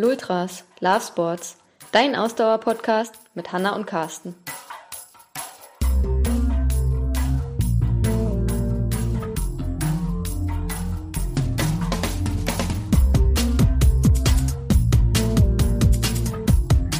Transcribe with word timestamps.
Lultras, 0.00 0.64
Love 0.78 1.00
Sports, 1.00 1.56
dein 1.90 2.14
Ausdauer-Podcast 2.14 3.16
mit 3.34 3.50
Hanna 3.50 3.74
und 3.74 3.84
Carsten. 3.84 4.36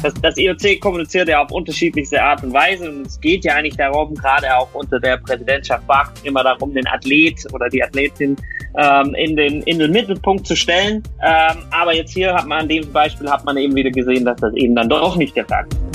Das, 0.03 0.13
das 0.21 0.37
IOC 0.37 0.81
kommuniziert 0.81 1.29
ja 1.29 1.41
auf 1.41 1.51
unterschiedlichste 1.53 2.21
Art 2.21 2.43
und 2.43 2.51
Weise 2.51 2.89
und 2.89 3.07
es 3.07 3.17
geht 3.21 3.45
ja 3.45 3.55
eigentlich 3.55 3.77
darum, 3.77 4.13
gerade 4.13 4.53
auch 4.53 4.67
unter 4.73 4.99
der 4.99 5.15
Präsidentschaft 5.19 5.87
Bach, 5.87 6.11
immer 6.23 6.43
darum, 6.43 6.73
den 6.73 6.85
Athlet 6.87 7.47
oder 7.53 7.69
die 7.69 7.81
Athletin 7.81 8.35
ähm, 8.75 9.13
in, 9.15 9.35
den, 9.35 9.61
in 9.63 9.79
den 9.79 9.91
Mittelpunkt 9.91 10.47
zu 10.47 10.55
stellen. 10.55 11.03
Ähm, 11.21 11.57
aber 11.71 11.95
jetzt 11.95 12.13
hier 12.13 12.33
hat 12.33 12.47
man 12.47 12.61
an 12.61 12.67
dem 12.67 12.91
Beispiel 12.91 13.29
hat 13.29 13.45
man 13.45 13.57
eben 13.57 13.75
wieder 13.75 13.91
gesehen, 13.91 14.25
dass 14.25 14.39
das 14.39 14.53
eben 14.55 14.75
dann 14.75 14.89
doch 14.89 15.15
nicht 15.15 15.35
der 15.35 15.45
Fall 15.45 15.65
ist. 15.69 15.89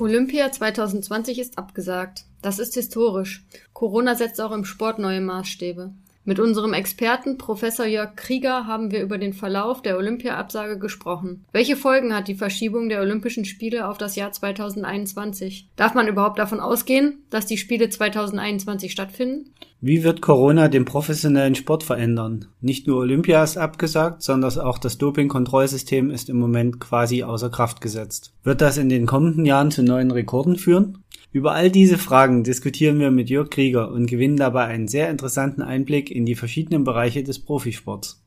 Olympia 0.00 0.50
2020 0.50 1.38
ist 1.38 1.58
abgesagt. 1.58 2.24
Das 2.40 2.58
ist 2.58 2.72
historisch. 2.72 3.44
Corona 3.74 4.14
setzt 4.14 4.40
auch 4.40 4.52
im 4.52 4.64
Sport 4.64 4.98
neue 4.98 5.20
Maßstäbe. 5.20 5.92
Mit 6.22 6.38
unserem 6.38 6.74
Experten 6.74 7.38
Professor 7.38 7.86
Jörg 7.86 8.14
Krieger 8.14 8.66
haben 8.66 8.90
wir 8.90 9.02
über 9.02 9.16
den 9.16 9.32
Verlauf 9.32 9.80
der 9.80 9.96
Olympia-Absage 9.96 10.78
gesprochen. 10.78 11.46
Welche 11.50 11.76
Folgen 11.76 12.14
hat 12.14 12.28
die 12.28 12.34
Verschiebung 12.34 12.90
der 12.90 13.00
Olympischen 13.00 13.46
Spiele 13.46 13.88
auf 13.88 13.96
das 13.96 14.16
Jahr 14.16 14.30
2021? 14.30 15.70
Darf 15.76 15.94
man 15.94 16.08
überhaupt 16.08 16.38
davon 16.38 16.60
ausgehen, 16.60 17.24
dass 17.30 17.46
die 17.46 17.56
Spiele 17.56 17.88
2021 17.88 18.92
stattfinden? 18.92 19.50
Wie 19.80 20.04
wird 20.04 20.20
Corona 20.20 20.68
den 20.68 20.84
professionellen 20.84 21.54
Sport 21.54 21.84
verändern? 21.84 22.44
Nicht 22.60 22.86
nur 22.86 22.98
Olympia 22.98 23.42
ist 23.42 23.56
abgesagt, 23.56 24.22
sondern 24.22 24.58
auch 24.58 24.76
das 24.76 24.98
Doping-Kontrollsystem 24.98 26.10
ist 26.10 26.28
im 26.28 26.38
Moment 26.38 26.80
quasi 26.80 27.22
außer 27.22 27.48
Kraft 27.48 27.80
gesetzt. 27.80 28.34
Wird 28.44 28.60
das 28.60 28.76
in 28.76 28.90
den 28.90 29.06
kommenden 29.06 29.46
Jahren 29.46 29.70
zu 29.70 29.82
neuen 29.82 30.10
Rekorden 30.10 30.56
führen? 30.56 30.98
Über 31.32 31.52
all 31.52 31.70
diese 31.70 31.96
Fragen 31.96 32.42
diskutieren 32.42 32.98
wir 32.98 33.10
mit 33.10 33.30
Jörg 33.30 33.50
Krieger 33.50 33.92
und 33.92 34.06
gewinnen 34.06 34.36
dabei 34.36 34.64
einen 34.64 34.88
sehr 34.88 35.10
interessanten 35.10 35.62
Einblick 35.62 36.10
in 36.10 36.26
die 36.26 36.34
verschiedenen 36.34 36.82
Bereiche 36.82 37.22
des 37.22 37.38
Profisports. 37.38 38.20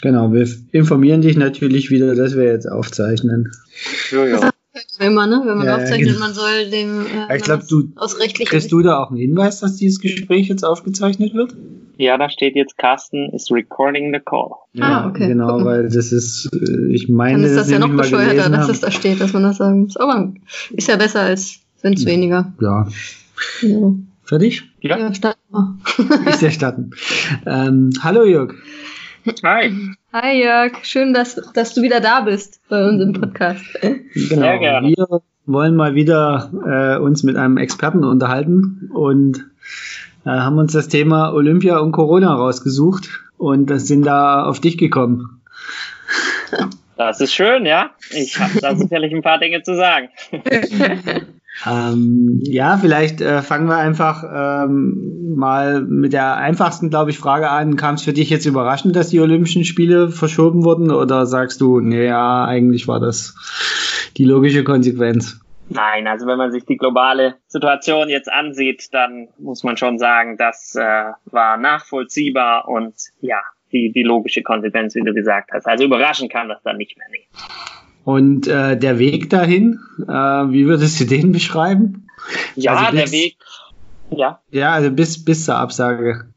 Genau, 0.00 0.32
wir 0.32 0.48
informieren 0.72 1.20
dich 1.20 1.36
natürlich 1.36 1.90
wieder, 1.90 2.14
dass 2.14 2.36
wir 2.36 2.44
jetzt 2.44 2.66
aufzeichnen. 2.66 3.52
Ja, 4.10 4.26
ja. 4.26 4.50
Immer, 4.98 5.26
ne? 5.26 5.42
Wenn 5.44 5.58
man 5.58 5.66
ja, 5.66 5.76
aufzeichnet, 5.76 6.08
genau. 6.08 6.20
man 6.20 6.34
soll 6.34 6.70
dem 6.70 7.06
äh, 7.06 7.36
ich 7.36 7.42
glaube, 7.42 7.64
du 7.68 7.90
aus 7.96 8.18
rechtlichen 8.18 8.48
kriegst 8.48 8.72
du 8.72 8.82
da 8.82 8.98
auch 8.98 9.10
einen 9.10 9.18
Hinweis, 9.18 9.60
dass 9.60 9.76
dieses 9.76 10.00
Gespräch 10.00 10.48
jetzt 10.48 10.64
aufgezeichnet 10.64 11.34
wird? 11.34 11.54
Ja, 11.98 12.18
da 12.18 12.28
steht 12.28 12.56
jetzt 12.56 12.76
Carsten 12.76 13.30
is 13.32 13.50
recording 13.50 14.12
the 14.12 14.20
call. 14.20 14.50
Ja, 14.74 14.84
ah, 14.84 15.08
okay. 15.08 15.28
Genau, 15.28 15.64
weil 15.64 15.84
das 15.84 16.12
ist, 16.12 16.50
äh, 16.52 16.92
ich 16.92 17.08
meine, 17.08 17.38
Dann 17.38 17.44
ist 17.44 17.56
das 17.56 17.70
ja 17.70 17.78
noch 17.78 17.94
bescheuerter, 17.94 18.50
dass 18.50 18.68
es 18.68 18.80
da 18.80 18.90
steht, 18.90 19.20
dass 19.20 19.32
man 19.32 19.44
das 19.44 19.56
sagen 19.56 19.80
muss. 19.80 19.96
Aber 19.96 20.32
ist 20.70 20.88
ja 20.88 20.96
besser, 20.96 21.20
als 21.20 21.60
wenn 21.80 21.94
es 21.94 22.04
weniger. 22.04 22.52
Ja. 22.60 22.86
ja. 23.62 23.94
Fertig? 24.24 24.64
Ja. 24.80 24.98
ja 24.98 25.14
starten 25.14 25.40
wir. 25.50 25.78
Ich 26.28 26.54
starten. 26.54 26.90
Ähm, 27.46 27.90
hallo 28.02 28.24
Jörg. 28.24 28.54
Hi. 29.42 29.72
Hi 30.12 30.42
Jörg, 30.42 30.84
schön, 30.84 31.14
dass, 31.14 31.40
dass 31.54 31.74
du 31.74 31.82
wieder 31.82 32.00
da 32.00 32.20
bist 32.20 32.60
bei 32.68 32.86
uns 32.86 33.02
im 33.02 33.14
Podcast. 33.14 33.64
Genau. 33.80 34.02
Sehr 34.12 34.58
gerne. 34.58 34.88
Wir 34.88 35.20
wollen 35.46 35.76
mal 35.76 35.94
wieder 35.94 36.50
äh, 36.66 37.02
uns 37.02 37.22
mit 37.22 37.36
einem 37.36 37.56
Experten 37.56 38.04
unterhalten 38.04 38.90
und 38.92 39.38
äh, 39.38 39.42
haben 40.32 40.58
uns 40.58 40.72
das 40.72 40.88
Thema 40.88 41.32
Olympia 41.32 41.78
und 41.78 41.92
Corona 41.92 42.34
rausgesucht 42.34 43.08
und 43.38 43.70
sind 43.80 44.04
da 44.04 44.44
auf 44.44 44.60
dich 44.60 44.78
gekommen. 44.78 45.42
Das 46.98 47.20
ist 47.20 47.34
schön, 47.34 47.66
ja. 47.66 47.90
Ich 48.08 48.40
habe 48.40 48.58
da 48.58 48.74
sicherlich 48.74 49.14
ein 49.14 49.20
paar 49.20 49.38
Dinge 49.38 49.62
zu 49.62 49.76
sagen. 49.76 50.08
Ähm, 51.64 52.40
ja, 52.42 52.76
vielleicht 52.76 53.20
äh, 53.20 53.40
fangen 53.40 53.68
wir 53.68 53.78
einfach 53.78 54.24
ähm, 54.24 55.34
mal 55.36 55.80
mit 55.82 56.12
der 56.12 56.36
einfachsten, 56.36 56.90
glaube 56.90 57.10
ich, 57.10 57.18
Frage 57.18 57.48
an. 57.48 57.76
Kam 57.76 57.94
es 57.94 58.02
für 58.02 58.12
dich 58.12 58.28
jetzt 58.28 58.44
überraschend, 58.44 58.94
dass 58.94 59.08
die 59.08 59.20
Olympischen 59.20 59.64
Spiele 59.64 60.10
verschoben 60.10 60.64
wurden 60.64 60.90
oder 60.90 61.24
sagst 61.24 61.60
du, 61.60 61.80
naja, 61.80 62.44
eigentlich 62.44 62.88
war 62.88 63.00
das 63.00 63.34
die 64.18 64.24
logische 64.24 64.64
Konsequenz? 64.64 65.40
Nein, 65.68 66.06
also 66.06 66.26
wenn 66.26 66.38
man 66.38 66.52
sich 66.52 66.64
die 66.64 66.76
globale 66.76 67.36
Situation 67.48 68.08
jetzt 68.08 68.30
ansieht, 68.30 68.94
dann 68.94 69.28
muss 69.38 69.64
man 69.64 69.76
schon 69.76 69.98
sagen, 69.98 70.36
das 70.36 70.74
äh, 70.76 71.12
war 71.24 71.56
nachvollziehbar 71.56 72.68
und 72.68 72.94
ja, 73.20 73.40
die, 73.72 73.92
die 73.92 74.02
logische 74.02 74.42
Konsequenz, 74.42 74.94
wie 74.94 75.02
du 75.02 75.12
gesagt 75.12 75.50
hast. 75.52 75.66
Also 75.66 75.84
überraschen 75.84 76.28
kann 76.28 76.48
das 76.48 76.62
dann 76.62 76.76
nicht 76.76 76.96
mehr. 76.96 77.06
Nee. 77.10 77.26
Und 78.04 78.46
äh, 78.46 78.78
der 78.78 79.00
Weg 79.00 79.30
dahin, 79.30 79.80
äh, 80.02 80.12
wie 80.12 80.66
würdest 80.66 81.00
du 81.00 81.04
den 81.04 81.32
beschreiben? 81.32 82.06
Ja, 82.54 82.74
also 82.74 82.96
der 82.96 83.10
Weg. 83.10 83.36
Ja. 84.10 84.40
Ja, 84.50 84.72
also 84.72 84.90
bis, 84.90 85.24
bis 85.24 85.44
zur 85.44 85.56
Absage. 85.56 86.32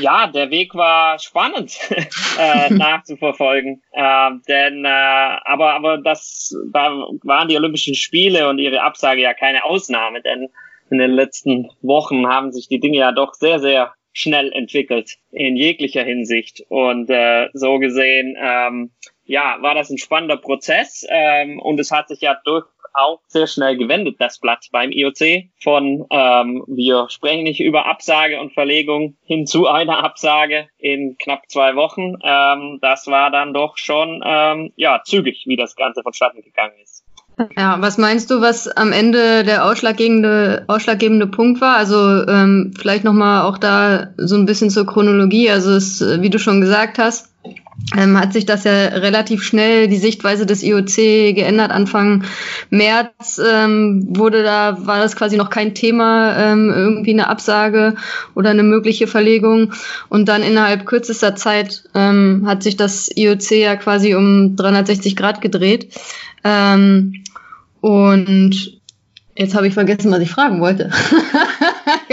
Ja, 0.00 0.26
der 0.26 0.50
Weg 0.50 0.74
war 0.74 1.18
spannend 1.18 1.78
äh, 2.38 2.72
nachzuverfolgen. 2.74 3.82
Äh, 3.92 4.30
denn 4.48 4.84
äh, 4.84 4.88
aber 4.88 5.74
aber 5.74 5.98
das 5.98 6.54
da 6.72 6.90
waren 7.22 7.48
die 7.48 7.56
Olympischen 7.56 7.94
Spiele 7.94 8.48
und 8.48 8.58
ihre 8.58 8.82
Absage 8.82 9.22
ja 9.22 9.34
keine 9.34 9.64
Ausnahme, 9.64 10.22
denn 10.22 10.48
in 10.90 10.98
den 10.98 11.10
letzten 11.10 11.70
Wochen 11.82 12.26
haben 12.26 12.52
sich 12.52 12.68
die 12.68 12.80
Dinge 12.80 12.98
ja 12.98 13.12
doch 13.12 13.34
sehr 13.34 13.60
sehr 13.60 13.94
schnell 14.12 14.52
entwickelt 14.52 15.18
in 15.30 15.56
jeglicher 15.56 16.02
Hinsicht 16.02 16.64
und 16.68 17.08
äh, 17.10 17.48
so 17.52 17.78
gesehen 17.78 18.36
ähm, 18.40 18.90
ja, 19.28 19.58
war 19.60 19.74
das 19.74 19.90
ein 19.90 19.98
spannender 19.98 20.38
Prozess 20.38 21.06
ähm, 21.08 21.60
und 21.60 21.78
es 21.78 21.92
hat 21.92 22.08
sich 22.08 22.22
ja 22.22 22.36
durch 22.44 22.66
auch 22.98 23.20
sehr 23.26 23.46
schnell 23.46 23.76
gewendet, 23.76 24.16
das 24.18 24.38
Blatt 24.38 24.66
beim 24.72 24.90
IOC 24.90 25.50
von 25.62 26.06
ähm, 26.10 26.64
wir 26.66 27.06
sprechen 27.08 27.44
nicht 27.44 27.60
über 27.60 27.86
Absage 27.86 28.40
und 28.40 28.52
Verlegung 28.52 29.16
hin 29.24 29.46
zu 29.46 29.66
einer 29.66 30.04
Absage 30.04 30.68
in 30.78 31.16
knapp 31.18 31.48
zwei 31.48 31.76
Wochen. 31.76 32.14
Ähm, 32.22 32.78
das 32.82 33.06
war 33.06 33.30
dann 33.30 33.54
doch 33.54 33.76
schon 33.76 34.22
ähm, 34.24 34.72
ja 34.76 35.02
zügig, 35.04 35.44
wie 35.46 35.56
das 35.56 35.76
Ganze 35.76 36.02
vonstatten 36.02 36.42
gegangen 36.42 36.74
ist. 36.82 37.04
Ja, 37.56 37.80
was 37.80 37.98
meinst 37.98 38.30
du, 38.30 38.40
was 38.40 38.66
am 38.66 38.92
Ende 38.92 39.44
der 39.44 39.64
ausschlaggebende, 39.64 40.64
ausschlaggebende 40.66 41.28
Punkt 41.28 41.60
war? 41.60 41.76
Also 41.76 42.26
ähm, 42.26 42.74
vielleicht 42.76 43.04
nochmal 43.04 43.42
auch 43.42 43.58
da 43.58 44.08
so 44.16 44.36
ein 44.36 44.46
bisschen 44.46 44.70
zur 44.70 44.86
Chronologie. 44.86 45.48
Also 45.48 45.72
es, 45.72 46.00
wie 46.20 46.30
du 46.30 46.38
schon 46.40 46.60
gesagt 46.60 46.98
hast, 46.98 47.27
ähm, 47.96 48.18
hat 48.18 48.32
sich 48.32 48.44
das 48.44 48.64
ja 48.64 48.88
relativ 48.88 49.42
schnell 49.42 49.88
die 49.88 49.96
Sichtweise 49.96 50.44
des 50.46 50.62
IOC 50.62 51.34
geändert. 51.34 51.70
Anfang 51.70 52.24
März 52.70 53.40
ähm, 53.44 54.06
wurde 54.10 54.42
da, 54.42 54.86
war 54.86 54.98
das 54.98 55.16
quasi 55.16 55.36
noch 55.36 55.48
kein 55.48 55.74
Thema, 55.74 56.36
ähm, 56.36 56.70
irgendwie 56.74 57.12
eine 57.12 57.28
Absage 57.28 57.94
oder 58.34 58.50
eine 58.50 58.62
mögliche 58.62 59.06
Verlegung. 59.06 59.72
Und 60.08 60.28
dann 60.28 60.42
innerhalb 60.42 60.86
kürzester 60.86 61.34
Zeit 61.34 61.84
ähm, 61.94 62.44
hat 62.46 62.62
sich 62.62 62.76
das 62.76 63.10
IOC 63.14 63.50
ja 63.52 63.76
quasi 63.76 64.14
um 64.14 64.56
360 64.56 65.16
Grad 65.16 65.40
gedreht. 65.40 65.94
Ähm, 66.44 67.24
und 67.80 68.78
Jetzt 69.38 69.54
habe 69.54 69.68
ich 69.68 69.74
vergessen, 69.74 70.10
was 70.10 70.18
ich 70.18 70.32
fragen 70.32 70.60
wollte. 70.60 70.90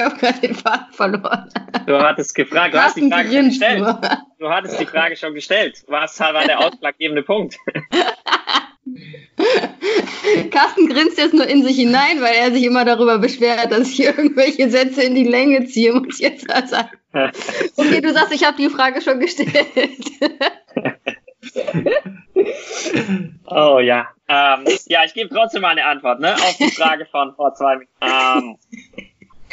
ich 0.05 0.11
habe 0.11 0.19
gerade 0.19 0.39
den 0.39 0.55
Faden 0.55 0.91
verloren. 0.91 1.49
Du 1.85 1.97
hattest 1.99 2.35
gefragt, 2.35 2.73
du 2.73 2.81
hast 2.81 2.97
die 2.97 3.09
Frage 3.09 3.31
schon 3.31 3.45
gestellt. 3.45 3.83
Du 4.39 4.49
hattest 4.49 4.79
die 4.79 4.85
Frage 4.85 5.16
schon 5.16 5.33
gestellt. 5.33 5.83
Was 5.88 6.19
war 6.19 6.45
der 6.45 6.59
ausschlaggebende 6.59 7.23
Punkt? 7.23 7.57
Carsten 10.51 10.88
grinst 10.88 11.17
jetzt 11.17 11.33
nur 11.33 11.47
in 11.47 11.63
sich 11.63 11.75
hinein, 11.77 12.21
weil 12.21 12.35
er 12.35 12.51
sich 12.51 12.63
immer 12.63 12.85
darüber 12.85 13.17
beschwert, 13.17 13.71
dass 13.71 13.89
ich 13.89 14.03
irgendwelche 14.03 14.69
Sätze 14.69 15.01
in 15.03 15.16
die 15.16 15.23
Länge 15.23 15.66
ziehe, 15.66 15.93
muss 15.93 16.19
ich 16.19 16.19
jetzt 16.19 16.47
mal 16.47 16.67
sagen. 16.67 16.97
Okay, 17.78 18.02
du 18.02 18.13
sagst, 18.13 18.34
ich 18.34 18.46
habe 18.46 18.57
die 18.57 18.69
Frage 18.69 19.02
schon 19.02 19.19
gestellt. 19.19 19.49
oh 23.47 23.79
ja. 23.79 24.09
Ähm, 24.28 24.66
ja, 24.87 25.03
ich 25.05 25.13
gebe 25.13 25.34
trotzdem 25.34 25.61
mal 25.61 25.69
eine 25.69 25.85
Antwort 25.85 26.19
ne, 26.19 26.34
auf 26.34 26.57
die 26.57 26.72
Frage 26.72 27.05
von 27.05 27.35
vor 27.35 27.53
zwei 27.53 27.78
Minuten. 27.78 27.91
Ähm, 28.02 28.57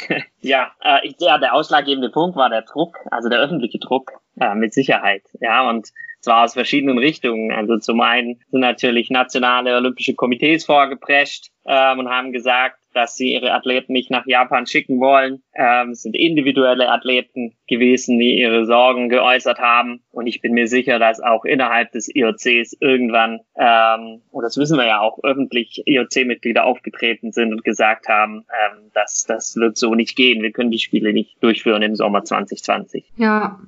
ja, 0.41 0.71
äh, 0.81 1.13
ja, 1.19 1.37
der 1.37 1.53
ausschlaggebende 1.53 2.09
Punkt 2.09 2.35
war 2.35 2.49
der 2.49 2.63
Druck, 2.63 2.97
also 3.11 3.29
der 3.29 3.39
öffentliche 3.39 3.79
Druck, 3.79 4.11
äh, 4.39 4.55
mit 4.55 4.73
Sicherheit. 4.73 5.23
Ja, 5.39 5.69
und 5.69 5.89
zwar 6.19 6.43
aus 6.43 6.53
verschiedenen 6.53 6.97
Richtungen. 6.97 7.51
Also 7.51 7.77
zum 7.77 8.01
einen 8.01 8.39
sind 8.49 8.61
natürlich 8.61 9.09
nationale 9.09 9.75
olympische 9.75 10.15
Komitees 10.15 10.65
vorgeprescht 10.65 11.51
ähm, 11.65 11.99
und 11.99 12.09
haben 12.09 12.31
gesagt, 12.31 12.79
dass 12.93 13.15
sie 13.15 13.33
ihre 13.33 13.53
Athleten 13.53 13.93
nicht 13.93 14.11
nach 14.11 14.25
Japan 14.25 14.65
schicken 14.65 14.99
wollen. 14.99 15.41
Ähm, 15.55 15.91
es 15.91 16.03
sind 16.03 16.15
individuelle 16.15 16.89
Athleten 16.89 17.55
gewesen, 17.67 18.19
die 18.19 18.39
ihre 18.39 18.65
Sorgen 18.65 19.09
geäußert 19.09 19.59
haben. 19.59 20.01
Und 20.11 20.27
ich 20.27 20.41
bin 20.41 20.53
mir 20.53 20.67
sicher, 20.67 20.99
dass 20.99 21.19
auch 21.19 21.45
innerhalb 21.45 21.91
des 21.91 22.13
IOCs 22.13 22.77
irgendwann, 22.79 23.39
ähm, 23.57 24.21
und 24.31 24.43
das 24.43 24.57
wissen 24.57 24.77
wir 24.77 24.85
ja 24.85 24.99
auch, 24.99 25.19
öffentlich 25.23 25.83
IOC-Mitglieder 25.85 26.63
aufgetreten 26.63 27.31
sind 27.31 27.51
und 27.51 27.63
gesagt 27.63 28.07
haben, 28.07 28.45
ähm, 28.49 28.91
dass 28.93 29.25
das 29.27 29.55
wird 29.55 29.77
so 29.77 29.95
nicht 29.95 30.15
gehen. 30.15 30.41
Wir 30.41 30.51
können 30.51 30.71
die 30.71 30.79
Spiele 30.79 31.13
nicht 31.13 31.41
durchführen 31.43 31.81
im 31.81 31.95
Sommer 31.95 32.23
2020. 32.23 33.05
Ja, 33.17 33.59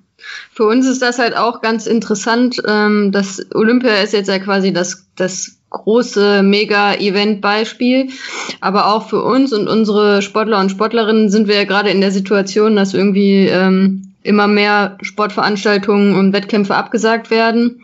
für 0.51 0.65
uns 0.65 0.87
ist 0.87 1.01
das 1.01 1.19
halt 1.19 1.35
auch 1.35 1.61
ganz 1.61 1.87
interessant. 1.87 2.61
Ähm, 2.67 3.11
das 3.11 3.45
Olympia 3.53 4.01
ist 4.01 4.13
jetzt 4.13 4.29
ja 4.29 4.39
quasi 4.39 4.71
das, 4.71 5.09
das 5.15 5.61
große 5.75 6.41
Mega-Event-Beispiel. 6.43 8.09
Aber 8.61 8.87
auch 8.87 9.09
für 9.09 9.23
uns 9.23 9.53
und 9.53 9.67
unsere 9.67 10.21
Sportler 10.21 10.59
und 10.59 10.71
Sportlerinnen 10.71 11.29
sind 11.29 11.47
wir 11.47 11.55
ja 11.55 11.65
gerade 11.65 11.89
in 11.89 12.01
der 12.01 12.11
Situation, 12.11 12.75
dass 12.75 12.93
irgendwie 12.93 13.47
ähm, 13.47 14.13
immer 14.23 14.47
mehr 14.47 14.97
Sportveranstaltungen 15.01 16.15
und 16.15 16.33
Wettkämpfe 16.33 16.75
abgesagt 16.75 17.29
werden. 17.29 17.81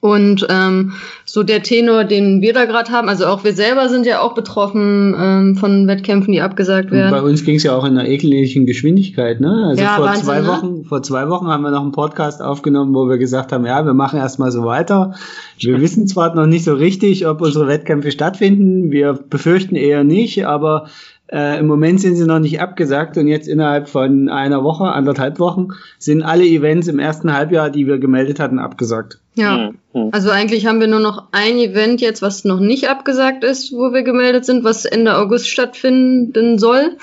Und 0.00 0.46
ähm, 0.48 0.92
so 1.24 1.42
der 1.42 1.62
Tenor, 1.62 2.04
den 2.04 2.40
wir 2.40 2.52
da 2.52 2.64
gerade 2.64 2.90
haben, 2.92 3.08
also 3.08 3.26
auch 3.26 3.44
wir 3.44 3.52
selber 3.52 3.88
sind 3.88 4.06
ja 4.06 4.20
auch 4.20 4.34
betroffen 4.34 5.14
ähm, 5.18 5.56
von 5.56 5.86
Wettkämpfen, 5.86 6.32
die 6.32 6.40
abgesagt 6.40 6.90
werden. 6.90 7.12
Und 7.12 7.20
bei 7.20 7.28
uns 7.28 7.44
ging 7.44 7.56
es 7.56 7.64
ja 7.64 7.76
auch 7.76 7.84
in 7.84 7.98
einer 7.98 8.08
ekligen 8.08 8.66
Geschwindigkeit, 8.66 9.40
ne? 9.40 9.66
Also 9.68 9.82
ja, 9.82 9.96
vor 9.96 10.06
Wahnsinn, 10.06 10.24
zwei 10.24 10.40
ne? 10.40 10.46
Wochen, 10.46 10.84
vor 10.84 11.02
zwei 11.02 11.28
Wochen 11.28 11.48
haben 11.48 11.62
wir 11.62 11.70
noch 11.70 11.82
einen 11.82 11.92
Podcast 11.92 12.40
aufgenommen, 12.40 12.94
wo 12.94 13.08
wir 13.08 13.18
gesagt 13.18 13.52
haben, 13.52 13.66
ja, 13.66 13.84
wir 13.84 13.94
machen 13.94 14.18
erstmal 14.18 14.52
so 14.52 14.64
weiter. 14.64 15.14
Wir 15.58 15.80
wissen 15.80 16.06
zwar 16.06 16.34
noch 16.34 16.46
nicht 16.46 16.64
so 16.64 16.74
richtig, 16.74 17.26
ob 17.26 17.40
unsere 17.40 17.66
Wettkämpfe 17.66 18.12
stattfinden, 18.12 18.92
wir 18.92 19.14
befürchten 19.14 19.74
eher 19.74 20.04
nicht, 20.04 20.46
aber 20.46 20.86
äh, 21.30 21.58
Im 21.58 21.66
Moment 21.66 22.00
sind 22.00 22.16
sie 22.16 22.26
noch 22.26 22.38
nicht 22.38 22.60
abgesagt 22.60 23.18
und 23.18 23.28
jetzt 23.28 23.48
innerhalb 23.48 23.88
von 23.88 24.30
einer 24.30 24.64
Woche, 24.64 24.84
anderthalb 24.84 25.38
Wochen, 25.38 25.68
sind 25.98 26.22
alle 26.22 26.44
Events 26.44 26.88
im 26.88 26.98
ersten 26.98 27.34
Halbjahr, 27.34 27.68
die 27.68 27.86
wir 27.86 27.98
gemeldet 27.98 28.40
hatten, 28.40 28.58
abgesagt. 28.58 29.18
Ja, 29.38 29.70
mhm. 29.94 30.08
also 30.10 30.30
eigentlich 30.30 30.66
haben 30.66 30.80
wir 30.80 30.88
nur 30.88 30.98
noch 30.98 31.28
ein 31.30 31.58
Event 31.58 32.00
jetzt, 32.00 32.22
was 32.22 32.44
noch 32.44 32.58
nicht 32.58 32.88
abgesagt 32.88 33.44
ist, 33.44 33.72
wo 33.72 33.92
wir 33.92 34.02
gemeldet 34.02 34.44
sind, 34.44 34.64
was 34.64 34.84
Ende 34.84 35.16
August 35.16 35.48
stattfinden 35.48 36.58
soll. 36.58 36.96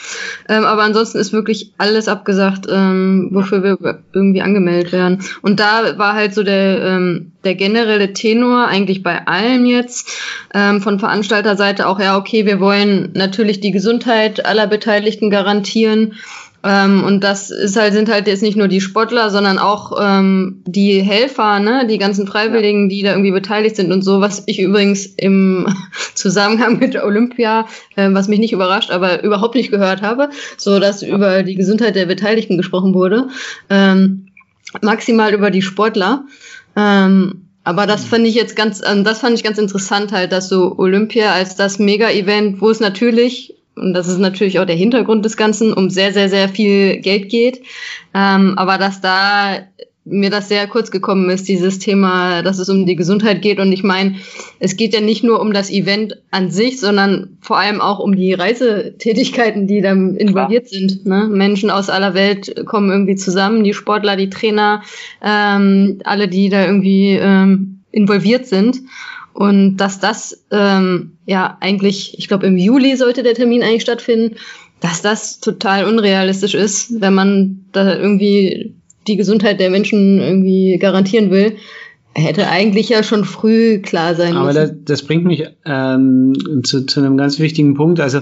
Ähm, 0.50 0.66
aber 0.66 0.84
ansonsten 0.84 1.18
ist 1.18 1.32
wirklich 1.32 1.72
alles 1.78 2.10
abgesagt, 2.10 2.68
ähm, 2.70 3.30
wofür 3.32 3.64
wir 3.64 3.78
irgendwie 4.12 4.42
angemeldet 4.42 4.92
werden. 4.92 5.24
Und 5.42 5.62
da 5.62 5.98
war 5.98 6.14
halt 6.14 6.34
so 6.34 6.44
der, 6.44 6.82
ähm, 6.82 7.32
der 7.46 7.56
generelle 7.56 8.12
Tenor 8.12 8.68
eigentlich 8.68 9.02
bei 9.02 9.26
allem 9.28 9.66
jetzt 9.66 10.12
ähm, 10.54 10.82
von 10.82 11.00
Veranstalterseite 11.00 11.88
auch, 11.88 12.02
ja, 12.02 12.18
okay, 12.18 12.46
wir 12.46 12.60
wollen 12.60 13.12
natürlich 13.14 13.62
die 13.62 13.72
Gesundheit 13.72 14.46
aller 14.46 14.68
Beteiligten 14.68 15.30
garantieren. 15.30 16.16
Ähm, 16.66 17.04
und 17.04 17.24
das 17.24 17.52
ist 17.52 17.78
halt, 17.78 17.94
sind 17.94 18.10
halt 18.10 18.28
jetzt 18.28 18.42
nicht 18.42 18.58
nur 18.58 18.68
die 18.68 18.82
Sportler, 18.82 19.30
sondern 19.30 19.60
auch 19.60 19.92
ähm, 20.02 20.64
die 20.66 21.00
Helfer, 21.02 21.60
ne, 21.60 21.86
die 21.86 22.00
ganzen 22.00 22.26
Freiwilligen, 22.26 22.90
die 22.90 23.04
da 23.04 23.12
irgendwie 23.12 23.32
beteiligt 23.32 23.76
sind 23.76 23.92
und 23.92 24.02
so, 24.02 24.20
was 24.20 24.44
ich 24.48 24.60
übrigens 24.60 25.06
im 25.06 25.68
Zusammenhang 26.16 26.80
mit 26.80 26.96
Olympia, 26.96 27.68
äh, 27.96 28.10
was 28.12 28.28
mich 28.28 28.40
nicht 28.40 28.52
überrascht, 28.52 28.90
aber 28.90 29.24
überhaupt 29.24 29.54
nicht 29.54 29.70
gehört 29.70 30.02
habe, 30.02 30.30
so 30.58 30.80
dass 30.80 31.04
über 31.04 31.44
die 31.44 31.56
Gesundheit 31.56 31.96
der 31.96 32.08
Beteiligten 32.08 32.58
gesprochen 32.58 32.96
wurde. 32.96 33.28
Ähm, 33.70 34.30
maximal 34.82 35.34
über 35.36 35.52
die 35.52 35.62
Sportler. 35.62 36.26
Ähm, 36.76 37.46
aber 37.64 37.88
das 37.88 38.06
fand 38.06 38.26
ich 38.28 38.36
jetzt 38.36 38.56
ganz, 38.56 38.82
ähm, 38.86 39.04
das 39.04 39.20
fand 39.20 39.36
ich 39.36 39.44
ganz 39.44 39.58
interessant 39.58 40.12
halt, 40.12 40.32
dass 40.32 40.50
so 40.50 40.78
Olympia 40.78 41.32
als 41.32 41.56
das 41.56 41.80
Mega-Event, 41.80 42.62
wo 42.62 42.70
es 42.70 42.80
natürlich 42.80 43.55
und 43.76 43.94
das 43.94 44.08
ist 44.08 44.20
natürlich 44.20 44.60
auch 44.60 44.66
der 44.66 44.76
Hintergrund 44.76 45.26
des 45.26 45.38
Ganzen, 45.38 45.74
um 45.74 45.90
sehr, 45.90 46.14
sehr, 46.14 46.30
sehr 46.30 46.50
viel 46.50 46.98
Geld 46.98 47.30
geht. 47.30 47.62
Ähm, 48.14 48.58
aber 48.58 48.78
dass 48.78 49.02
da 49.02 49.60
mir 50.08 50.30
das 50.30 50.48
sehr 50.48 50.68
kurz 50.68 50.92
gekommen 50.92 51.32
ist, 51.32 51.48
dieses 51.48 51.80
Thema, 51.80 52.44
dass 52.44 52.60
es 52.60 52.70
um 52.70 52.86
die 52.86 52.96
Gesundheit 52.96 53.42
geht. 53.42 53.60
Und 53.60 53.72
ich 53.74 53.84
meine, 53.84 54.16
es 54.60 54.78
geht 54.78 54.94
ja 54.94 55.02
nicht 55.02 55.24
nur 55.24 55.42
um 55.42 55.52
das 55.52 55.72
Event 55.72 56.22
an 56.30 56.52
sich, 56.52 56.80
sondern 56.80 57.38
vor 57.42 57.58
allem 57.58 57.82
auch 57.82 57.98
um 58.00 58.16
die 58.16 58.34
Reisetätigkeiten, 58.34 59.66
die 59.66 59.82
da 59.82 59.94
involviert 59.94 60.68
Klar. 60.68 60.80
sind. 60.80 61.06
Ne? 61.08 61.28
Menschen 61.28 61.72
aus 61.72 61.90
aller 61.90 62.14
Welt 62.14 62.68
kommen 62.68 62.92
irgendwie 62.92 63.16
zusammen, 63.16 63.64
die 63.64 63.74
Sportler, 63.74 64.16
die 64.16 64.30
Trainer, 64.30 64.84
ähm, 65.24 66.00
alle, 66.04 66.28
die 66.28 66.50
da 66.50 66.66
irgendwie 66.66 67.18
ähm, 67.20 67.80
involviert 67.92 68.46
sind. 68.46 68.82
Und 69.36 69.76
dass 69.78 70.00
das 70.00 70.46
ähm, 70.50 71.18
ja 71.26 71.58
eigentlich, 71.60 72.18
ich 72.18 72.30
glaube 72.30 72.48
im 72.48 72.58
Juli 72.58 72.96
sollte 72.96 73.22
der 73.22 73.34
Termin 73.34 73.64
eigentlich 73.64 73.82
stattfinden, 73.82 74.38
dass 74.80 75.02
das 75.02 75.42
total 75.42 75.84
unrealistisch 75.84 76.54
ist, 76.54 77.02
wenn 77.02 77.14
man 77.14 77.66
da 77.74 77.98
irgendwie 77.98 78.76
die 79.08 79.18
Gesundheit 79.18 79.60
der 79.60 79.70
Menschen 79.70 80.20
irgendwie 80.20 80.78
garantieren 80.80 81.32
will. 81.32 81.58
Hätte 82.14 82.48
eigentlich 82.48 82.88
ja 82.88 83.04
schon 83.04 83.26
früh 83.26 83.82
klar 83.82 84.16
sein 84.16 84.38
Aber 84.38 84.46
müssen. 84.46 84.58
Aber 84.58 84.68
das, 84.70 84.78
das 84.86 85.04
bringt 85.04 85.26
mich 85.26 85.44
ähm, 85.66 86.62
zu, 86.64 86.86
zu 86.86 87.02
einem 87.02 87.18
ganz 87.18 87.38
wichtigen 87.38 87.74
Punkt. 87.74 88.00
Also 88.00 88.22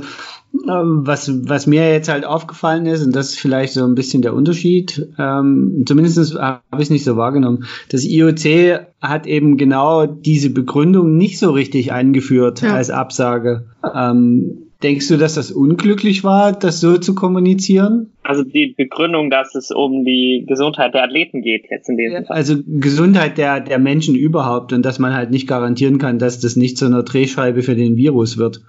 was, 0.53 1.31
was 1.49 1.65
mir 1.65 1.91
jetzt 1.91 2.09
halt 2.09 2.25
aufgefallen 2.25 2.85
ist, 2.85 3.03
und 3.03 3.15
das 3.15 3.29
ist 3.29 3.39
vielleicht 3.39 3.73
so 3.73 3.83
ein 3.83 3.95
bisschen 3.95 4.21
der 4.21 4.35
Unterschied, 4.35 5.07
ähm, 5.17 5.83
zumindest 5.87 6.39
habe 6.39 6.61
ich 6.77 6.83
es 6.83 6.89
nicht 6.91 7.03
so 7.03 7.17
wahrgenommen. 7.17 7.65
Das 7.89 8.05
IOC 8.05 8.85
hat 9.01 9.25
eben 9.25 9.57
genau 9.57 10.05
diese 10.05 10.51
Begründung 10.51 11.17
nicht 11.17 11.39
so 11.39 11.51
richtig 11.51 11.91
eingeführt 11.91 12.61
ja. 12.61 12.75
als 12.75 12.91
Absage. 12.91 13.65
Ähm, 13.95 14.69
denkst 14.83 15.07
du, 15.07 15.17
dass 15.17 15.35
das 15.35 15.51
unglücklich 15.51 16.23
war, 16.23 16.51
das 16.51 16.79
so 16.79 16.97
zu 16.97 17.15
kommunizieren? 17.15 18.11
Also 18.21 18.43
die 18.43 18.75
Begründung, 18.77 19.29
dass 19.29 19.55
es 19.55 19.71
um 19.71 20.05
die 20.05 20.45
Gesundheit 20.47 20.93
der 20.93 21.03
Athleten 21.03 21.41
geht 21.41 21.65
jetzt 21.71 21.89
in 21.89 21.97
dem 21.97 22.11
ja. 22.11 22.23
Fall. 22.23 22.35
Also 22.35 22.55
Gesundheit 22.65 23.37
der, 23.37 23.61
der 23.61 23.79
Menschen 23.79 24.13
überhaupt 24.13 24.71
und 24.71 24.85
dass 24.85 24.99
man 24.99 25.13
halt 25.13 25.31
nicht 25.31 25.47
garantieren 25.47 25.97
kann, 25.97 26.19
dass 26.19 26.39
das 26.39 26.55
nicht 26.55 26.77
zu 26.77 26.85
einer 26.85 27.03
Drehscheibe 27.03 27.63
für 27.63 27.75
den 27.75 27.95
Virus 27.97 28.37
wird. 28.37 28.61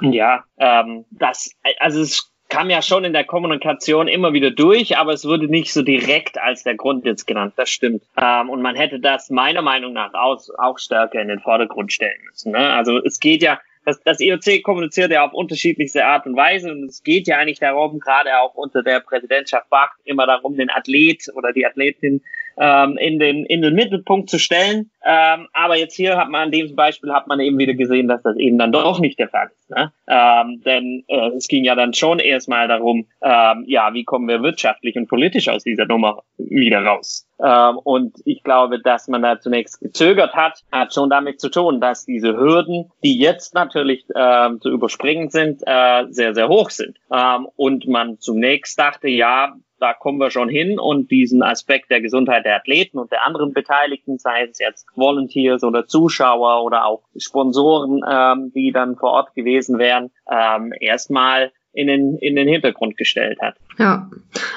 Ja, 0.00 0.44
ähm, 0.58 1.04
das, 1.10 1.50
also 1.80 2.00
es 2.00 2.32
kam 2.48 2.70
ja 2.70 2.82
schon 2.82 3.04
in 3.04 3.12
der 3.12 3.24
Kommunikation 3.24 4.08
immer 4.08 4.32
wieder 4.32 4.50
durch, 4.50 4.96
aber 4.96 5.12
es 5.12 5.24
wurde 5.24 5.48
nicht 5.48 5.72
so 5.72 5.82
direkt 5.82 6.40
als 6.40 6.62
der 6.62 6.76
Grund 6.76 7.04
jetzt 7.04 7.26
genannt. 7.26 7.54
Das 7.56 7.68
stimmt. 7.68 8.02
Ähm, 8.20 8.48
und 8.48 8.62
man 8.62 8.74
hätte 8.74 9.00
das 9.00 9.30
meiner 9.30 9.62
Meinung 9.62 9.92
nach 9.92 10.14
auch, 10.14 10.40
auch 10.58 10.78
stärker 10.78 11.20
in 11.20 11.28
den 11.28 11.40
Vordergrund 11.40 11.92
stellen 11.92 12.20
müssen. 12.30 12.52
Ne? 12.52 12.70
Also 12.72 12.98
es 13.04 13.20
geht 13.20 13.42
ja, 13.42 13.60
das, 13.84 14.02
das 14.02 14.20
IOC 14.20 14.62
kommuniziert 14.62 15.10
ja 15.10 15.24
auf 15.24 15.34
unterschiedlichste 15.34 16.04
Art 16.06 16.26
und 16.26 16.36
Weise 16.36 16.70
und 16.70 16.84
es 16.84 17.02
geht 17.02 17.26
ja 17.26 17.38
eigentlich 17.38 17.60
darum, 17.60 18.00
gerade 18.00 18.38
auch 18.38 18.54
unter 18.54 18.82
der 18.82 19.00
Präsidentschaft 19.00 19.68
Bach, 19.68 19.92
immer 20.04 20.26
darum, 20.26 20.56
den 20.56 20.70
Athlet 20.70 21.24
oder 21.34 21.52
die 21.52 21.66
Athletin 21.66 22.22
ähm, 22.58 22.96
in, 22.98 23.18
den, 23.18 23.44
in 23.46 23.62
den 23.62 23.74
Mittelpunkt 23.74 24.30
zu 24.30 24.38
stellen. 24.38 24.90
Ähm, 25.04 25.48
aber 25.52 25.76
jetzt 25.76 25.94
hier 25.94 26.16
hat 26.16 26.28
man 26.28 26.42
an 26.42 26.50
dem 26.50 26.74
Beispiel 26.74 27.12
hat 27.12 27.26
man 27.26 27.40
eben 27.40 27.58
wieder 27.58 27.74
gesehen, 27.74 28.08
dass 28.08 28.22
das 28.22 28.36
eben 28.36 28.58
dann 28.58 28.72
doch 28.72 29.00
nicht 29.00 29.18
der 29.18 29.28
Fall 29.28 29.48
ist. 29.54 29.70
Ne? 29.70 29.92
Ähm, 30.08 30.62
denn 30.64 31.04
äh, 31.08 31.28
es 31.36 31.48
ging 31.48 31.64
ja 31.64 31.74
dann 31.74 31.94
schon 31.94 32.18
erstmal 32.18 32.68
darum, 32.68 33.06
ähm, 33.22 33.64
ja, 33.66 33.94
wie 33.94 34.04
kommen 34.04 34.28
wir 34.28 34.42
wirtschaftlich 34.42 34.96
und 34.96 35.08
politisch 35.08 35.48
aus 35.48 35.64
dieser 35.64 35.86
Nummer 35.86 36.22
wieder 36.36 36.84
raus? 36.84 37.26
Ähm, 37.40 37.78
und 37.84 38.16
ich 38.24 38.42
glaube, 38.42 38.80
dass 38.80 39.08
man 39.08 39.22
da 39.22 39.38
zunächst 39.38 39.80
gezögert 39.80 40.34
hat, 40.34 40.64
hat 40.72 40.92
schon 40.92 41.10
damit 41.10 41.40
zu 41.40 41.50
tun, 41.50 41.80
dass 41.80 42.04
diese 42.04 42.36
Hürden, 42.36 42.90
die 43.04 43.18
jetzt 43.18 43.54
natürlich 43.54 44.04
ähm, 44.14 44.60
zu 44.60 44.70
überspringen 44.70 45.30
sind, 45.30 45.62
äh, 45.64 46.06
sehr, 46.10 46.34
sehr 46.34 46.48
hoch 46.48 46.70
sind. 46.70 46.98
Ähm, 47.12 47.46
und 47.56 47.86
man 47.86 48.18
zunächst 48.18 48.78
dachte, 48.78 49.08
ja, 49.08 49.54
da 49.80 49.94
kommen 49.94 50.18
wir 50.18 50.30
schon 50.30 50.48
hin. 50.48 50.78
Und 50.78 51.10
diesen 51.10 51.42
Aspekt 51.42 51.90
der 51.90 52.00
Gesundheit 52.00 52.44
der 52.44 52.56
Athleten 52.56 52.98
und 52.98 53.10
der 53.12 53.26
anderen 53.26 53.52
Beteiligten, 53.52 54.18
sei 54.18 54.44
es 54.50 54.58
jetzt 54.58 54.86
Volunteers 54.94 55.62
oder 55.64 55.86
Zuschauer 55.86 56.64
oder 56.64 56.84
auch 56.84 57.02
Sponsoren, 57.16 58.00
ähm, 58.08 58.52
die 58.54 58.72
dann 58.72 58.96
vor 58.96 59.10
Ort 59.10 59.34
gewesen 59.34 59.78
wären, 59.78 60.10
ähm, 60.30 60.72
erstmal 60.78 61.52
in 61.72 61.86
den, 61.86 62.18
in 62.18 62.34
den 62.34 62.48
Hintergrund 62.48 62.96
gestellt 62.96 63.38
hat. 63.40 63.56
Ja, 63.78 64.10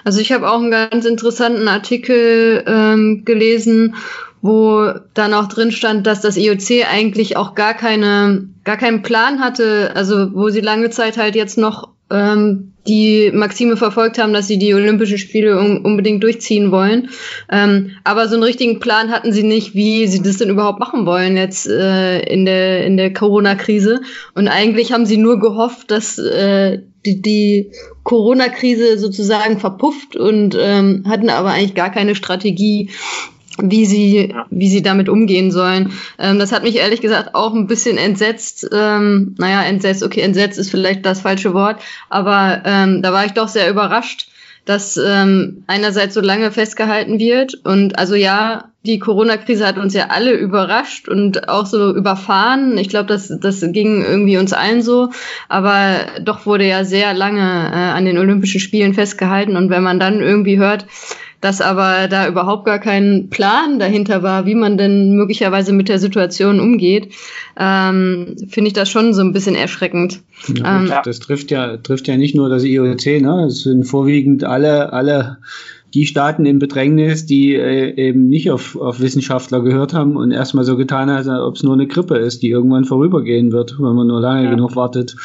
also 0.04 0.20
ich 0.20 0.32
habe 0.32 0.50
auch 0.50 0.60
einen 0.60 0.72
ganz 0.72 1.06
interessanten 1.06 1.68
Artikel 1.68 2.63
ähm, 2.66 3.24
gelesen, 3.25 3.96
wo 4.42 4.92
dann 5.13 5.34
auch 5.34 5.48
drin 5.48 5.72
stand, 5.72 6.08
dass 6.08 6.22
das 6.22 6.38
IOC 6.38 6.88
eigentlich 6.92 7.38
auch 7.38 7.54
gar 7.54 7.75
keine, 7.75 8.50
gar 8.63 8.78
keinen 8.78 9.04
Plan 9.04 9.40
hatte, 9.40 9.92
also 9.96 10.34
wo 10.34 10.50
sie 10.50 10.62
lange 10.62 10.90
Zeit 10.90 11.18
halt 11.18 11.36
jetzt 11.36 11.58
noch 11.58 11.90
ähm, 12.10 12.71
die 12.88 13.32
Maxime 13.34 13.78
verfolgt 13.78 14.18
haben, 14.18 14.34
dass 14.34 14.48
sie 14.48 14.58
die 14.58 14.74
Olympischen 14.74 15.18
Spiele 15.18 15.60
un 15.60 15.86
unbedingt 15.86 16.24
durchziehen 16.24 16.72
wollen. 16.72 17.10
Ähm, 17.52 17.92
aber 18.04 18.28
so 18.28 18.36
einen 18.36 18.44
richtigen 18.44 18.80
Plan 18.80 19.12
hatten 19.12 19.32
sie 19.32 19.44
nicht, 19.44 19.76
wie 19.76 20.08
sie 20.08 20.22
das 20.22 20.38
denn 20.38 20.50
überhaupt 20.50 20.80
machen 20.80 21.06
wollen 21.06 21.38
jetzt 21.38 21.68
äh, 21.68 22.20
in 22.22 22.46
der, 22.46 22.86
in 22.86 22.98
der 22.98 23.14
Corona-Krise. 23.14 24.02
Und 24.34 24.48
eigentlich 24.48 24.92
haben 24.92 25.06
sie 25.06 25.18
nur 25.18 25.40
gehofft, 25.40 25.92
dass 25.92 26.18
äh, 26.18 26.80
die, 27.06 27.22
die 27.22 27.72
Corona-Krise 28.04 28.98
sozusagen 28.98 29.60
verpufft 29.60 30.16
und 30.16 30.58
ähm, 30.60 31.04
hatten 31.08 31.30
aber 31.30 31.52
eigentlich 31.52 31.76
gar 31.76 31.92
keine 31.92 32.16
Strategie, 32.16 32.90
wie 33.60 33.86
sie, 33.86 34.34
wie 34.50 34.70
sie 34.70 34.81
damit 34.81 35.10
umgehen 35.10 35.51
sollen. 35.51 35.93
Ähm, 36.17 36.39
das 36.39 36.51
hat 36.51 36.63
mich 36.63 36.75
ehrlich 36.77 37.01
gesagt 37.01 37.36
auch 37.36 37.53
ein 37.53 37.67
bisschen 37.67 37.98
entsetzt. 37.98 38.67
Ähm, 38.72 39.36
naja, 39.38 39.63
entsetzt, 39.63 40.03
okay, 40.03 40.22
entsetzt 40.22 40.58
ist 40.60 40.72
vielleicht 40.72 41.05
das 41.05 41.22
falsche 41.22 41.53
Wort, 41.53 41.81
aber 42.10 42.62
ähm, 42.65 43.01
da 43.01 43.13
war 43.13 43.25
ich 43.25 43.34
doch 43.34 43.48
sehr 43.48 43.70
überrascht, 43.70 44.27
dass 44.65 44.98
ähm, 44.98 45.63
einerseits 45.67 46.13
so 46.13 46.22
lange 46.22 46.51
festgehalten 46.51 47.20
wird 47.20 47.55
und 47.63 47.98
also 47.98 48.15
ja, 48.15 48.72
die 48.84 48.98
Corona-Krise 48.98 49.65
hat 49.65 49.77
uns 49.77 49.93
ja 49.93 50.08
alle 50.10 50.34
überrascht 50.34 51.08
und 51.08 51.50
auch 51.50 51.67
so 51.67 51.96
überfahren. 51.96 52.77
Ich 52.79 52.89
glaube, 52.89 53.05
das, 53.05 53.31
das 53.39 53.62
ging 53.62 54.03
irgendwie 54.03 54.38
uns 54.38 54.53
allen 54.53 54.81
so. 54.81 55.12
Aber 55.50 55.98
doch 56.24 56.48
wurde 56.48 56.65
ja 56.65 56.84
sehr 56.84 57.13
lange 57.13 57.41
äh, 57.41 57.75
an 57.75 58.05
den 58.05 58.17
Olympischen 58.17 58.60
Spielen 58.60 58.96
festgehalten. 58.96 59.55
Und 59.55 59.70
wenn 59.70 59.84
man 59.84 60.00
dann 60.00 60.20
irgendwie 60.20 60.58
hört, 60.58 60.88
dass 61.42 61.60
aber 61.60 62.08
da 62.08 62.28
überhaupt 62.28 62.66
gar 62.66 62.80
kein 62.80 63.30
Plan 63.30 63.80
dahinter 63.80 64.24
war, 64.24 64.46
wie 64.46 64.56
man 64.56 64.78
denn 64.78 65.16
möglicherweise 65.16 65.74
mit 65.74 65.90
der 65.90 66.00
Situation 66.00 66.60
umgeht, 66.60 67.14
ähm, 67.60 68.36
finde 68.48 68.68
ich 68.68 68.74
das 68.74 68.90
schon 68.90 69.14
so 69.14 69.22
ein 69.22 69.34
bisschen 69.34 69.56
erschreckend. 69.56 70.22
Ja, 70.56 70.80
ähm, 70.80 70.92
das 71.04 71.20
trifft 71.20 71.52
ja, 71.52 71.78
trifft 71.78 72.08
ja 72.08 72.16
nicht 72.16 72.36
nur 72.36 72.50
das 72.50 72.64
IOC, 72.64 73.22
ne? 73.22 73.46
Es 73.48 73.64
sind 73.64 73.86
vorwiegend 73.86 74.44
alle, 74.44 74.94
alle 74.94 75.38
die 75.94 76.06
Staaten 76.06 76.46
in 76.46 76.60
Bedrängnis, 76.60 77.26
die 77.26 77.56
äh, 77.56 77.94
eben 77.96 78.28
nicht 78.28 78.50
auf, 78.52 78.76
auf 78.78 79.00
Wissenschaftler 79.00 79.62
gehört 79.62 79.94
haben 79.94 80.16
und 80.16 80.32
erstmal 80.32 80.64
so 80.64 80.78
getan 80.78 81.10
haben, 81.10 81.18
als 81.18 81.28
ob 81.28 81.56
es 81.56 81.64
nur 81.64 81.74
eine 81.74 81.88
Grippe 81.88 82.18
ist, 82.18 82.44
die 82.44 82.50
irgendwann 82.50 82.86
vorübergehen 82.86 83.52
wird, 83.52 83.78
wenn 83.78 83.96
man 83.96 84.08
nur 84.08 84.22
lange 84.22 84.46
ja. 84.46 84.50
genug 84.52 84.76
wartet. 84.76 85.16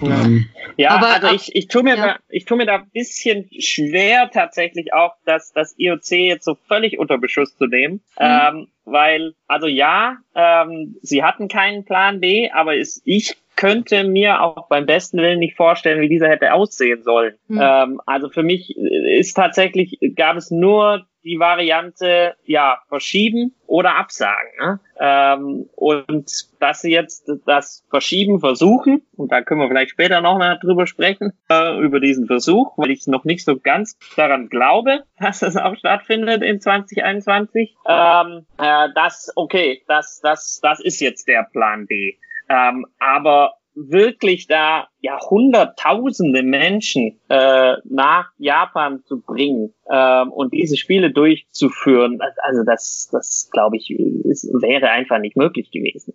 Ja, 0.00 0.24
ähm, 0.24 0.48
ja 0.76 0.90
aber, 0.90 1.14
also 1.14 1.34
ich, 1.34 1.54
ich 1.54 1.68
tue 1.68 1.82
mir 1.82 1.96
ja. 1.96 2.06
da, 2.06 2.16
ich 2.28 2.44
tue 2.44 2.56
mir 2.56 2.66
da 2.66 2.76
ein 2.76 2.90
bisschen 2.90 3.48
schwer 3.58 4.30
tatsächlich 4.30 4.92
auch, 4.92 5.14
dass 5.24 5.52
das 5.52 5.74
IOC 5.78 6.10
jetzt 6.10 6.44
so 6.44 6.56
völlig 6.66 6.98
unter 6.98 7.18
Beschuss 7.18 7.56
zu 7.56 7.66
nehmen, 7.66 7.94
mhm. 7.94 8.00
ähm, 8.18 8.68
weil 8.84 9.34
also 9.46 9.66
ja, 9.66 10.18
ähm, 10.34 10.96
sie 11.02 11.22
hatten 11.22 11.48
keinen 11.48 11.84
Plan 11.84 12.20
B, 12.20 12.50
aber 12.50 12.76
ist, 12.76 13.02
ich 13.04 13.36
könnte 13.58 14.04
mir 14.04 14.40
auch 14.40 14.68
beim 14.68 14.86
besten 14.86 15.18
Willen 15.18 15.40
nicht 15.40 15.56
vorstellen, 15.56 16.00
wie 16.00 16.08
dieser 16.08 16.28
hätte 16.28 16.52
aussehen 16.52 17.02
sollen. 17.02 17.34
Mhm. 17.48 17.60
Ähm, 17.60 18.00
also 18.06 18.30
für 18.30 18.44
mich 18.44 18.76
ist 18.76 19.34
tatsächlich, 19.34 19.98
gab 20.14 20.36
es 20.36 20.52
nur 20.52 21.06
die 21.24 21.40
Variante, 21.40 22.36
ja, 22.44 22.78
verschieben 22.88 23.56
oder 23.66 23.96
absagen. 23.96 24.50
Ne? 24.60 24.80
Ähm, 25.00 25.68
und 25.74 26.30
dass 26.60 26.82
sie 26.82 26.92
jetzt 26.92 27.30
das 27.46 27.84
Verschieben 27.90 28.38
versuchen, 28.38 29.02
und 29.16 29.32
da 29.32 29.42
können 29.42 29.60
wir 29.60 29.68
vielleicht 29.68 29.90
später 29.90 30.20
noch 30.20 30.38
mal 30.38 30.56
drüber 30.60 30.86
sprechen, 30.86 31.32
äh, 31.50 31.80
über 31.80 31.98
diesen 31.98 32.28
Versuch, 32.28 32.78
weil 32.78 32.92
ich 32.92 33.08
noch 33.08 33.24
nicht 33.24 33.44
so 33.44 33.58
ganz 33.58 33.98
daran 34.16 34.48
glaube, 34.48 35.02
dass 35.18 35.40
das 35.40 35.56
auch 35.56 35.74
stattfindet 35.74 36.42
in 36.42 36.60
2021. 36.60 37.74
Ähm, 37.88 38.46
äh, 38.56 38.88
das, 38.94 39.32
okay, 39.34 39.82
das, 39.88 40.20
das, 40.22 40.60
das 40.62 40.78
ist 40.78 41.00
jetzt 41.00 41.26
der 41.26 41.42
Plan 41.52 41.86
B. 41.86 42.14
Ähm, 42.48 42.86
aber 42.98 43.52
wirklich 43.74 44.46
da 44.46 44.88
ja 45.00 45.18
hunderttausende 45.20 46.42
Menschen 46.42 47.20
äh, 47.28 47.74
nach 47.84 48.30
Japan 48.38 49.02
zu 49.04 49.20
bringen 49.20 49.72
ähm, 49.90 50.32
und 50.32 50.52
diese 50.52 50.76
Spiele 50.76 51.12
durchzuführen, 51.12 52.18
also 52.42 52.64
das, 52.64 53.08
das 53.12 53.48
glaube 53.52 53.76
ich, 53.76 53.90
ist, 53.90 54.44
wäre 54.60 54.90
einfach 54.90 55.20
nicht 55.20 55.36
möglich 55.36 55.70
gewesen. 55.70 56.14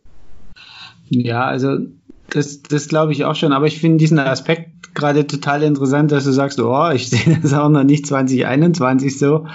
Ja, 1.09 1.45
also 1.45 1.77
das, 2.29 2.63
das 2.63 2.87
glaube 2.87 3.11
ich 3.13 3.25
auch 3.25 3.35
schon, 3.35 3.53
aber 3.53 3.67
ich 3.67 3.79
finde 3.79 3.97
diesen 3.97 4.19
Aspekt 4.19 4.93
gerade 4.93 5.25
total 5.25 5.63
interessant, 5.63 6.11
dass 6.11 6.25
du 6.25 6.31
sagst, 6.31 6.59
oh, 6.59 6.89
ich 6.93 7.09
sehe 7.09 7.39
das 7.41 7.53
auch 7.53 7.69
noch 7.69 7.83
nicht 7.83 8.07
2021 8.07 9.17
so. 9.17 9.45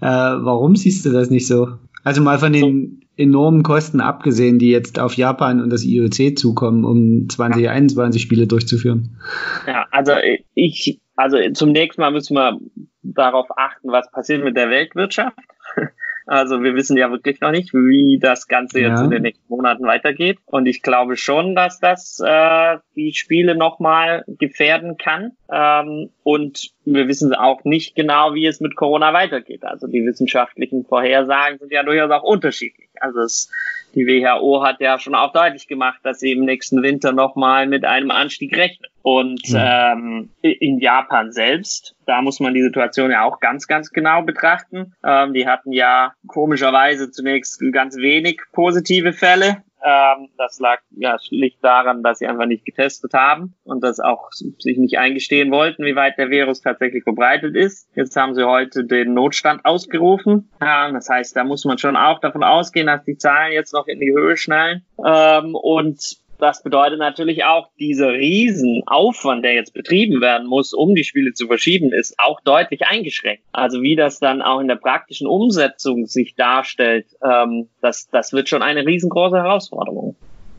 Äh, 0.00 0.06
warum 0.06 0.76
siehst 0.76 1.04
du 1.06 1.10
das 1.10 1.30
nicht 1.30 1.46
so? 1.46 1.68
Also 2.04 2.22
mal 2.22 2.38
von 2.38 2.52
den 2.52 3.01
enormen 3.16 3.62
Kosten 3.62 4.00
abgesehen, 4.00 4.58
die 4.58 4.70
jetzt 4.70 4.98
auf 4.98 5.14
Japan 5.14 5.60
und 5.60 5.70
das 5.70 5.84
IOC 5.84 6.38
zukommen, 6.38 6.84
um 6.84 7.28
2021 7.28 8.22
Spiele 8.22 8.46
durchzuführen? 8.46 9.20
Ja, 9.66 9.86
also 9.90 10.12
ich, 10.54 11.00
also 11.16 11.36
zunächst 11.52 11.98
mal 11.98 12.10
müssen 12.10 12.36
wir 12.36 12.58
darauf 13.02 13.46
achten, 13.56 13.90
was 13.90 14.10
passiert 14.10 14.44
mit 14.44 14.56
der 14.56 14.70
Weltwirtschaft. 14.70 15.38
Also 16.26 16.62
wir 16.62 16.74
wissen 16.74 16.96
ja 16.96 17.10
wirklich 17.10 17.40
noch 17.40 17.50
nicht, 17.50 17.74
wie 17.74 18.18
das 18.20 18.46
Ganze 18.46 18.80
jetzt 18.80 19.00
ja. 19.00 19.04
in 19.04 19.10
den 19.10 19.22
nächsten 19.22 19.44
Monaten 19.48 19.84
weitergeht. 19.84 20.38
Und 20.46 20.66
ich 20.66 20.82
glaube 20.82 21.16
schon, 21.16 21.54
dass 21.54 21.80
das 21.80 22.20
äh, 22.24 22.78
die 22.94 23.12
Spiele 23.12 23.56
nochmal 23.56 24.24
gefährden 24.28 24.96
kann. 24.96 25.32
Ähm, 25.52 26.10
und 26.24 26.70
wir 26.84 27.08
wissen 27.08 27.34
auch 27.34 27.64
nicht 27.64 27.94
genau, 27.94 28.34
wie 28.34 28.46
es 28.46 28.60
mit 28.60 28.76
Corona 28.76 29.12
weitergeht. 29.12 29.64
Also 29.64 29.86
die 29.86 30.04
wissenschaftlichen 30.04 30.84
Vorhersagen 30.84 31.58
sind 31.58 31.72
ja 31.72 31.82
durchaus 31.82 32.10
auch 32.10 32.22
unterschiedlich. 32.22 32.88
Also 33.00 33.20
es, 33.20 33.50
die 33.94 34.06
WHO 34.06 34.64
hat 34.64 34.80
ja 34.80 34.98
schon 34.98 35.14
auch 35.14 35.32
deutlich 35.32 35.66
gemacht, 35.66 36.00
dass 36.04 36.20
sie 36.20 36.32
im 36.32 36.44
nächsten 36.44 36.82
Winter 36.82 37.12
nochmal 37.12 37.66
mit 37.66 37.84
einem 37.84 38.10
Anstieg 38.10 38.56
rechnet. 38.56 38.90
Und 39.02 39.48
mhm. 39.48 39.58
ähm, 39.58 40.30
in 40.42 40.78
Japan 40.78 41.32
selbst, 41.32 41.96
da 42.06 42.22
muss 42.22 42.38
man 42.38 42.54
die 42.54 42.62
Situation 42.62 43.10
ja 43.10 43.24
auch 43.24 43.40
ganz, 43.40 43.66
ganz 43.66 43.90
genau 43.90 44.22
betrachten. 44.22 44.94
Ähm, 45.04 45.32
die 45.32 45.46
hatten 45.46 45.72
ja 45.72 46.14
komischerweise 46.28 47.10
zunächst 47.10 47.60
ganz 47.72 47.96
wenig 47.96 48.40
positive 48.52 49.12
Fälle 49.12 49.64
ähm, 49.84 50.28
das 50.38 50.58
lag 50.60 50.80
ja 50.90 51.18
schlicht 51.18 51.62
daran, 51.62 52.02
dass 52.02 52.18
sie 52.18 52.26
einfach 52.26 52.46
nicht 52.46 52.64
getestet 52.64 53.14
haben 53.14 53.54
und 53.64 53.82
das 53.82 54.00
auch 54.00 54.30
sich 54.32 54.78
nicht 54.78 54.98
eingestehen 54.98 55.50
wollten, 55.50 55.84
wie 55.84 55.96
weit 55.96 56.18
der 56.18 56.30
Virus 56.30 56.60
tatsächlich 56.60 57.02
verbreitet 57.04 57.56
ist. 57.56 57.88
Jetzt 57.94 58.16
haben 58.16 58.34
sie 58.34 58.46
heute 58.46 58.84
den 58.84 59.14
Notstand 59.14 59.64
ausgerufen. 59.64 60.50
Ähm, 60.60 60.94
das 60.94 61.08
heißt, 61.08 61.36
da 61.36 61.44
muss 61.44 61.64
man 61.64 61.78
schon 61.78 61.96
auch 61.96 62.20
davon 62.20 62.44
ausgehen, 62.44 62.86
dass 62.86 63.04
die 63.04 63.16
Zahlen 63.16 63.52
jetzt 63.52 63.72
noch 63.72 63.86
in 63.86 64.00
die 64.00 64.12
Höhe 64.12 64.36
schnallen. 64.36 64.84
Ähm, 65.04 65.54
und 65.54 66.21
das 66.42 66.62
bedeutet 66.64 66.98
natürlich 66.98 67.44
auch, 67.44 67.68
dieser 67.78 68.12
Riesenaufwand, 68.12 69.44
der 69.44 69.54
jetzt 69.54 69.74
betrieben 69.74 70.20
werden 70.20 70.48
muss, 70.48 70.74
um 70.74 70.94
die 70.96 71.04
Spiele 71.04 71.34
zu 71.34 71.46
verschieben, 71.46 71.92
ist 71.92 72.16
auch 72.18 72.40
deutlich 72.40 72.84
eingeschränkt. 72.84 73.44
Also 73.52 73.80
wie 73.80 73.94
das 73.94 74.18
dann 74.18 74.42
auch 74.42 74.58
in 74.58 74.66
der 74.66 74.76
praktischen 74.76 75.28
Umsetzung 75.28 76.06
sich 76.06 76.34
darstellt, 76.34 77.06
ähm, 77.22 77.68
das, 77.80 78.08
das 78.10 78.32
wird 78.32 78.48
schon 78.48 78.62
eine 78.62 78.84
riesengroße 78.84 79.36
Herausforderung. 79.36 80.16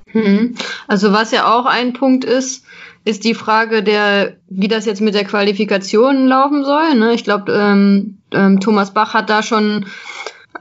Hm. 0.07 0.55
Also 0.87 1.11
was 1.11 1.31
ja 1.31 1.53
auch 1.53 1.65
ein 1.65 1.91
Punkt 1.91 2.23
ist, 2.23 2.65
ist 3.03 3.25
die 3.25 3.33
Frage 3.33 3.83
der, 3.83 4.37
wie 4.47 4.69
das 4.69 4.85
jetzt 4.85 5.01
mit 5.01 5.15
der 5.15 5.25
Qualifikation 5.25 6.27
laufen 6.27 6.63
soll. 6.63 6.95
Ne? 6.95 7.13
Ich 7.13 7.25
glaube, 7.25 7.51
ähm, 7.51 8.19
ähm, 8.31 8.61
Thomas 8.61 8.93
Bach 8.93 9.13
hat 9.13 9.29
da 9.29 9.43
schon 9.43 9.87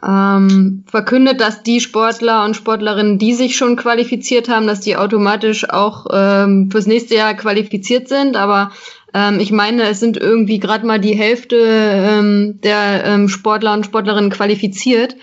ähm, 0.06 0.84
verkündet, 0.90 1.40
dass 1.40 1.62
die 1.62 1.80
Sportler 1.80 2.44
und 2.44 2.56
Sportlerinnen, 2.56 3.18
die 3.18 3.34
sich 3.34 3.56
schon 3.56 3.76
qualifiziert 3.76 4.48
haben, 4.48 4.66
dass 4.66 4.80
die 4.80 4.96
automatisch 4.96 5.68
auch 5.68 6.06
ähm, 6.12 6.70
fürs 6.70 6.86
nächste 6.86 7.14
Jahr 7.14 7.34
qualifiziert 7.34 8.08
sind. 8.08 8.36
Aber 8.36 8.72
ähm, 9.14 9.38
ich 9.38 9.52
meine, 9.52 9.84
es 9.84 10.00
sind 10.00 10.16
irgendwie 10.16 10.58
gerade 10.58 10.86
mal 10.86 10.98
die 10.98 11.14
Hälfte 11.14 11.56
ähm, 11.56 12.60
der 12.62 13.04
ähm, 13.04 13.28
Sportler 13.28 13.74
und 13.74 13.86
Sportlerinnen 13.86 14.30
qualifiziert. 14.30 15.16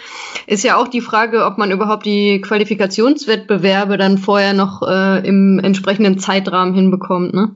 Ist 0.47 0.63
ja 0.63 0.77
auch 0.77 0.87
die 0.87 1.01
Frage, 1.01 1.45
ob 1.45 1.57
man 1.57 1.71
überhaupt 1.71 2.05
die 2.05 2.39
Qualifikationswettbewerbe 2.41 3.97
dann 3.97 4.17
vorher 4.17 4.53
noch 4.53 4.81
äh, 4.87 5.27
im 5.27 5.59
entsprechenden 5.59 6.19
Zeitrahmen 6.19 6.73
hinbekommt. 6.73 7.33
Ne? 7.33 7.51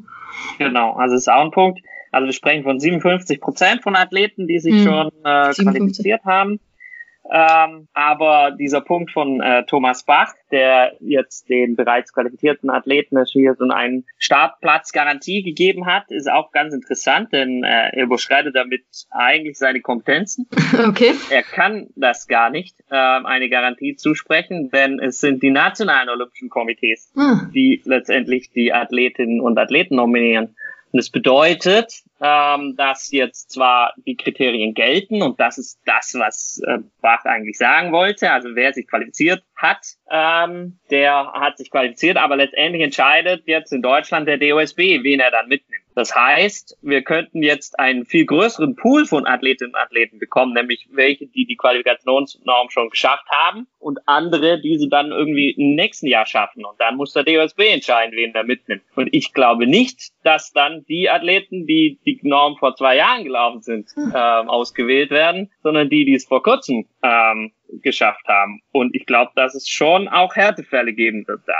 Genau, 0.57 0.93
also 0.93 1.15
ist 1.15 1.31
auch 1.31 1.45
ein 1.45 1.51
Punkt. 1.51 1.79
Also 2.11 2.25
wir 2.25 2.33
sprechen 2.33 2.63
von 2.63 2.79
57 2.79 3.39
Prozent 3.39 3.81
von 3.81 3.95
Athleten, 3.95 4.47
die 4.47 4.59
sich 4.59 4.75
hm, 4.75 4.83
schon 4.83 5.11
äh, 5.23 5.53
qualifiziert 5.53 6.25
haben. 6.25 6.59
Ähm, 7.31 7.87
aber 7.93 8.51
dieser 8.51 8.81
Punkt 8.81 9.11
von 9.11 9.39
äh, 9.39 9.65
Thomas 9.65 10.03
Bach, 10.03 10.33
der 10.51 10.93
jetzt 10.99 11.47
den 11.47 11.75
bereits 11.75 12.11
qualifizierten 12.11 12.69
Athleten 12.69 13.17
hier 13.31 13.55
so 13.55 13.65
einen 13.69 14.05
Startplatzgarantie 14.17 15.41
gegeben 15.41 15.85
hat, 15.85 16.11
ist 16.11 16.29
auch 16.29 16.51
ganz 16.51 16.73
interessant, 16.73 17.31
denn 17.31 17.63
äh, 17.63 17.95
er 17.95 18.03
überschreitet 18.03 18.55
damit 18.55 18.83
eigentlich 19.09 19.57
seine 19.57 19.81
Kompetenzen. 19.81 20.47
Okay. 20.83 21.13
Er 21.29 21.43
kann 21.43 21.87
das 21.95 22.27
gar 22.27 22.49
nicht, 22.49 22.75
äh, 22.89 22.95
eine 22.95 23.47
Garantie 23.47 23.95
zusprechen, 23.95 24.69
denn 24.71 24.99
es 24.99 25.19
sind 25.19 25.43
die 25.43 25.51
nationalen 25.51 26.09
Olympischen 26.09 26.49
Komitees, 26.49 27.11
hm. 27.15 27.51
die 27.53 27.81
letztendlich 27.85 28.51
die 28.51 28.73
Athletinnen 28.73 29.39
und 29.39 29.57
Athleten 29.57 29.95
nominieren. 29.95 30.55
Und 30.91 30.99
es 30.99 31.09
bedeutet, 31.09 32.03
ähm, 32.23 32.75
dass 32.77 33.11
jetzt 33.11 33.51
zwar 33.51 33.93
die 34.05 34.15
Kriterien 34.15 34.73
gelten 34.73 35.21
und 35.21 35.41
das 35.41 35.57
ist 35.57 35.81
das, 35.85 36.15
was 36.17 36.61
äh, 36.65 36.79
Bach 37.01 37.25
eigentlich 37.25 37.57
sagen 37.57 37.91
wollte. 37.91 38.31
Also 38.31 38.55
wer 38.55 38.71
sich 38.71 38.87
qualifiziert 38.87 39.43
hat, 39.57 39.85
ähm, 40.09 40.79
der 40.89 41.33
hat 41.33 41.57
sich 41.57 41.69
qualifiziert, 41.69 42.15
aber 42.15 42.37
letztendlich 42.37 42.81
entscheidet 42.81 43.43
jetzt 43.45 43.73
in 43.73 43.81
Deutschland 43.81 44.29
der 44.29 44.37
DOSB, 44.37 45.03
wen 45.03 45.19
er 45.19 45.31
dann 45.31 45.49
mitnimmt. 45.49 45.82
Das 45.95 46.15
heißt, 46.15 46.77
wir 46.81 47.03
könnten 47.03 47.43
jetzt 47.43 47.79
einen 47.79 48.05
viel 48.05 48.25
größeren 48.25 48.75
Pool 48.75 49.05
von 49.05 49.27
Athletinnen 49.27 49.73
und 49.73 49.79
Athleten 49.79 50.19
bekommen, 50.19 50.53
nämlich 50.53 50.87
welche, 50.91 51.27
die 51.27 51.45
die 51.45 51.55
Qualifikationsnorm 51.55 52.69
schon 52.69 52.89
geschafft 52.89 53.27
haben 53.29 53.67
und 53.79 53.99
andere, 54.07 54.59
die 54.61 54.77
sie 54.77 54.89
dann 54.89 55.11
irgendwie 55.11 55.51
im 55.51 55.75
nächsten 55.75 56.07
Jahr 56.07 56.25
schaffen. 56.25 56.65
Und 56.65 56.79
dann 56.79 56.95
muss 56.95 57.13
der 57.13 57.23
DOSB 57.23 57.59
entscheiden, 57.71 58.15
wen 58.15 58.33
er 58.33 58.43
mitnimmt. 58.43 58.83
Und 58.95 59.09
ich 59.13 59.33
glaube 59.33 59.67
nicht, 59.67 60.11
dass 60.23 60.51
dann 60.51 60.85
die 60.85 61.09
Athleten, 61.09 61.67
die 61.67 61.99
die 62.05 62.19
Norm 62.23 62.57
vor 62.57 62.75
zwei 62.75 62.95
Jahren 62.95 63.23
gelaufen 63.23 63.61
sind, 63.61 63.89
ähm, 63.97 64.49
ausgewählt 64.49 65.11
werden, 65.11 65.51
sondern 65.61 65.89
die, 65.89 66.05
die 66.05 66.15
es 66.15 66.25
vor 66.25 66.41
kurzem 66.41 66.85
ähm, 67.03 67.51
geschafft 67.81 68.27
haben. 68.27 68.61
Und 68.71 68.95
ich 68.95 69.05
glaube, 69.05 69.31
dass 69.35 69.55
es 69.55 69.67
schon 69.67 70.07
auch 70.07 70.35
Härtefälle 70.35 70.93
geben 70.93 71.27
wird 71.27 71.41
da 71.45 71.53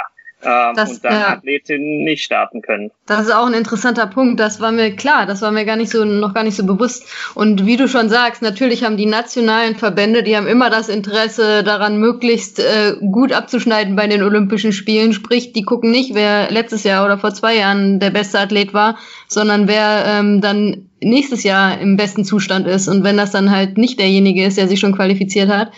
ähm, 0.45 0.75
das, 0.75 0.91
und 0.91 1.05
dann 1.05 1.13
ja. 1.13 1.29
Athletinnen 1.29 2.03
nicht 2.03 2.23
starten 2.23 2.62
können. 2.62 2.91
Das 3.05 3.27
ist 3.27 3.33
auch 3.33 3.45
ein 3.45 3.53
interessanter 3.53 4.07
Punkt. 4.07 4.39
Das 4.39 4.59
war 4.59 4.71
mir 4.71 4.95
klar, 4.95 5.25
das 5.25 5.41
war 5.41 5.51
mir 5.51 5.65
gar 5.65 5.75
nicht 5.75 5.91
so 5.91 6.05
noch 6.05 6.33
gar 6.33 6.43
nicht 6.43 6.55
so 6.55 6.65
bewusst. 6.65 7.05
Und 7.35 7.65
wie 7.65 7.77
du 7.77 7.88
schon 7.88 8.09
sagst, 8.09 8.41
natürlich 8.41 8.83
haben 8.83 8.97
die 8.97 9.05
nationalen 9.05 9.75
Verbände, 9.75 10.23
die 10.23 10.35
haben 10.35 10.47
immer 10.47 10.69
das 10.69 10.89
Interesse 10.89 11.63
daran, 11.63 11.97
möglichst 11.97 12.59
äh, 12.59 12.95
gut 13.00 13.31
abzuschneiden 13.31 13.95
bei 13.95 14.07
den 14.07 14.23
Olympischen 14.23 14.73
Spielen. 14.73 15.13
Sprich, 15.13 15.53
die 15.53 15.63
gucken 15.63 15.91
nicht, 15.91 16.15
wer 16.15 16.51
letztes 16.51 16.83
Jahr 16.83 17.05
oder 17.05 17.17
vor 17.17 17.33
zwei 17.33 17.55
Jahren 17.55 18.00
der 18.00 18.09
beste 18.09 18.39
Athlet 18.39 18.73
war, 18.73 18.97
sondern 19.27 19.67
wer 19.67 20.03
ähm, 20.05 20.41
dann 20.41 20.89
nächstes 21.01 21.43
Jahr 21.43 21.79
im 21.79 21.97
besten 21.97 22.25
Zustand 22.25 22.67
ist. 22.67 22.88
Und 22.88 23.03
wenn 23.03 23.17
das 23.17 23.31
dann 23.31 23.51
halt 23.51 23.77
nicht 23.77 24.00
derjenige 24.00 24.45
ist, 24.45 24.57
der 24.57 24.67
sich 24.67 24.79
schon 24.79 24.95
qualifiziert 24.95 25.50
hat, 25.50 25.71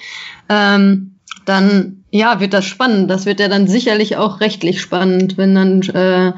ähm, 0.49 1.15
dann 1.45 2.04
ja, 2.15 2.39
wird 2.39 2.53
das 2.53 2.65
spannend. 2.65 3.09
Das 3.09 3.25
wird 3.25 3.39
ja 3.39 3.49
dann 3.49 3.67
sicherlich 3.67 4.17
auch 4.17 4.39
rechtlich 4.39 4.81
spannend, 4.81 5.37
wenn 5.37 5.55
dann 5.55 5.81
äh, 5.81 6.33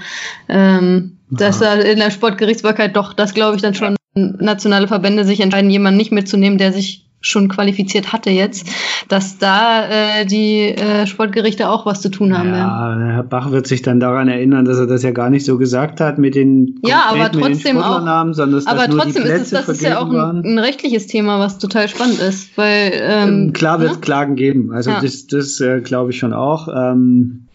ähm, 0.49 1.17
dass 1.29 1.59
da 1.59 1.73
in 1.73 1.99
der 1.99 2.11
Sportgerichtsbarkeit 2.11 2.95
doch, 2.95 3.13
das 3.13 3.33
glaube 3.33 3.55
ich 3.55 3.61
dann 3.61 3.73
schon 3.73 3.95
nationale 4.15 4.87
Verbände 4.87 5.25
sich 5.25 5.41
entscheiden, 5.41 5.69
jemanden 5.69 5.97
nicht 5.97 6.11
mitzunehmen, 6.11 6.57
der 6.57 6.73
sich 6.73 7.06
schon 7.27 7.49
qualifiziert 7.49 8.13
hatte 8.13 8.29
jetzt, 8.29 8.67
dass 9.07 9.37
da 9.37 9.87
äh, 10.21 10.25
die 10.25 10.69
äh, 10.69 11.05
Sportgerichte 11.05 11.69
auch 11.69 11.85
was 11.85 12.01
zu 12.01 12.09
tun 12.09 12.37
haben. 12.37 12.49
Ja, 12.49 12.99
ja, 12.99 13.13
Herr 13.13 13.23
Bach 13.23 13.51
wird 13.51 13.67
sich 13.67 13.81
dann 13.81 13.99
daran 13.99 14.27
erinnern, 14.27 14.65
dass 14.65 14.77
er 14.77 14.87
das 14.87 15.03
ja 15.03 15.11
gar 15.11 15.29
nicht 15.29 15.45
so 15.45 15.57
gesagt 15.57 15.99
hat 15.99 16.17
mit 16.17 16.35
den 16.35 16.79
ja, 16.83 17.05
aber 17.09 17.31
trotzdem 17.31 17.77
auch. 17.77 17.99
sondern 18.33 18.51
dass 18.51 18.67
aber 18.67 18.87
trotzdem 18.89 19.23
ist 19.23 19.41
es, 19.41 19.49
das 19.49 19.69
ist 19.69 19.81
ja 19.81 19.99
auch 19.99 20.09
ein, 20.09 20.43
ein, 20.43 20.59
rechtliches 20.59 21.07
Thema, 21.07 21.39
was 21.39 21.57
total 21.57 21.87
spannend 21.87 22.19
ist, 22.19 22.57
weil 22.57 22.91
ähm, 22.93 23.29
ähm 23.29 23.53
klar 23.53 23.79
wird 23.79 23.91
es 23.91 23.97
ne? 23.97 24.01
Klagen 24.01 24.35
geben. 24.35 24.71
Also 24.71 24.91
ja. 24.91 25.01
das, 25.01 25.27
das 25.27 25.59
äh, 25.61 25.81
glaube 25.81 26.11
ich 26.11 26.17
schon 26.17 26.33
auch. 26.33 26.67
Ähm, 26.67 27.46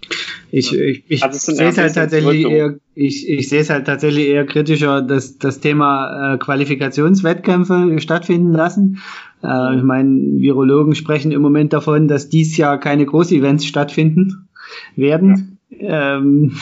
ich, 0.50 0.75
ich, 0.75 1.04
ich 1.09 1.23
also 1.23 1.52
sehe 1.52 1.68
es 1.68 1.78
halt 1.78 1.94
tatsächlich 1.94 2.44
eher, 2.44 2.76
ich, 2.94 3.28
ich 3.28 3.49
sehe 3.49 3.61
es 3.61 3.71
halt 3.71 3.87
tatsächlich 3.87 4.28
eher 4.28 4.44
kritischer, 4.44 5.00
dass 5.00 5.38
das 5.38 5.61
Thema 5.61 6.35
äh, 6.35 6.38
Qualifikationswettkämpfe 6.38 7.99
stattfinden 8.00 8.52
lassen. 8.52 8.99
Äh, 9.42 9.76
ich 9.76 9.82
meine, 9.82 10.11
Virologen 10.11 10.94
sprechen 10.94 11.32
im 11.32 11.40
Moment 11.40 11.73
davon, 11.73 12.06
dass 12.06 12.28
dies 12.28 12.56
Jahr 12.56 12.78
keine 12.78 13.06
Großevents 13.06 13.64
stattfinden 13.64 14.49
werden. 14.94 15.59
Ja. 15.71 16.18
Ähm, 16.18 16.52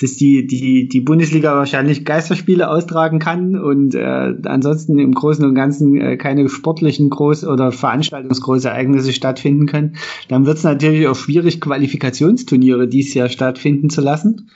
dass 0.00 0.16
die, 0.16 0.46
die, 0.46 0.88
die 0.88 1.00
Bundesliga 1.00 1.54
wahrscheinlich 1.54 2.04
Geisterspiele 2.04 2.70
austragen 2.70 3.18
kann 3.18 3.56
und 3.56 3.94
äh, 3.94 4.34
ansonsten 4.44 4.98
im 4.98 5.12
Großen 5.12 5.44
und 5.44 5.54
Ganzen 5.54 6.00
äh, 6.00 6.16
keine 6.16 6.48
sportlichen 6.48 7.10
Groß- 7.10 7.46
oder 7.46 7.72
Veranstaltungsgroßereignisse 7.72 9.12
stattfinden 9.12 9.66
können, 9.66 9.96
dann 10.28 10.46
wird 10.46 10.58
es 10.58 10.64
natürlich 10.64 11.06
auch 11.08 11.16
schwierig, 11.16 11.60
Qualifikationsturniere 11.60 12.88
dieses 12.88 13.14
Jahr 13.14 13.28
stattfinden 13.28 13.90
zu 13.90 14.00
lassen. 14.00 14.50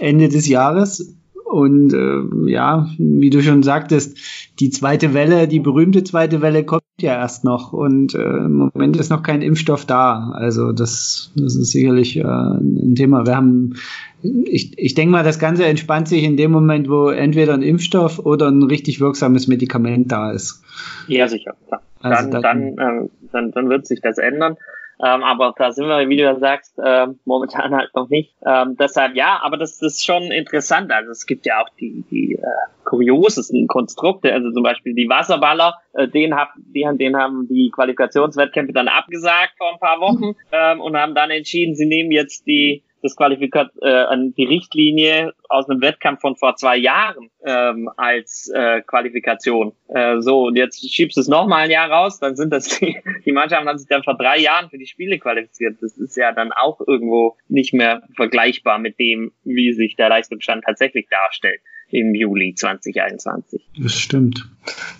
Ende 0.00 0.28
des 0.28 0.48
Jahres. 0.48 1.14
Und 1.44 1.94
äh, 1.94 2.50
ja, 2.50 2.88
wie 2.98 3.30
du 3.30 3.42
schon 3.42 3.62
sagtest, 3.62 4.18
die 4.58 4.70
zweite 4.70 5.14
Welle, 5.14 5.48
die 5.48 5.60
berühmte 5.60 6.02
zweite 6.04 6.42
Welle 6.42 6.64
kommt 6.64 6.82
ja 7.00 7.14
erst 7.14 7.44
noch 7.44 7.72
und 7.72 8.14
äh, 8.14 8.18
im 8.18 8.54
Moment 8.54 8.96
ist 8.96 9.10
noch 9.10 9.22
kein 9.22 9.42
Impfstoff 9.42 9.84
da. 9.84 10.30
Also 10.34 10.72
das, 10.72 11.30
das 11.36 11.54
ist 11.54 11.70
sicherlich 11.70 12.16
äh, 12.16 12.22
ein 12.22 12.94
Thema. 12.96 13.26
Wir 13.26 13.36
haben, 13.36 13.74
ich, 14.22 14.78
ich 14.78 14.94
denke 14.94 15.12
mal, 15.12 15.24
das 15.24 15.38
Ganze 15.38 15.66
entspannt 15.66 16.08
sich 16.08 16.24
in 16.24 16.36
dem 16.36 16.50
Moment, 16.50 16.88
wo 16.88 17.10
entweder 17.10 17.54
ein 17.54 17.62
Impfstoff 17.62 18.18
oder 18.18 18.48
ein 18.48 18.62
richtig 18.62 19.00
wirksames 19.00 19.46
Medikament 19.46 20.10
da 20.10 20.32
ist. 20.32 20.62
Ja, 21.06 21.28
sicher. 21.28 21.54
Also 22.00 22.30
dann, 22.30 22.42
dann, 22.42 22.76
dann, 22.76 23.04
äh, 23.04 23.08
dann, 23.32 23.50
dann 23.50 23.68
wird 23.68 23.86
sich 23.86 24.00
das 24.00 24.18
ändern. 24.18 24.56
Ähm, 25.04 25.22
aber 25.22 25.54
da 25.56 25.72
sind 25.72 25.86
wir, 25.86 26.08
wie 26.08 26.16
du 26.16 26.38
sagst, 26.38 26.78
äh, 26.78 27.08
momentan 27.24 27.74
halt 27.74 27.94
noch 27.94 28.08
nicht. 28.08 28.34
Ähm, 28.46 28.76
deshalb 28.78 29.14
ja, 29.14 29.40
aber 29.42 29.58
das, 29.58 29.78
das 29.78 29.94
ist 29.94 30.06
schon 30.06 30.24
interessant. 30.24 30.90
Also 30.90 31.10
es 31.10 31.26
gibt 31.26 31.44
ja 31.44 31.60
auch 31.60 31.68
die, 31.78 32.04
die 32.10 32.34
äh, 32.34 32.46
kuriosesten 32.84 33.66
Konstrukte, 33.66 34.32
also 34.32 34.50
zum 34.52 34.62
Beispiel 34.62 34.94
die 34.94 35.08
Wasserballer, 35.08 35.74
äh, 35.92 36.08
den, 36.08 36.34
hab, 36.34 36.54
die, 36.56 36.86
den 36.94 37.16
haben 37.16 37.46
die 37.48 37.70
Qualifikationswettkämpfe 37.74 38.72
dann 38.72 38.88
abgesagt 38.88 39.54
vor 39.58 39.72
ein 39.72 39.80
paar 39.80 40.00
Wochen 40.00 40.34
ähm, 40.52 40.80
und 40.80 40.96
haben 40.96 41.14
dann 41.14 41.30
entschieden, 41.30 41.74
sie 41.74 41.86
nehmen 41.86 42.10
jetzt 42.10 42.46
die 42.46 42.82
das 43.02 43.16
Qualifikat 43.16 43.70
äh, 43.82 44.04
die 44.36 44.44
Richtlinie 44.44 45.34
aus 45.48 45.68
einem 45.68 45.80
Wettkampf 45.80 46.20
von 46.20 46.36
vor 46.36 46.56
zwei 46.56 46.76
Jahren 46.76 47.30
ähm, 47.44 47.90
als 47.96 48.50
äh, 48.54 48.82
Qualifikation. 48.82 49.72
Äh, 49.88 50.20
so, 50.20 50.44
und 50.44 50.56
jetzt 50.56 50.80
schiebst 50.88 51.16
du 51.16 51.20
es 51.20 51.28
nochmal 51.28 51.64
ein 51.64 51.70
Jahr 51.70 51.90
raus, 51.90 52.18
dann 52.18 52.36
sind 52.36 52.52
das 52.52 52.66
die, 52.78 52.96
die 53.24 53.32
Mannschaften 53.32 53.68
haben 53.68 53.78
sich 53.78 53.88
dann 53.88 54.02
vor 54.02 54.16
drei 54.16 54.38
Jahren 54.38 54.70
für 54.70 54.78
die 54.78 54.86
Spiele 54.86 55.18
qualifiziert. 55.18 55.76
Das 55.80 55.96
ist 55.96 56.16
ja 56.16 56.32
dann 56.32 56.52
auch 56.52 56.80
irgendwo 56.86 57.36
nicht 57.48 57.74
mehr 57.74 58.02
vergleichbar 58.14 58.78
mit 58.78 58.98
dem, 58.98 59.32
wie 59.44 59.72
sich 59.72 59.96
der 59.96 60.08
Leistungsstand 60.08 60.64
tatsächlich 60.64 61.08
darstellt 61.08 61.60
im 61.90 62.14
Juli 62.14 62.54
2021. 62.54 63.62
Das 63.78 63.94
stimmt. 63.94 64.48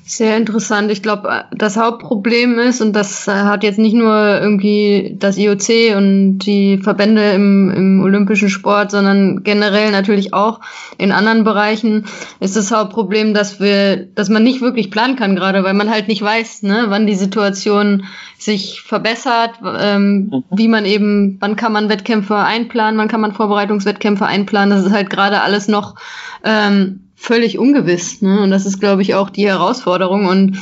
Sehr 0.05 0.37
interessant. 0.37 0.93
Ich 0.93 1.03
glaube, 1.03 1.47
das 1.51 1.77
Hauptproblem 1.77 2.61
ist, 2.61 2.81
und 2.81 2.93
das 2.93 3.27
hat 3.27 3.65
jetzt 3.65 3.81
nicht 3.81 3.95
nur 3.95 4.41
irgendwie 4.41 5.17
das 5.19 5.37
IOC 5.37 5.97
und 5.97 6.39
die 6.39 6.79
Verbände 6.79 7.33
im, 7.33 7.73
im 7.75 8.01
olympischen 8.05 8.49
Sport, 8.49 8.93
sondern 8.93 9.43
generell 9.43 9.91
natürlich 9.91 10.33
auch 10.33 10.61
in 10.97 11.11
anderen 11.11 11.43
Bereichen, 11.43 12.05
ist 12.39 12.55
das 12.55 12.71
Hauptproblem, 12.71 13.35
dass 13.35 13.59
wir, 13.59 13.97
dass 13.97 14.29
man 14.29 14.45
nicht 14.45 14.61
wirklich 14.61 14.93
planen 14.93 15.17
kann 15.17 15.35
gerade, 15.35 15.65
weil 15.65 15.75
man 15.75 15.91
halt 15.91 16.07
nicht 16.07 16.23
weiß, 16.23 16.63
ne, 16.63 16.85
wann 16.87 17.09
die 17.09 17.17
Situation 17.17 18.05
sich 18.39 18.83
verbessert, 18.83 19.55
ähm, 19.77 20.31
mhm. 20.31 20.45
wie 20.57 20.69
man 20.69 20.85
eben, 20.85 21.39
wann 21.41 21.57
kann 21.57 21.73
man 21.73 21.89
Wettkämpfe 21.89 22.37
einplanen, 22.37 22.99
wann 22.99 23.09
kann 23.09 23.21
man 23.21 23.33
Vorbereitungswettkämpfe 23.33 24.27
einplanen. 24.27 24.71
Das 24.71 24.87
ist 24.87 24.93
halt 24.93 25.11
gerade 25.11 25.41
alles 25.41 25.67
noch 25.67 25.97
ähm, 26.45 26.86
völlig 27.27 27.59
ungewiss. 27.59 28.23
Ne? 28.23 28.41
Und 28.41 28.51
das 28.51 28.67
ist, 28.67 28.79
glaube 28.79 29.03
ich, 29.03 29.15
auch 29.15 29.31
die 29.31 29.47
Herausforderung. 29.47 30.27
Und 30.27 30.59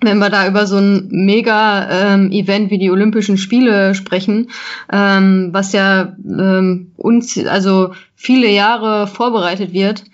wenn 0.00 0.18
wir 0.18 0.28
da 0.28 0.46
über 0.46 0.66
so 0.66 0.76
ein 0.76 1.08
Mega-Event 1.10 2.64
ähm, 2.64 2.70
wie 2.70 2.78
die 2.78 2.90
Olympischen 2.90 3.38
Spiele 3.38 3.94
sprechen, 3.94 4.48
ähm, 4.92 5.50
was 5.52 5.72
ja 5.72 6.16
ähm, 6.24 6.92
uns, 6.96 7.38
also 7.46 7.92
viele 8.16 8.50
Jahre 8.50 9.06
vorbereitet 9.06 9.72
wird, 9.72 10.04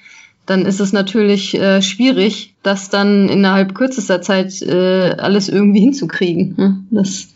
dann 0.44 0.66
ist 0.66 0.80
es 0.80 0.92
natürlich 0.92 1.59
äh, 1.59 1.82
schwierig, 1.82 2.54
das 2.62 2.88
dann 2.88 3.28
innerhalb 3.28 3.74
kürzester 3.74 4.22
Zeit 4.22 4.62
äh, 4.62 5.16
alles 5.18 5.48
irgendwie 5.48 5.80
hinzukriegen. 5.80 6.54
Ne? 6.56 6.85
Das 6.90 7.28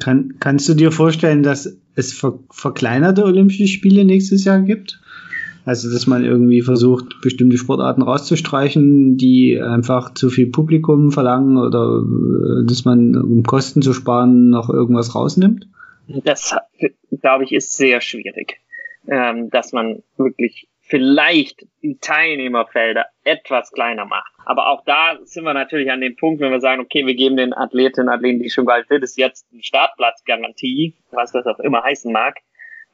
Kann, 0.00 0.34
kannst 0.40 0.68
du 0.68 0.74
dir 0.74 0.92
vorstellen, 0.92 1.42
dass 1.42 1.76
es 1.96 2.12
ver 2.12 2.38
verkleinerte 2.50 3.24
Olympische 3.24 3.66
Spiele 3.66 4.04
nächstes 4.04 4.44
Jahr 4.44 4.60
gibt? 4.60 5.00
Also, 5.64 5.90
dass 5.90 6.06
man 6.06 6.24
irgendwie 6.24 6.60
versucht, 6.60 7.20
bestimmte 7.22 7.56
Sportarten 7.56 8.02
rauszustreichen, 8.02 9.16
die 9.16 9.60
einfach 9.60 10.12
zu 10.12 10.28
viel 10.28 10.50
Publikum 10.50 11.10
verlangen 11.10 11.56
oder 11.56 12.02
äh, 12.02 12.66
dass 12.66 12.84
man, 12.84 13.16
um 13.16 13.42
Kosten 13.44 13.80
zu 13.80 13.94
sparen, 13.94 14.50
noch 14.50 14.68
irgendwas 14.68 15.14
rausnimmt? 15.14 15.66
Das, 16.06 16.54
glaube 17.20 17.44
ich, 17.44 17.52
ist 17.52 17.76
sehr 17.76 18.02
schwierig, 18.02 18.60
ähm, 19.08 19.48
dass 19.48 19.72
man 19.72 20.02
wirklich 20.18 20.68
vielleicht 20.82 21.66
die 21.82 21.96
Teilnehmerfelder 21.98 23.06
etwas 23.24 23.72
kleiner 23.72 24.04
macht. 24.04 24.32
Aber 24.44 24.68
auch 24.68 24.84
da 24.84 25.18
sind 25.24 25.44
wir 25.44 25.54
natürlich 25.54 25.90
an 25.90 26.02
dem 26.02 26.14
Punkt, 26.14 26.42
wenn 26.42 26.52
wir 26.52 26.60
sagen, 26.60 26.82
okay, 26.82 27.06
wir 27.06 27.14
geben 27.14 27.38
den 27.38 27.54
Athletinnen 27.54 28.08
und 28.08 28.14
Athleten, 28.14 28.42
die 28.42 28.50
schon 28.50 28.66
bald 28.66 28.86
sind, 28.88 29.02
ist 29.02 29.16
jetzt 29.16 29.46
eine 29.50 29.62
Startplatzgarantie, 29.62 30.94
was 31.10 31.32
das 31.32 31.46
auch 31.46 31.58
immer 31.60 31.82
heißen 31.82 32.12
mag 32.12 32.36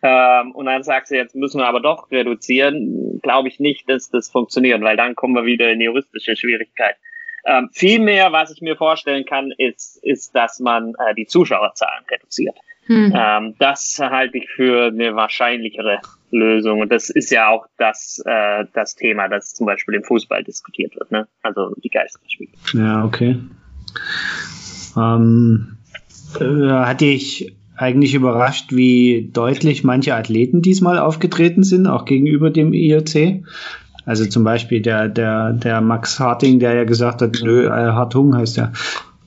ähm, 0.03 0.53
und 0.53 0.67
dann 0.67 0.83
sagst 0.83 1.11
du, 1.11 1.17
jetzt 1.17 1.35
müssen 1.35 1.59
wir 1.59 1.67
aber 1.67 1.81
doch 1.81 2.11
reduzieren, 2.11 3.21
glaube 3.23 3.49
ich 3.49 3.61
nicht, 3.61 3.89
dass 3.89 4.11
das 4.11 4.31
funktioniert, 4.31 4.81
weil 4.83 4.97
dann 4.97 5.15
kommen 5.15 5.35
wir 5.35 5.45
wieder 5.45 5.71
in 5.71 5.81
juristische 5.81 6.37
Schwierigkeit. 6.37 6.97
Ähm, 7.45 7.71
Vielmehr, 7.73 8.33
was 8.33 8.51
ich 8.51 8.61
mir 8.61 8.77
vorstellen 8.77 9.25
kann, 9.25 9.53
ist, 9.57 9.99
ist 10.03 10.35
dass 10.35 10.61
man 10.61 10.95
äh, 10.95 11.15
die 11.15 11.27
Zuschauerzahlen 11.27 12.05
reduziert. 12.11 12.57
Hm. 12.87 13.13
Ähm, 13.15 13.55
das 13.59 13.99
halte 14.01 14.39
ich 14.39 14.49
für 14.49 14.87
eine 14.87 15.15
wahrscheinlichere 15.15 16.01
Lösung. 16.31 16.81
Und 16.81 16.91
das 16.91 17.11
ist 17.11 17.31
ja 17.31 17.49
auch 17.49 17.67
das, 17.79 18.23
äh, 18.25 18.65
das 18.73 18.95
Thema, 18.95 19.29
das 19.29 19.55
zum 19.55 19.67
Beispiel 19.67 19.95
im 19.95 20.05
Fußball 20.05 20.43
diskutiert 20.45 20.97
wird, 20.97 21.11
ne? 21.11 21.29
Also 21.43 21.75
die 21.83 21.89
Geisterspiele. 21.89 22.51
Ja, 22.73 23.05
okay. 23.05 23.39
Ähm, 24.97 25.79
äh, 26.41 26.71
hatte 26.71 27.05
ich 27.07 27.55
eigentlich 27.81 28.15
überrascht, 28.15 28.73
wie 28.73 29.31
deutlich 29.33 29.85
manche 29.85 30.15
Athleten 30.15 30.61
diesmal 30.63 30.99
aufgetreten 30.99 31.63
sind, 31.63 31.87
auch 31.87 32.05
gegenüber 32.05 32.51
dem 32.51 32.73
IOC. 32.73 33.43
Also 34.05 34.27
zum 34.27 34.45
Beispiel 34.45 34.81
der, 34.81 35.09
der, 35.09 35.53
der 35.53 35.81
Max 35.81 36.21
Harting, 36.21 36.59
der 36.59 36.75
ja 36.75 36.85
gesagt 36.85 37.23
hat, 37.23 37.39
nö, 37.43 37.67
äh, 37.67 37.71
Hartung 37.71 38.37
heißt 38.37 38.57
der, 38.57 38.73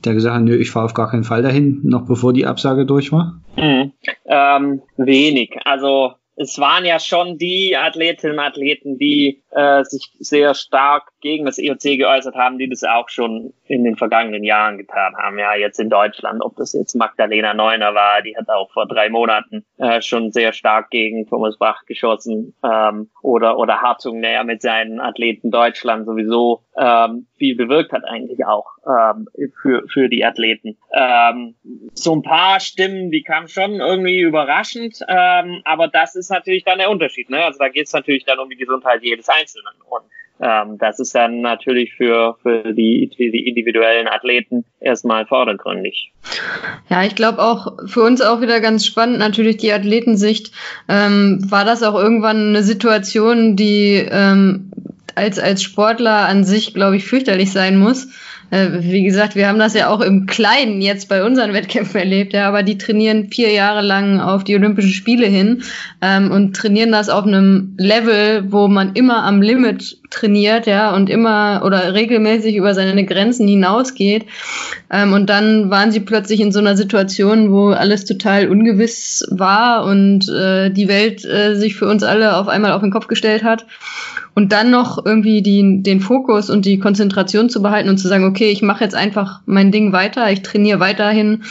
der 0.04 0.14
gesagt 0.14 0.36
hat, 0.36 0.42
nö, 0.42 0.56
ich 0.56 0.70
fahre 0.70 0.84
auf 0.84 0.94
gar 0.94 1.10
keinen 1.10 1.24
Fall 1.24 1.42
dahin, 1.42 1.80
noch 1.82 2.06
bevor 2.06 2.32
die 2.32 2.46
Absage 2.46 2.86
durch 2.86 3.10
war? 3.10 3.40
Mhm. 3.56 3.92
Ähm, 4.26 4.82
wenig. 4.96 5.56
Also 5.64 6.12
es 6.36 6.58
waren 6.58 6.84
ja 6.84 6.98
schon 6.98 7.38
die 7.38 7.76
Athletinnen 7.76 8.38
und 8.38 8.44
Athleten, 8.44 8.98
die 8.98 9.43
äh, 9.54 9.84
sich 9.84 10.10
sehr 10.18 10.54
stark 10.54 11.10
gegen 11.20 11.44
das 11.44 11.58
IOC 11.58 11.98
geäußert 11.98 12.34
haben, 12.34 12.58
die 12.58 12.68
das 12.68 12.82
auch 12.82 13.08
schon 13.08 13.54
in 13.66 13.84
den 13.84 13.96
vergangenen 13.96 14.44
Jahren 14.44 14.78
getan 14.78 15.16
haben. 15.16 15.38
Ja, 15.38 15.54
jetzt 15.54 15.78
in 15.78 15.88
Deutschland, 15.88 16.42
ob 16.42 16.56
das 16.56 16.72
jetzt 16.72 16.94
Magdalena 16.94 17.54
Neuner 17.54 17.94
war, 17.94 18.20
die 18.22 18.36
hat 18.36 18.48
auch 18.48 18.70
vor 18.72 18.86
drei 18.86 19.08
Monaten 19.08 19.64
äh, 19.78 20.02
schon 20.02 20.32
sehr 20.32 20.52
stark 20.52 20.90
gegen 20.90 21.26
Thomas 21.26 21.56
Bach 21.56 21.84
geschossen 21.86 22.54
ähm, 22.64 23.10
oder 23.22 23.58
oder 23.58 23.80
Hartung, 23.80 24.20
der 24.20 24.44
mit 24.44 24.60
seinen 24.60 25.00
Athleten 25.00 25.50
Deutschland 25.50 26.06
sowieso 26.06 26.64
ähm, 26.76 27.26
viel 27.36 27.56
bewirkt 27.56 27.92
hat 27.92 28.04
eigentlich 28.04 28.44
auch 28.44 28.66
ähm, 28.86 29.28
für 29.62 29.84
für 29.88 30.08
die 30.08 30.24
Athleten. 30.24 30.76
Ähm, 30.92 31.54
so 31.94 32.14
ein 32.14 32.22
paar 32.22 32.58
Stimmen, 32.58 33.10
die 33.10 33.22
kamen 33.22 33.48
schon 33.48 33.80
irgendwie 33.80 34.20
überraschend, 34.20 34.98
ähm, 35.08 35.62
aber 35.64 35.88
das 35.88 36.16
ist 36.16 36.30
natürlich 36.30 36.64
dann 36.64 36.78
der 36.78 36.90
Unterschied. 36.90 37.30
Ne? 37.30 37.44
Also 37.44 37.58
da 37.60 37.68
geht 37.68 37.86
es 37.86 37.92
natürlich 37.92 38.24
dann 38.24 38.40
um 38.40 38.50
die 38.50 38.56
Gesundheit 38.56 39.02
jedes 39.02 39.28
Einzelnen. 39.28 39.43
Einzelnen. 39.44 39.74
Und 39.88 40.04
ähm, 40.40 40.78
das 40.78 40.98
ist 40.98 41.14
dann 41.14 41.40
natürlich 41.40 41.94
für, 41.94 42.36
für 42.42 42.72
die, 42.72 43.10
die 43.16 43.48
individuellen 43.48 44.08
Athleten 44.08 44.64
erstmal 44.80 45.26
vordergründig. 45.26 46.12
Ja, 46.88 47.04
ich 47.04 47.14
glaube 47.14 47.42
auch 47.42 47.78
für 47.86 48.02
uns 48.02 48.20
auch 48.20 48.40
wieder 48.40 48.60
ganz 48.60 48.84
spannend, 48.84 49.18
natürlich 49.18 49.58
die 49.58 49.72
Athletensicht. 49.72 50.52
Ähm, 50.88 51.38
war 51.48 51.64
das 51.64 51.82
auch 51.82 51.94
irgendwann 51.94 52.48
eine 52.48 52.62
Situation, 52.62 53.54
die 53.54 54.06
ähm, 54.10 54.72
als, 55.14 55.38
als 55.38 55.62
Sportler 55.62 56.26
an 56.26 56.44
sich, 56.44 56.74
glaube 56.74 56.96
ich, 56.96 57.04
fürchterlich 57.04 57.52
sein 57.52 57.78
muss? 57.78 58.08
Äh, 58.50 58.68
wie 58.80 59.02
gesagt, 59.04 59.34
wir 59.36 59.48
haben 59.48 59.58
das 59.58 59.74
ja 59.74 59.88
auch 59.88 60.00
im 60.00 60.26
Kleinen 60.26 60.80
jetzt 60.80 61.08
bei 61.08 61.24
unseren 61.24 61.52
Wettkämpfen 61.52 62.00
erlebt, 62.00 62.32
ja, 62.32 62.46
aber 62.48 62.62
die 62.62 62.78
trainieren 62.78 63.28
vier 63.30 63.50
Jahre 63.50 63.82
lang 63.82 64.20
auf 64.20 64.44
die 64.44 64.54
Olympischen 64.54 64.92
Spiele 64.92 65.26
hin 65.26 65.62
ähm, 66.02 66.30
und 66.30 66.54
trainieren 66.54 66.92
das 66.92 67.08
auf 67.08 67.26
einem 67.26 67.74
Level, 67.78 68.52
wo 68.52 68.68
man 68.68 68.92
immer 68.94 69.24
am 69.24 69.42
Limit 69.42 69.98
trainiert, 70.10 70.66
ja, 70.66 70.94
und 70.94 71.10
immer 71.10 71.62
oder 71.64 71.94
regelmäßig 71.94 72.56
über 72.56 72.74
seine 72.74 73.04
Grenzen 73.04 73.48
hinausgeht. 73.48 74.26
Ähm, 74.90 75.12
und 75.12 75.28
dann 75.30 75.70
waren 75.70 75.90
sie 75.90 76.00
plötzlich 76.00 76.40
in 76.40 76.52
so 76.52 76.60
einer 76.60 76.76
Situation, 76.76 77.52
wo 77.52 77.70
alles 77.70 78.04
total 78.04 78.48
ungewiss 78.48 79.26
war 79.30 79.84
und 79.84 80.28
äh, 80.28 80.70
die 80.70 80.88
Welt 80.88 81.24
äh, 81.24 81.54
sich 81.56 81.74
für 81.74 81.88
uns 81.88 82.02
alle 82.02 82.36
auf 82.36 82.48
einmal 82.48 82.72
auf 82.72 82.82
den 82.82 82.90
Kopf 82.90 83.08
gestellt 83.08 83.42
hat. 83.42 83.66
Und 84.34 84.52
dann 84.52 84.70
noch 84.70 85.04
irgendwie 85.04 85.42
die, 85.42 85.82
den 85.82 86.00
Fokus 86.00 86.50
und 86.50 86.64
die 86.64 86.78
Konzentration 86.78 87.48
zu 87.48 87.62
behalten 87.62 87.88
und 87.88 87.98
zu 87.98 88.08
sagen, 88.08 88.24
okay, 88.24 88.50
ich 88.50 88.62
mache 88.62 88.82
jetzt 88.82 88.96
einfach 88.96 89.40
mein 89.46 89.70
Ding 89.70 89.92
weiter, 89.92 90.30
ich 90.30 90.42
trainiere 90.42 90.80
weiterhin 90.80 91.44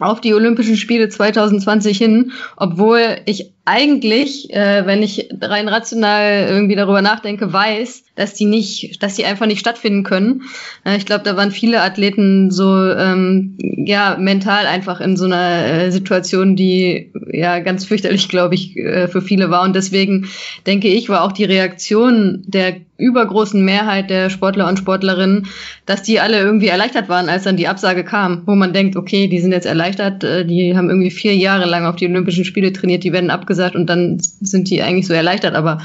auf 0.00 0.20
die 0.20 0.34
Olympischen 0.34 0.76
Spiele 0.76 1.08
2020 1.08 1.98
hin, 1.98 2.32
obwohl 2.56 3.18
ich 3.26 3.52
eigentlich, 3.64 4.52
äh, 4.52 4.86
wenn 4.86 5.02
ich 5.02 5.28
rein 5.40 5.68
rational 5.68 6.48
irgendwie 6.48 6.74
darüber 6.74 7.00
nachdenke, 7.00 7.52
weiß, 7.52 8.02
dass 8.16 8.34
die 8.34 8.44
nicht, 8.44 9.00
dass 9.02 9.14
die 9.14 9.24
einfach 9.24 9.46
nicht 9.46 9.60
stattfinden 9.60 10.02
können. 10.02 10.42
Äh, 10.84 10.96
ich 10.96 11.06
glaube, 11.06 11.22
da 11.22 11.36
waren 11.36 11.52
viele 11.52 11.80
Athleten 11.80 12.50
so 12.50 12.74
ähm, 12.76 13.56
ja 13.60 14.16
mental 14.18 14.66
einfach 14.66 15.00
in 15.00 15.16
so 15.16 15.26
einer 15.26 15.64
äh, 15.64 15.92
Situation, 15.92 16.56
die 16.56 17.12
ja 17.32 17.60
ganz 17.60 17.84
fürchterlich, 17.84 18.28
glaube 18.28 18.56
ich, 18.56 18.76
äh, 18.76 19.06
für 19.06 19.22
viele 19.22 19.50
war. 19.50 19.62
Und 19.62 19.76
deswegen 19.76 20.28
denke 20.66 20.88
ich, 20.88 21.08
war 21.08 21.22
auch 21.22 21.32
die 21.32 21.44
Reaktion 21.44 22.42
der 22.46 22.76
übergroßen 22.98 23.64
Mehrheit 23.64 24.10
der 24.10 24.30
Sportler 24.30 24.68
und 24.68 24.78
Sportlerinnen, 24.78 25.46
dass 25.86 26.02
die 26.02 26.20
alle 26.20 26.38
irgendwie 26.38 26.68
erleichtert 26.68 27.08
waren, 27.08 27.28
als 27.28 27.42
dann 27.42 27.56
die 27.56 27.66
Absage 27.66 28.04
kam, 28.04 28.42
wo 28.46 28.54
man 28.54 28.72
denkt, 28.72 28.94
okay, 28.96 29.26
die 29.26 29.40
sind 29.40 29.50
jetzt 29.50 29.66
erleichtert, 29.66 30.22
äh, 30.22 30.44
die 30.44 30.76
haben 30.76 30.88
irgendwie 30.88 31.10
vier 31.10 31.34
Jahre 31.34 31.68
lang 31.68 31.86
auf 31.86 31.96
die 31.96 32.06
Olympischen 32.06 32.44
Spiele 32.44 32.72
trainiert, 32.72 33.02
die 33.02 33.12
werden 33.12 33.30
abgesagt 33.30 33.51
und 33.74 33.86
dann 33.86 34.18
sind 34.20 34.70
die 34.70 34.82
eigentlich 34.82 35.06
so 35.06 35.14
erleichtert. 35.14 35.54
Aber 35.54 35.78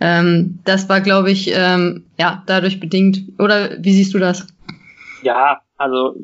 ähm, 0.00 0.58
das 0.64 0.88
war, 0.88 1.00
glaube 1.00 1.30
ich, 1.30 1.52
ähm, 1.54 2.04
ja, 2.18 2.42
dadurch 2.46 2.80
bedingt. 2.80 3.22
Oder 3.38 3.70
wie 3.78 3.92
siehst 3.92 4.14
du 4.14 4.18
das? 4.18 4.46
Ja, 5.22 5.60
also 5.82 6.14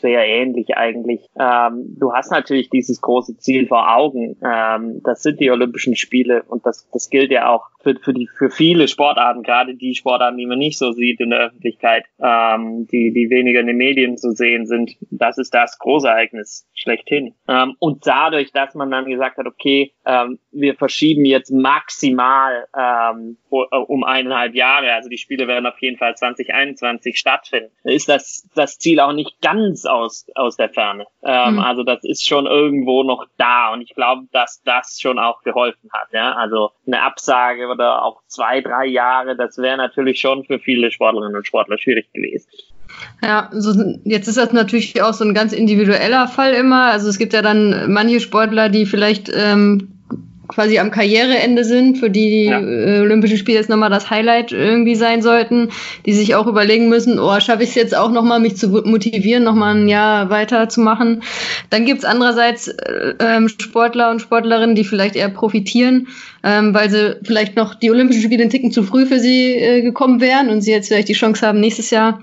sehr 0.00 0.26
ähnlich 0.26 0.76
eigentlich. 0.76 1.20
Ähm, 1.38 1.96
du 1.98 2.12
hast 2.12 2.30
natürlich 2.30 2.70
dieses 2.70 3.00
große 3.00 3.38
Ziel 3.38 3.68
vor 3.68 3.94
Augen. 3.94 4.36
Ähm, 4.44 5.00
das 5.04 5.22
sind 5.22 5.38
die 5.40 5.50
Olympischen 5.50 5.94
Spiele 5.94 6.42
und 6.48 6.66
das, 6.66 6.88
das 6.90 7.08
gilt 7.08 7.30
ja 7.30 7.48
auch 7.48 7.70
für, 7.82 7.94
für, 8.00 8.12
die, 8.12 8.26
für 8.26 8.50
viele 8.50 8.88
Sportarten, 8.88 9.42
gerade 9.42 9.74
die 9.74 9.94
Sportarten, 9.94 10.36
die 10.36 10.46
man 10.46 10.58
nicht 10.58 10.78
so 10.78 10.92
sieht 10.92 11.20
in 11.20 11.30
der 11.30 11.46
Öffentlichkeit, 11.46 12.04
ähm, 12.18 12.86
die, 12.90 13.12
die 13.12 13.30
weniger 13.30 13.60
in 13.60 13.66
den 13.66 13.76
Medien 13.76 14.16
zu 14.16 14.32
sehen 14.32 14.66
sind. 14.66 14.96
Das 15.10 15.38
ist 15.38 15.54
das 15.54 15.78
Großereignis 15.78 16.66
schlechthin. 16.74 17.34
Ähm, 17.48 17.76
und 17.78 18.06
dadurch, 18.06 18.52
dass 18.52 18.74
man 18.74 18.90
dann 18.90 19.06
gesagt 19.06 19.38
hat, 19.38 19.46
okay, 19.46 19.92
ähm, 20.04 20.38
wir 20.50 20.74
verschieben 20.74 21.24
jetzt 21.24 21.50
maximal 21.50 22.66
ähm, 22.76 23.36
um 23.48 24.04
eineinhalb 24.04 24.54
Jahre, 24.54 24.92
also 24.92 25.08
die 25.08 25.18
Spiele 25.18 25.46
werden 25.48 25.66
auf 25.66 25.80
jeden 25.80 25.98
Fall 25.98 26.14
2021 26.16 27.18
stattfinden, 27.18 27.70
ist 27.84 28.08
das, 28.08 28.48
das 28.54 28.78
Ziel 28.80 28.98
auch 29.00 29.12
nicht 29.12 29.40
ganz 29.40 29.86
aus, 29.86 30.26
aus 30.34 30.56
der 30.56 30.70
Ferne. 30.70 31.06
Ähm, 31.22 31.54
mhm. 31.54 31.58
Also 31.60 31.84
das 31.84 32.02
ist 32.02 32.26
schon 32.26 32.46
irgendwo 32.46 33.02
noch 33.02 33.26
da 33.36 33.72
und 33.72 33.82
ich 33.82 33.94
glaube, 33.94 34.26
dass 34.32 34.62
das 34.64 34.98
schon 35.00 35.18
auch 35.18 35.42
geholfen 35.42 35.90
hat. 35.92 36.08
Ja? 36.12 36.32
Also 36.32 36.70
eine 36.86 37.02
Absage 37.02 37.68
oder 37.68 38.02
auch 38.04 38.22
zwei, 38.26 38.60
drei 38.60 38.86
Jahre, 38.86 39.36
das 39.36 39.58
wäre 39.58 39.76
natürlich 39.76 40.20
schon 40.20 40.44
für 40.44 40.58
viele 40.58 40.90
Sportlerinnen 40.90 41.36
und 41.36 41.46
Sportler 41.46 41.78
schwierig 41.78 42.12
gewesen. 42.12 42.48
Ja, 43.22 43.50
so, 43.52 43.72
jetzt 44.04 44.26
ist 44.26 44.38
das 44.38 44.52
natürlich 44.52 45.00
auch 45.00 45.12
so 45.12 45.24
ein 45.24 45.34
ganz 45.34 45.52
individueller 45.52 46.26
Fall 46.26 46.54
immer. 46.54 46.90
Also 46.90 47.08
es 47.08 47.18
gibt 47.18 47.32
ja 47.32 47.42
dann 47.42 47.92
manche 47.92 48.18
Sportler, 48.18 48.68
die 48.68 48.86
vielleicht 48.86 49.30
ähm, 49.32 49.99
quasi 50.50 50.78
am 50.78 50.90
Karriereende 50.90 51.64
sind, 51.64 51.98
für 51.98 52.10
die 52.10 52.30
die 52.30 52.44
ja. 52.44 52.60
Äh, 52.60 53.00
Olympischen 53.00 53.38
Spiele 53.38 53.58
jetzt 53.58 53.70
nochmal 53.70 53.90
das 53.90 54.10
Highlight 54.10 54.52
irgendwie 54.52 54.94
sein 54.94 55.22
sollten, 55.22 55.70
die 56.06 56.12
sich 56.12 56.34
auch 56.34 56.46
überlegen 56.46 56.88
müssen, 56.88 57.18
oh, 57.18 57.38
schaffe 57.40 57.62
ich 57.62 57.70
es 57.70 57.74
jetzt 57.74 57.96
auch 57.96 58.10
nochmal, 58.10 58.40
mich 58.40 58.56
zu 58.56 58.68
motivieren, 58.68 59.44
nochmal 59.44 59.76
ein 59.76 59.88
Jahr 59.88 60.28
weiterzumachen. 60.30 61.22
Dann 61.70 61.84
gibt's 61.84 62.04
andererseits 62.04 62.68
äh, 62.68 63.14
ähm, 63.20 63.48
Sportler 63.48 64.10
und 64.10 64.20
Sportlerinnen, 64.20 64.74
die 64.74 64.84
vielleicht 64.84 65.16
eher 65.16 65.28
profitieren, 65.28 66.08
ähm, 66.42 66.74
weil 66.74 66.90
sie 66.90 67.18
vielleicht 67.22 67.56
noch 67.56 67.74
die 67.74 67.90
Olympischen 67.90 68.22
Spiele 68.22 68.42
einen 68.42 68.50
Ticken 68.50 68.72
zu 68.72 68.82
früh 68.82 69.06
für 69.06 69.20
sie 69.20 69.54
äh, 69.54 69.82
gekommen 69.82 70.20
wären 70.20 70.48
und 70.48 70.62
sie 70.62 70.72
jetzt 70.72 70.88
vielleicht 70.88 71.08
die 71.08 71.14
Chance 71.14 71.46
haben, 71.46 71.60
nächstes 71.60 71.90
Jahr 71.90 72.20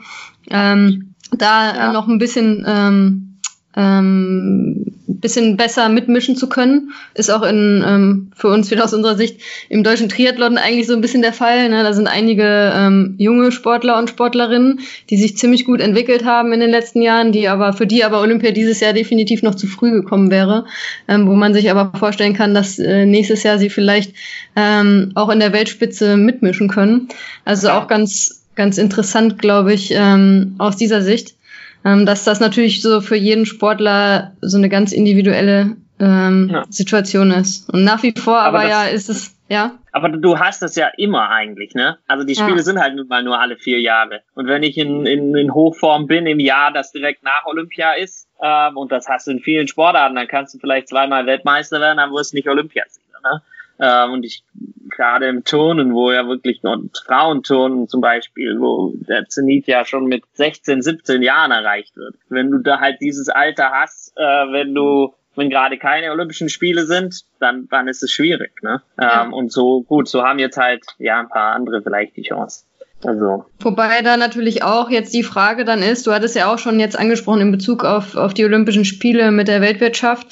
ähm, 0.50 1.13
da 1.32 1.76
ja. 1.76 1.94
noch 1.94 2.08
ein 2.08 2.20
bisschen 2.20 2.66
ähm, 2.68 3.37
ähm, 3.78 4.86
bisschen 5.08 5.56
besser 5.56 5.88
mitmischen 5.90 6.36
zu 6.36 6.50
können. 6.50 6.92
Ist 7.13 7.30
auch 7.30 7.44
in, 7.44 7.84
ähm, 7.86 8.32
für 8.36 8.50
uns 8.50 8.72
wieder 8.72 8.84
aus 8.84 8.94
unserer 8.94 9.16
Sicht 9.16 9.40
im 9.70 9.84
deutschen 9.84 10.10
Triathlon 10.10 10.58
eigentlich 10.58 10.88
so 10.88 10.94
ein 10.94 11.02
bisschen 11.02 11.22
der 11.22 11.34
Fall. 11.34 11.70
Ne? 11.70 11.84
Da 11.84 11.94
sind 11.94 12.08
einige 12.08 12.74
ähm, 12.76 13.16
junge 13.18 13.52
Sportler 13.52 13.98
und 13.98 14.10
Sportlerinnen, 14.10 14.82
die 15.10 15.18
sich 15.18 15.38
ziemlich 15.38 15.66
gut 15.66 15.80
entwickelt 15.80 16.26
haben 16.26 16.54
in 16.54 16.60
den 16.60 16.72
letzten 16.72 17.02
Jahren, 17.02 17.32
die 17.32 17.48
aber 17.48 17.74
für 17.74 17.88
die 17.88 18.04
aber 18.04 18.22
Olympia 18.22 18.52
dieses 18.52 18.80
Jahr 18.80 18.94
definitiv 18.94 19.44
noch 19.44 19.56
zu 19.56 19.68
früh 19.68 19.92
gekommen 19.92 20.32
wäre, 20.32 20.66
ähm, 21.08 21.28
wo 21.28 21.36
man 21.36 21.54
sich 21.54 21.70
aber 21.70 21.98
vorstellen 21.98 22.34
kann, 22.34 22.54
dass 22.54 22.80
äh, 22.80 23.06
nächstes 23.06 23.44
Jahr 23.44 23.60
sie 23.60 23.70
vielleicht 23.70 24.13
ähm, 24.56 25.12
auch 25.16 25.30
in 25.30 25.40
der 25.40 25.54
Weltspitze 25.54 26.18
mitmischen 26.18 26.68
können. 26.68 27.10
Also 27.46 27.70
auch 27.70 27.88
ganz 27.88 28.44
ganz 28.56 28.80
interessant, 28.80 29.38
glaube 29.38 29.72
ich, 29.72 29.92
ähm, 29.94 30.56
aus 30.58 30.76
dieser 30.76 31.04
Sicht 31.04 31.37
dass 31.84 32.24
das 32.24 32.40
natürlich 32.40 32.82
so 32.82 33.02
für 33.02 33.16
jeden 33.16 33.46
Sportler 33.46 34.34
so 34.42 34.58
eine 34.58 34.70
ganz 34.70 34.92
individuelle 34.92 35.78
ähm, 36.00 36.50
ja. 36.52 36.66
Situation 36.70 37.32
ist. 37.32 37.70
Und 37.70 37.84
nach 37.84 38.04
wie 38.04 38.13
vor 38.18 38.40
aber, 38.40 38.60
aber 38.60 38.70
ja 38.70 38.84
ist 38.86 39.10
es, 39.10 39.36
ja. 39.50 39.80
Aber 39.92 40.10
du 40.10 40.38
hast 40.38 40.62
das 40.62 40.76
ja 40.76 40.90
immer 40.98 41.30
eigentlich, 41.30 41.74
ne? 41.74 41.98
Also 42.08 42.26
die 42.26 42.36
Spiele 42.36 42.58
ja. 42.58 42.63
sind 42.63 42.80
halt 42.80 42.96
nun 42.96 43.08
mal 43.08 43.24
nur 43.24 43.40
alle 43.40 43.58
vier 43.58 43.80
Jahre. 43.80 44.22
Und 44.36 44.48
wenn 44.48 44.63
ich 44.63 44.78
in, 44.78 45.06
in, 45.06 45.36
in 45.36 45.54
Hochform 45.54 46.08
bin 46.08 46.26
im 46.28 46.40
Jahr, 46.40 46.72
das 46.72 46.92
direkt 46.92 47.24
nach 47.24 47.46
Olympia 47.46 47.94
ist, 47.94 48.28
ähm, 48.42 48.78
und 48.78 48.92
das 48.92 49.08
hast 49.08 49.28
du 49.28 49.32
in 49.32 49.40
vielen 49.40 49.68
Sportarten, 49.68 50.16
dann 50.16 50.28
kannst 50.28 50.54
du 50.54 50.60
vielleicht 50.60 50.90
zweimal 50.90 51.26
Weltmeister 51.26 51.80
werden, 51.80 51.98
dann 51.98 52.12
wirst 52.12 52.34
nicht 52.34 52.48
Olympiasieger, 52.48 53.20
ne? 53.24 53.42
Ähm, 53.80 54.12
und 54.12 54.26
ich 54.26 54.44
gerade 54.90 55.28
im 55.28 55.44
Turnen, 55.44 55.94
wo 55.94 56.12
ja 56.12 56.28
wirklich 56.28 56.63
und 56.63 56.98
Frauenturnen 57.06 57.88
zum 57.88 58.02
Beispiel, 58.02 58.60
wo 58.60 58.94
der 58.96 59.28
Zenit 59.28 59.68
ja 59.68 59.86
schon 59.86 60.06
mit 60.06 60.24
16, 60.34 60.82
17 60.82 61.22
Jahren 61.22 61.52
erreicht 61.52 61.96
wird. 61.96 62.16
Wenn 62.30 62.50
du 62.52 62.60
da 62.60 62.80
halt 62.80 63.00
dieses 63.02 63.30
Alter 63.30 63.72
hast, 63.72 64.13
äh, 64.18 64.22
wenn 64.22 64.74
du 64.74 65.13
wenn 65.36 65.52
gerade 65.52 65.78
keine 65.78 66.12
Olympischen 66.12 66.50
Spiele 66.50 66.86
sind, 66.88 67.22
dann, 67.40 67.68
dann 67.70 67.88
ist 67.88 68.02
es 68.02 68.12
schwierig. 68.12 68.52
Ne? 68.63 68.82
Ähm, 69.00 69.34
und 69.34 69.52
so 69.52 69.84
gut, 69.84 70.10
so 70.10 70.24
haben 70.24 70.40
jetzt 70.40 70.58
halt 70.58 70.84
ja 70.98 71.20
ein 71.20 71.30
paar 71.30 71.54
andere 71.54 71.84
vielleicht 71.84 72.18
die 72.18 72.24
Chance. 72.24 72.66
Also. 73.04 73.46
Wobei 73.60 74.02
da 74.02 74.18
natürlich 74.18 74.63
auch 74.63 74.90
jetzt 74.90 75.13
die 75.13 75.22
Frage 75.22 75.66
dann 75.66 75.84
ist, 75.84 76.08
du 76.08 76.12
hattest 76.12 76.36
ja 76.36 76.52
auch 76.52 76.58
schon 76.58 76.80
jetzt 76.80 76.98
angesprochen 76.98 77.42
in 77.42 77.52
Bezug 77.52 77.86
auf, 77.86 78.16
auf 78.16 78.34
die 78.34 78.44
Olympischen 78.44 78.86
Spiele 78.86 79.30
mit 79.30 79.48
der 79.48 79.62
Weltwirtschaft. 79.62 80.28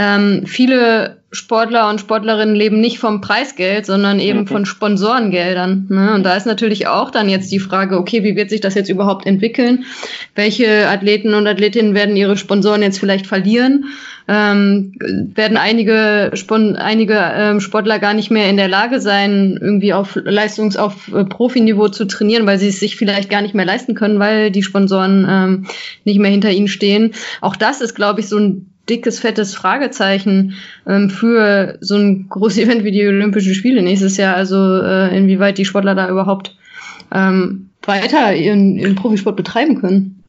Ähm, 0.00 0.44
viele 0.44 1.22
Sportler 1.30 1.90
und 1.90 2.00
Sportlerinnen 2.00 2.54
leben 2.54 2.80
nicht 2.80 2.98
vom 2.98 3.20
Preisgeld, 3.20 3.84
sondern 3.84 4.18
eben 4.18 4.40
mhm. 4.40 4.46
von 4.46 4.64
Sponsorengeldern. 4.64 5.86
Ne? 5.90 6.14
Und 6.14 6.22
da 6.22 6.34
ist 6.34 6.46
natürlich 6.46 6.86
auch 6.86 7.10
dann 7.10 7.28
jetzt 7.28 7.52
die 7.52 7.58
Frage, 7.58 7.98
okay, 7.98 8.24
wie 8.24 8.34
wird 8.34 8.48
sich 8.48 8.62
das 8.62 8.74
jetzt 8.74 8.88
überhaupt 8.88 9.26
entwickeln? 9.26 9.84
Welche 10.34 10.88
Athleten 10.88 11.34
und 11.34 11.46
Athletinnen 11.46 11.94
werden 11.94 12.16
ihre 12.16 12.38
Sponsoren 12.38 12.80
jetzt 12.80 12.98
vielleicht 12.98 13.26
verlieren? 13.26 13.84
Ähm, 14.26 14.92
werden 15.34 15.58
einige, 15.58 16.30
Spon 16.34 16.76
einige 16.76 17.18
ähm, 17.18 17.60
Sportler 17.60 17.98
gar 17.98 18.14
nicht 18.14 18.30
mehr 18.30 18.48
in 18.48 18.56
der 18.56 18.68
Lage 18.68 19.00
sein, 19.00 19.58
irgendwie 19.60 19.92
auf 19.92 20.16
Leistungs-, 20.16 20.76
auf 20.76 21.12
äh, 21.12 21.24
Profiniveau 21.24 21.88
zu 21.88 22.06
trainieren, 22.06 22.46
weil 22.46 22.58
sie 22.58 22.68
es 22.68 22.80
sich 22.80 22.96
vielleicht 22.96 23.28
gar 23.28 23.42
nicht 23.42 23.54
mehr 23.54 23.64
leisten 23.64 23.94
können, 23.94 24.18
weil 24.18 24.50
die 24.50 24.62
Sponsoren 24.62 25.26
ähm, 25.28 25.66
nicht 26.04 26.20
mehr 26.20 26.30
hinter 26.30 26.50
ihnen 26.50 26.68
stehen. 26.68 27.12
Auch 27.42 27.56
das 27.56 27.82
ist, 27.82 27.94
glaube 27.94 28.20
ich, 28.20 28.28
so 28.28 28.38
ein 28.38 28.66
dickes, 28.88 29.20
fettes 29.20 29.54
Fragezeichen 29.54 30.54
ähm, 30.86 31.10
für 31.10 31.78
so 31.80 31.96
ein 31.96 32.28
großes 32.28 32.58
Event 32.64 32.84
wie 32.84 32.92
die 32.92 33.06
Olympischen 33.06 33.54
Spiele 33.54 33.82
nächstes 33.82 34.16
Jahr. 34.16 34.36
Also 34.36 34.80
äh, 34.82 35.16
inwieweit 35.16 35.58
die 35.58 35.64
Sportler 35.64 35.94
da 35.94 36.08
überhaupt 36.08 36.56
ähm, 37.12 37.70
weiter 37.82 38.34
ihren, 38.34 38.76
ihren 38.76 38.94
Profisport 38.94 39.36
betreiben 39.36 39.80
können. 39.80 40.24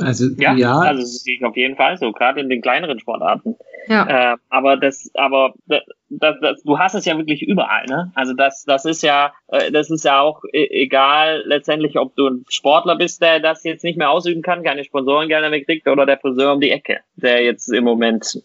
Also 0.00 0.26
ja, 0.36 0.54
ja. 0.54 0.78
also 0.78 1.02
das 1.02 1.22
sehe 1.22 1.36
ich 1.36 1.44
auf 1.44 1.56
jeden 1.56 1.76
Fall 1.76 1.96
so, 1.98 2.12
gerade 2.12 2.40
in 2.40 2.48
den 2.48 2.60
kleineren 2.62 3.00
Sportarten. 3.00 3.56
Ja. 3.88 4.34
Äh, 4.34 4.36
aber 4.48 4.76
das, 4.76 5.10
aber 5.14 5.54
das, 6.10 6.36
das, 6.40 6.62
du 6.62 6.78
hast 6.78 6.94
es 6.94 7.04
ja 7.04 7.16
wirklich 7.16 7.42
überall, 7.42 7.84
ne? 7.86 8.10
Also 8.14 8.32
das, 8.32 8.64
das 8.64 8.84
ist 8.84 9.02
ja, 9.02 9.32
äh, 9.48 9.70
das 9.70 9.90
ist 9.90 10.04
ja 10.04 10.20
auch 10.20 10.42
e, 10.52 10.66
egal 10.70 11.42
letztendlich, 11.46 11.98
ob 11.98 12.14
du 12.16 12.28
ein 12.28 12.44
Sportler 12.48 12.96
bist, 12.96 13.22
der 13.22 13.40
das 13.40 13.64
jetzt 13.64 13.84
nicht 13.84 13.98
mehr 13.98 14.10
ausüben 14.10 14.42
kann, 14.42 14.62
keine 14.62 14.84
Sponsorengelder 14.84 15.50
mehr 15.50 15.64
kriegt, 15.64 15.86
oder 15.88 16.06
der 16.06 16.18
Friseur 16.18 16.52
um 16.52 16.60
die 16.60 16.70
Ecke, 16.70 17.00
der 17.16 17.42
jetzt 17.42 17.68
im 17.68 17.84
Moment 17.84 18.42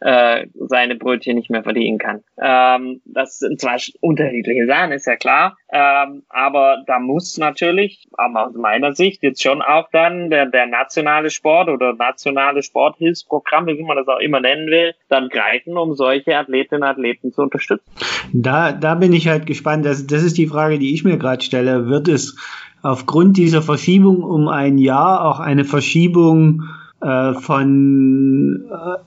äh, 0.00 0.46
seine 0.54 0.96
Brötchen 0.96 1.36
nicht 1.36 1.50
mehr 1.50 1.62
verdienen 1.62 1.98
kann. 1.98 2.24
Ähm, 2.40 3.00
das 3.04 3.38
sind 3.38 3.60
zwar 3.60 3.78
unterschiedliche 4.00 4.66
Sachen, 4.66 4.92
ist 4.92 5.06
ja 5.06 5.16
klar, 5.16 5.56
ähm, 5.72 6.24
aber 6.28 6.82
da 6.86 6.98
muss 6.98 7.38
natürlich, 7.38 8.08
aber 8.12 8.48
aus 8.48 8.54
meiner 8.54 8.92
Sicht 8.92 9.22
jetzt 9.22 9.42
schon 9.42 9.62
auch 9.62 9.88
dann 9.92 10.30
der, 10.30 10.46
der 10.46 10.66
nationale 10.66 11.30
Sport 11.30 11.68
oder 11.68 11.92
nationale 11.94 12.62
Sporthilfsprogramme, 12.62 13.78
wie 13.78 13.82
man 13.82 13.96
das 13.96 14.08
auch 14.08 14.18
immer 14.18 14.40
nennen 14.40 14.66
will, 14.66 14.94
dann 15.08 15.28
greifen, 15.28 15.76
um 15.76 15.94
solche 15.94 16.36
Athleten 16.36 16.71
Athletinnen 16.72 16.82
Athleten 16.82 17.32
zu 17.32 17.42
unterstützen. 17.42 17.84
Da, 18.32 18.72
da 18.72 18.94
bin 18.94 19.12
ich 19.12 19.28
halt 19.28 19.46
gespannt. 19.46 19.84
Das, 19.84 20.06
das 20.06 20.22
ist 20.22 20.38
die 20.38 20.46
Frage, 20.46 20.78
die 20.78 20.94
ich 20.94 21.04
mir 21.04 21.18
gerade 21.18 21.42
stelle. 21.42 21.88
Wird 21.88 22.08
es 22.08 22.36
aufgrund 22.82 23.36
dieser 23.36 23.62
Verschiebung 23.62 24.22
um 24.22 24.48
ein 24.48 24.78
Jahr 24.78 25.24
auch 25.24 25.40
eine 25.40 25.64
Verschiebung 25.64 26.64
äh, 27.00 27.34
von 27.34 28.64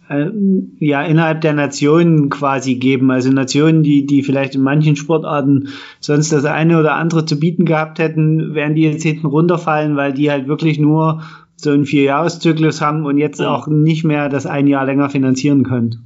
äh, 0.10 0.21
äh, 0.21 0.32
ja 0.80 1.04
innerhalb 1.04 1.41
der 1.41 1.54
Nationen 1.54 2.30
quasi 2.30 2.75
geben. 2.75 3.12
Also 3.12 3.32
Nationen, 3.32 3.84
die, 3.84 4.06
die 4.06 4.23
vielleicht 4.23 4.56
in 4.56 4.62
manchen 4.62 4.95
Sportarten 4.95 5.69
sonst 5.99 6.32
das 6.32 6.45
eine 6.45 6.80
oder 6.80 6.95
andere 6.95 7.25
zu 7.25 7.39
bieten 7.39 7.65
gehabt 7.65 7.99
hätten, 7.99 8.54
werden 8.54 8.75
die 8.75 8.84
jetzt 8.84 9.04
hinten 9.04 9.28
runterfallen, 9.28 9.95
weil 9.95 10.13
die 10.13 10.30
halt 10.30 10.47
wirklich 10.47 10.80
nur 10.80 11.21
so 11.58 11.71
einen 11.71 11.86
Vierjahreszyklus 11.86 12.82
haben 12.82 13.06
und 13.06 13.17
jetzt 13.17 13.41
auch 13.41 13.67
nicht 13.67 14.04
mehr 14.04 14.28
das 14.28 14.45
ein 14.45 14.67
Jahr 14.67 14.86
länger 14.86 15.10
finanzieren 15.10 15.63
können. 15.63 16.04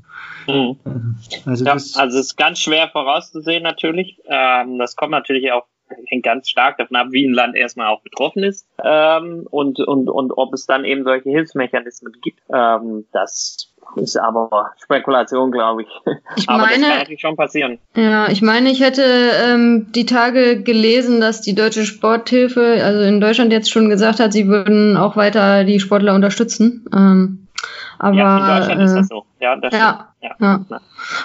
Mhm. 0.53 1.15
Also, 1.45 1.65
ja, 1.65 1.73
also 1.73 1.95
es 1.95 2.15
ist 2.15 2.35
ganz 2.35 2.59
schwer 2.59 2.89
vorauszusehen 2.89 3.63
natürlich. 3.63 4.19
Ähm, 4.25 4.77
das 4.79 4.95
kommt 4.95 5.11
natürlich 5.11 5.51
auch 5.51 5.65
hängt 6.07 6.23
ganz 6.23 6.49
stark 6.49 6.77
davon 6.77 6.97
ab, 6.97 7.07
wie 7.11 7.25
ein 7.25 7.33
Land 7.33 7.55
erstmal 7.55 7.87
auch 7.87 8.01
betroffen 8.01 8.43
ist 8.43 8.67
ähm, 8.83 9.47
und, 9.49 9.79
und, 9.79 10.09
und 10.09 10.31
ob 10.31 10.53
es 10.53 10.65
dann 10.65 10.85
eben 10.85 11.03
solche 11.03 11.29
Hilfsmechanismen 11.29 12.13
gibt. 12.21 12.39
Ähm, 12.53 13.05
das 13.11 13.73
ist 13.95 14.17
aber 14.17 14.71
Spekulation, 14.83 15.51
glaube 15.51 15.83
ich. 15.83 15.87
ich 16.35 16.47
aber 16.47 16.63
meine, 16.63 16.81
das 16.81 16.89
kann 16.89 16.99
natürlich 16.99 17.21
schon 17.21 17.35
passieren. 17.35 17.79
Ja, 17.95 18.29
ich 18.29 18.41
meine, 18.41 18.69
ich 18.69 18.81
hätte 18.81 19.03
ähm, 19.03 19.87
die 19.93 20.05
Tage 20.05 20.61
gelesen, 20.61 21.21
dass 21.21 21.41
die 21.41 21.55
deutsche 21.55 21.85
Sporthilfe, 21.85 22.81
also 22.83 23.01
in 23.01 23.19
Deutschland 23.19 23.51
jetzt 23.51 23.71
schon 23.71 23.89
gesagt 23.89 24.19
hat, 24.19 24.33
sie 24.33 24.47
würden 24.47 24.95
auch 24.97 25.15
weiter 25.15 25.63
die 25.63 25.79
Sportler 25.79 26.13
unterstützen. 26.13 26.85
Ähm, 26.93 27.47
aber, 27.99 28.15
ja, 28.15 28.37
in 28.37 28.59
Deutschland 28.59 28.81
äh, 28.81 28.85
ist 28.85 28.93
das 28.93 29.07
so. 29.07 29.25
Ja, 29.41 29.55
das 29.57 29.73
ja, 29.73 30.07
ja. 30.21 30.35
ja. 30.39 30.81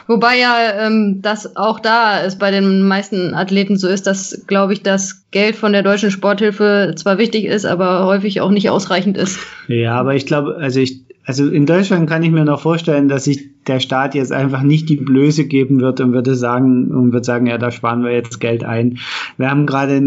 Wobei 0.07 0.39
ja 0.39 0.57
ähm, 0.87 1.21
das 1.23 1.57
auch 1.57 1.81
da 1.81 2.23
es 2.23 2.39
bei 2.39 2.51
den 2.51 2.83
meisten 2.87 3.35
Athleten 3.35 3.77
so 3.77 3.89
ist, 3.89 4.07
dass, 4.07 4.45
glaube 4.47 4.73
ich, 4.73 4.83
das 4.83 5.25
Geld 5.31 5.57
von 5.57 5.73
der 5.73 5.83
deutschen 5.83 6.11
Sporthilfe 6.11 6.95
zwar 6.97 7.19
wichtig 7.19 7.45
ist, 7.45 7.65
aber 7.65 8.07
häufig 8.07 8.41
auch 8.41 8.51
nicht 8.51 8.71
ausreichend 8.71 9.17
ist. 9.17 9.39
Ja, 9.69 9.95
aber 9.95 10.15
ich 10.15 10.27
glaube, 10.27 10.57
also 10.57 10.81
ich, 10.81 11.03
also 11.27 11.49
in 11.49 11.65
Deutschland 11.67 12.09
kann 12.09 12.23
ich 12.23 12.31
mir 12.31 12.45
noch 12.45 12.61
vorstellen, 12.61 13.09
dass 13.09 13.25
sich 13.25 13.51
der 13.67 13.81
Staat 13.81 14.15
jetzt 14.15 14.31
einfach 14.31 14.63
nicht 14.63 14.91
die 14.91 14.97
Blöße 14.97 15.47
geben 15.47 15.81
wird 15.81 16.01
und 16.01 16.13
würde 16.13 16.35
sagen 16.35 16.89
und 16.89 17.13
wird 17.13 17.25
sagen, 17.25 17.47
ja, 17.47 17.57
da 17.57 17.71
sparen 17.71 18.05
wir 18.05 18.13
jetzt 18.13 18.41
Geld 18.41 18.63
ein. 18.63 18.99
Wir 19.39 19.51
haben 19.51 19.65
gerade, 19.65 20.03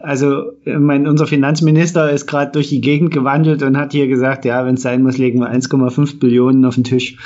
also 0.00 0.52
mein, 0.64 1.06
unser 1.06 1.26
Finanzminister 1.26 2.10
ist 2.10 2.26
gerade 2.26 2.52
durch 2.52 2.70
die 2.70 2.80
Gegend 2.80 3.10
gewandelt 3.10 3.62
und 3.62 3.76
hat 3.76 3.92
hier 3.92 4.08
gesagt, 4.08 4.46
ja, 4.46 4.64
wenn 4.64 4.76
es 4.76 4.82
sein 4.82 5.02
muss, 5.02 5.18
legen 5.18 5.40
wir 5.40 5.52
1,5 5.52 6.18
Billionen 6.20 6.64
auf 6.64 6.74
den 6.74 6.84
Tisch, 6.84 7.18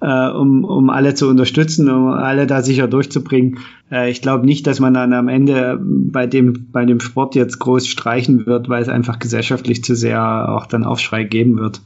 äh, 0.00 0.28
um, 0.30 0.64
um 0.64 0.90
alle 0.90 1.14
zu 1.14 1.28
unterstützen, 1.28 1.88
um 1.88 2.08
alle 2.08 2.48
da 2.48 2.62
sicher 2.62 2.88
durchzubringen. 2.88 3.58
Äh, 3.92 4.10
ich 4.10 4.22
glaube 4.22 4.46
nicht, 4.46 4.66
dass 4.66 4.80
man 4.80 4.94
dann 4.94 5.12
am 5.12 5.28
Ende 5.28 5.78
bei 5.80 6.26
dem, 6.26 6.66
bei 6.72 6.84
dem 6.84 6.98
Sport 6.98 7.36
jetzt 7.36 7.60
groß 7.60 7.86
streichen 7.86 8.46
wird, 8.46 8.68
weil 8.68 8.82
es 8.82 8.88
einfach 8.88 9.20
gesellschaftlich 9.20 9.84
zu 9.84 9.94
sehr 9.94 10.48
auch 10.48 10.66
dann 10.66 10.82
Aufschrei 10.82 11.22
geben 11.22 11.56
wird. 11.58 11.80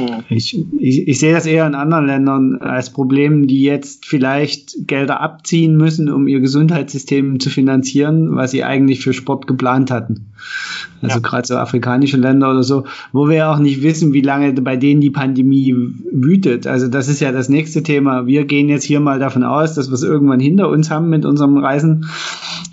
Mhm. 0.00 0.24
Ich, 0.28 0.58
ich, 0.78 1.08
ich 1.08 1.18
sehe 1.18 1.32
das 1.32 1.46
eher 1.46 1.66
in 1.66 1.74
anderen 1.74 2.06
Ländern 2.06 2.56
als 2.56 2.90
Problem, 2.90 3.46
die 3.46 3.62
jetzt 3.62 4.06
vielleicht 4.06 4.86
Gelder 4.86 5.20
abziehen 5.20 5.76
müssen, 5.76 6.10
um 6.10 6.26
ihr 6.26 6.40
Gesundheitssystem 6.40 7.40
zu 7.40 7.50
finanzieren, 7.50 8.34
was 8.36 8.50
sie 8.50 8.64
eigentlich 8.64 9.00
für 9.00 9.12
Sport 9.12 9.46
geplant 9.46 9.90
hatten. 9.90 10.26
Also 11.02 11.16
ja. 11.16 11.20
gerade 11.20 11.46
so 11.46 11.56
afrikanische 11.56 12.16
Länder 12.16 12.50
oder 12.50 12.62
so, 12.62 12.84
wo 13.12 13.28
wir 13.28 13.36
ja 13.36 13.52
auch 13.52 13.58
nicht 13.58 13.82
wissen, 13.82 14.12
wie 14.12 14.20
lange 14.20 14.52
bei 14.52 14.76
denen 14.76 15.00
die 15.00 15.10
Pandemie 15.10 15.74
wütet. 16.10 16.66
Also 16.66 16.88
das 16.88 17.08
ist 17.08 17.20
ja 17.20 17.32
das 17.32 17.48
nächste 17.48 17.82
Thema. 17.82 18.26
Wir 18.26 18.44
gehen 18.44 18.68
jetzt 18.68 18.84
hier 18.84 19.00
mal 19.00 19.18
davon 19.18 19.42
aus, 19.42 19.74
dass 19.74 19.88
wir 19.88 19.94
es 19.94 20.02
irgendwann 20.02 20.40
hinter 20.40 20.68
uns 20.68 20.90
haben 20.90 21.08
mit 21.08 21.24
unserem 21.24 21.56
Reisen. 21.56 22.06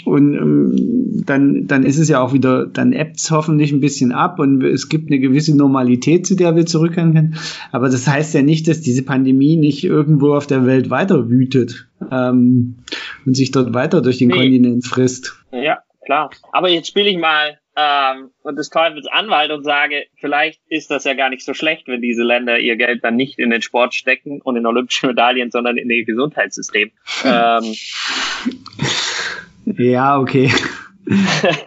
Und 0.04 0.34
ähm, 0.34 0.97
dann, 1.26 1.68
dann 1.68 1.84
ist 1.84 1.98
es 1.98 2.10
ja 2.10 2.22
auch 2.22 2.34
wieder, 2.34 2.66
dann 2.66 2.94
ebbt 2.94 3.18
es 3.18 3.32
hoffentlich 3.32 3.72
ein 3.72 3.80
bisschen 3.80 4.12
ab 4.12 4.40
und 4.40 4.64
es 4.64 4.90
gibt 4.90 5.10
eine 5.10 5.20
gewisse 5.20 5.56
Normalität, 5.56 6.28
zu 6.28 6.36
der 6.36 6.56
wir 6.56 6.66
zurückkehren 6.66 7.14
können. 7.14 7.38
Aber 7.72 7.90
das 7.90 8.08
heißt 8.08 8.34
ja 8.34 8.42
nicht, 8.42 8.68
dass 8.68 8.82
diese 8.82 9.04
Pandemie 9.04 9.58
nicht 9.58 9.84
irgendwo 9.84 10.34
auf 10.34 10.48
der 10.48 10.66
Welt 10.66 10.90
weiter 10.90 11.30
wütet 11.30 11.88
ähm, 12.12 12.78
und 13.26 13.36
sich 13.36 13.52
dort 13.52 13.74
weiter 13.74 14.02
durch 14.02 14.18
den 14.18 14.30
nee. 14.30 14.36
Kontinent 14.36 14.86
frisst. 14.86 15.44
Ja, 15.52 15.80
klar. 16.06 16.30
Aber 16.52 16.70
jetzt 16.70 16.88
spiele 16.88 17.10
ich 17.10 17.18
mal 17.18 17.58
ähm, 17.76 18.32
und 18.42 18.58
des 18.58 18.70
Teufels 18.70 19.08
Anwalt 19.08 19.52
und 19.52 19.64
sage, 19.64 20.06
vielleicht 20.20 20.62
ist 20.68 20.90
das 20.90 21.04
ja 21.04 21.14
gar 21.14 21.30
nicht 21.30 21.46
so 21.46 21.54
schlecht, 21.54 21.88
wenn 21.88 22.02
diese 22.02 22.24
Länder 22.24 22.60
ihr 22.60 22.76
Geld 22.76 23.04
dann 23.04 23.16
nicht 23.16 23.40
in 23.40 23.50
den 23.50 23.62
Sport 23.62 23.94
stecken 23.94 24.42
und 24.42 24.56
in 24.56 24.66
olympische 24.66 25.08
Medaillen, 25.08 25.52
sondern 25.52 25.78
in 25.78 25.90
ihr 25.90 26.06
Gesundheitssystem. 26.06 26.92
ähm, 27.26 27.76
ja, 29.66 30.20
okay. 30.20 30.52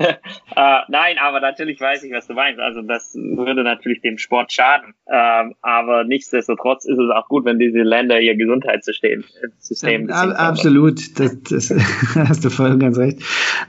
äh, 0.57 0.79
nein, 0.89 1.17
aber 1.19 1.41
natürlich 1.41 1.81
weiß 1.81 2.03
ich, 2.05 2.13
was 2.13 2.27
du 2.27 2.35
meinst. 2.35 2.61
Also 2.61 2.83
das 2.83 3.15
würde 3.15 3.63
natürlich 3.63 4.03
dem 4.03 4.19
Sport 4.19 4.53
schaden. 4.53 4.95
Ähm, 5.11 5.55
aber 5.63 6.05
nichtsdestotrotz 6.05 6.85
ist 6.85 6.99
es 6.99 7.11
auch 7.11 7.27
gut, 7.29 7.45
wenn 7.45 7.59
diese 7.59 7.79
Länder 7.79 8.21
ihr 8.21 8.37
Gesundheitssystem 8.37 9.25
System 9.59 10.09
ja, 10.09 10.15
absolut, 10.15 11.19
das, 11.19 11.43
das 11.43 11.71
hast 12.15 12.45
du 12.45 12.51
voll 12.51 12.79
ganz 12.79 12.99
recht. 12.99 13.23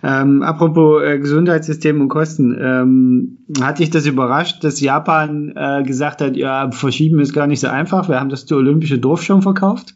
Ähm, 0.03 0.43
apropos 0.43 1.03
äh, 1.03 1.19
Gesundheitssystem 1.19 2.01
und 2.01 2.09
Kosten, 2.09 2.57
ähm, 2.59 3.37
hat 3.61 3.79
dich 3.79 3.89
das 3.89 4.05
überrascht, 4.05 4.63
dass 4.63 4.81
Japan 4.81 5.53
äh, 5.55 5.83
gesagt 5.83 6.21
hat, 6.21 6.35
ja, 6.35 6.69
verschieben 6.71 7.19
ist 7.19 7.33
gar 7.33 7.47
nicht 7.47 7.61
so 7.61 7.67
einfach. 7.67 8.09
Wir 8.09 8.19
haben 8.19 8.29
das 8.29 8.51
Olympische 8.51 8.99
Dorf 8.99 9.23
schon 9.23 9.41
verkauft? 9.41 9.95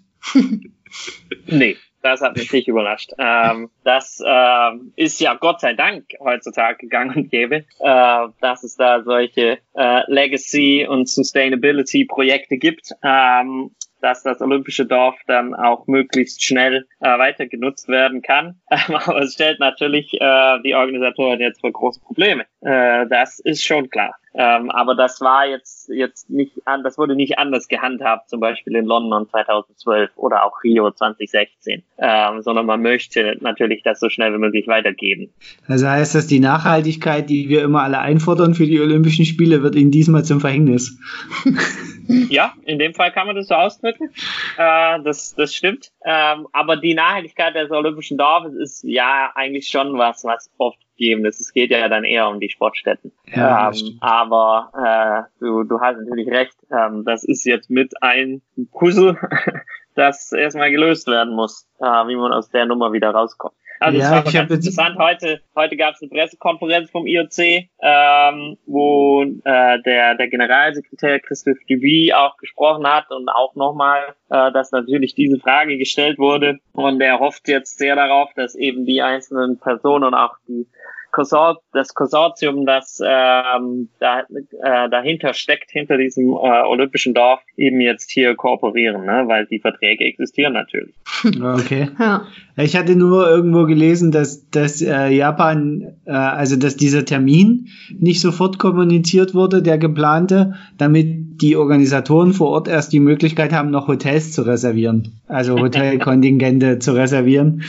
nee. 1.47 1.75
Das 2.05 2.21
hat 2.21 2.37
mich 2.37 2.53
nicht 2.53 2.67
überrascht. 2.67 3.13
Ähm, 3.17 3.71
das 3.83 4.21
ähm, 4.23 4.93
ist 4.95 5.19
ja 5.19 5.33
Gott 5.33 5.59
sei 5.59 5.73
Dank 5.73 6.05
heutzutage 6.19 6.87
gang 6.87 7.15
und 7.15 7.31
gäbe, 7.31 7.65
äh, 7.79 8.27
dass 8.41 8.63
es 8.63 8.75
da 8.75 9.01
solche 9.01 9.57
äh, 9.73 10.01
Legacy- 10.05 10.85
und 10.87 11.09
Sustainability-Projekte 11.09 12.57
gibt. 12.57 12.91
Ähm, 13.01 13.71
dass 14.05 14.21
das 14.21 14.39
olympische 14.39 14.85
Dorf 14.85 15.15
dann 15.25 15.55
auch 15.55 15.87
möglichst 15.87 16.43
schnell 16.43 16.85
äh, 16.99 17.17
weiter 17.17 17.47
genutzt 17.47 17.87
werden 17.87 18.21
kann. 18.21 18.59
Aber 18.67 19.17
es 19.23 19.33
stellt 19.33 19.59
natürlich 19.59 20.13
äh, 20.21 20.61
die 20.63 20.75
Organisatoren 20.75 21.39
jetzt 21.39 21.59
vor 21.59 21.71
große 21.71 22.01
Probleme. 22.01 22.43
Äh, 22.61 23.07
das 23.07 23.39
ist 23.39 23.65
schon 23.65 23.89
klar. 23.89 24.15
Ähm, 24.37 24.69
aber 24.69 24.95
das 24.95 25.21
war 25.21 25.47
jetzt 25.47 25.87
jetzt 25.87 26.29
nicht 26.29 26.67
an, 26.67 26.83
das 26.83 26.97
wurde 26.97 27.15
nicht 27.15 27.39
anders 27.39 27.69
gehandhabt, 27.69 28.29
zum 28.29 28.41
Beispiel 28.41 28.75
in 28.75 28.83
London 28.83 29.29
2012 29.29 30.11
oder 30.17 30.43
auch 30.43 30.61
Rio 30.61 30.91
2016, 30.91 31.83
ähm, 31.99 32.41
sondern 32.41 32.65
man 32.65 32.81
möchte 32.81 33.37
natürlich 33.39 33.81
das 33.83 34.01
so 34.01 34.09
schnell 34.09 34.33
wie 34.33 34.37
möglich 34.37 34.67
weitergeben. 34.67 35.31
Also 35.67 35.87
heißt 35.87 36.15
das, 36.15 36.27
die 36.27 36.41
Nachhaltigkeit, 36.41 37.29
die 37.29 37.47
wir 37.47 37.63
immer 37.63 37.83
alle 37.83 37.99
einfordern 37.99 38.55
für 38.55 38.65
die 38.65 38.81
Olympischen 38.81 39.23
Spiele, 39.23 39.63
wird 39.63 39.75
ihnen 39.75 39.91
diesmal 39.91 40.25
zum 40.25 40.41
Verhängnis. 40.41 40.99
Ja, 42.07 42.53
in 42.63 42.79
dem 42.79 42.93
Fall 42.93 43.11
kann 43.11 43.27
man 43.27 43.35
das 43.35 43.47
so 43.47 43.55
ausdrücken. 43.55 44.09
Äh, 44.57 45.01
das, 45.03 45.35
das 45.35 45.53
stimmt. 45.53 45.91
Ähm, 46.03 46.47
aber 46.51 46.77
die 46.77 46.93
Nachhaltigkeit 46.93 47.55
des 47.55 47.71
Olympischen 47.71 48.17
Dorfes 48.17 48.53
ist 48.55 48.83
ja 48.83 49.31
eigentlich 49.35 49.67
schon 49.67 49.97
was, 49.97 50.23
was 50.23 50.51
oft 50.57 50.79
gegeben 50.97 51.25
ist. 51.25 51.41
Es 51.41 51.53
geht 51.53 51.71
ja 51.71 51.87
dann 51.89 52.03
eher 52.03 52.29
um 52.29 52.39
die 52.39 52.49
Sportstätten. 52.49 53.11
Ja, 53.25 53.71
ähm, 53.71 53.97
aber 54.01 55.27
äh, 55.39 55.43
du, 55.43 55.63
du 55.63 55.79
hast 55.79 55.97
natürlich 55.97 56.27
recht. 56.29 56.55
Ähm, 56.71 57.03
das 57.05 57.23
ist 57.23 57.43
jetzt 57.45 57.69
mit 57.69 57.93
ein 58.01 58.41
Puzzle, 58.71 59.17
das 59.95 60.31
erstmal 60.31 60.71
gelöst 60.71 61.07
werden 61.07 61.35
muss, 61.35 61.67
äh, 61.79 61.85
wie 61.85 62.15
man 62.15 62.33
aus 62.33 62.49
der 62.49 62.65
Nummer 62.65 62.93
wieder 62.93 63.11
rauskommt. 63.11 63.55
Also 63.79 63.99
ja, 63.99 64.19
es 64.19 64.25
war 64.25 64.31
ganz 64.31 64.51
interessant. 64.51 64.97
Heute, 64.97 65.41
heute 65.55 65.75
gab 65.75 65.95
es 65.95 66.01
eine 66.01 66.09
Pressekonferenz 66.09 66.89
vom 66.91 67.07
IOC, 67.07 67.67
ähm, 67.81 68.57
wo 68.65 69.23
äh, 69.23 69.81
der, 69.81 70.15
der 70.15 70.27
Generalsekretär 70.29 71.19
Christoph 71.19 71.57
Duby 71.69 72.13
auch 72.13 72.37
gesprochen 72.37 72.87
hat 72.87 73.11
und 73.11 73.29
auch 73.29 73.55
nochmal, 73.55 74.15
äh, 74.29 74.51
dass 74.51 74.71
natürlich 74.71 75.15
diese 75.15 75.39
Frage 75.39 75.77
gestellt 75.77 76.17
wurde. 76.17 76.59
Und 76.73 77.01
er 77.01 77.19
hofft 77.19 77.47
jetzt 77.47 77.77
sehr 77.77 77.95
darauf, 77.95 78.29
dass 78.35 78.55
eben 78.55 78.85
die 78.85 79.01
einzelnen 79.01 79.59
Personen 79.59 80.05
und 80.05 80.13
auch 80.13 80.35
die 80.47 80.67
Konsort, 81.15 81.59
das 81.71 81.93
Konsortium, 81.93 82.65
das 82.65 82.99
ähm, 83.01 83.87
da, 83.99 84.19
äh, 84.19 84.89
dahinter 84.89 85.33
steckt, 85.33 85.71
hinter 85.71 85.97
diesem 85.97 86.31
äh, 86.31 86.67
olympischen 86.67 87.13
Dorf, 87.13 87.39
eben 87.55 87.79
jetzt 87.79 88.11
hier 88.11 88.35
kooperieren, 88.35 89.05
ne? 89.05 89.23
weil 89.25 89.45
die 89.45 89.59
Verträge 89.59 90.03
existieren 90.03 90.53
natürlich. 90.53 90.93
Okay. 91.55 91.89
Ja. 91.99 92.27
Ich 92.57 92.75
hatte 92.75 92.95
nur 92.95 93.29
irgendwo 93.29 93.65
gelesen, 93.65 94.11
dass, 94.11 94.49
dass 94.49 94.81
äh, 94.81 95.09
Japan, 95.09 95.95
äh, 96.05 96.11
also 96.11 96.55
dass 96.55 96.75
dieser 96.75 97.05
Termin 97.05 97.67
nicht 97.97 98.21
sofort 98.21 98.57
kommuniziert 98.57 99.33
wurde, 99.33 99.61
der 99.61 99.77
geplante, 99.77 100.55
damit 100.77 101.41
die 101.41 101.55
Organisatoren 101.55 102.33
vor 102.33 102.49
Ort 102.49 102.67
erst 102.67 102.93
die 102.93 102.99
Möglichkeit 102.99 103.53
haben, 103.53 103.71
noch 103.71 103.87
Hotels 103.87 104.31
zu 104.31 104.43
reservieren, 104.43 105.19
also 105.27 105.59
Hotelkontingente 105.59 106.79
zu 106.79 106.93
reservieren 106.93 107.63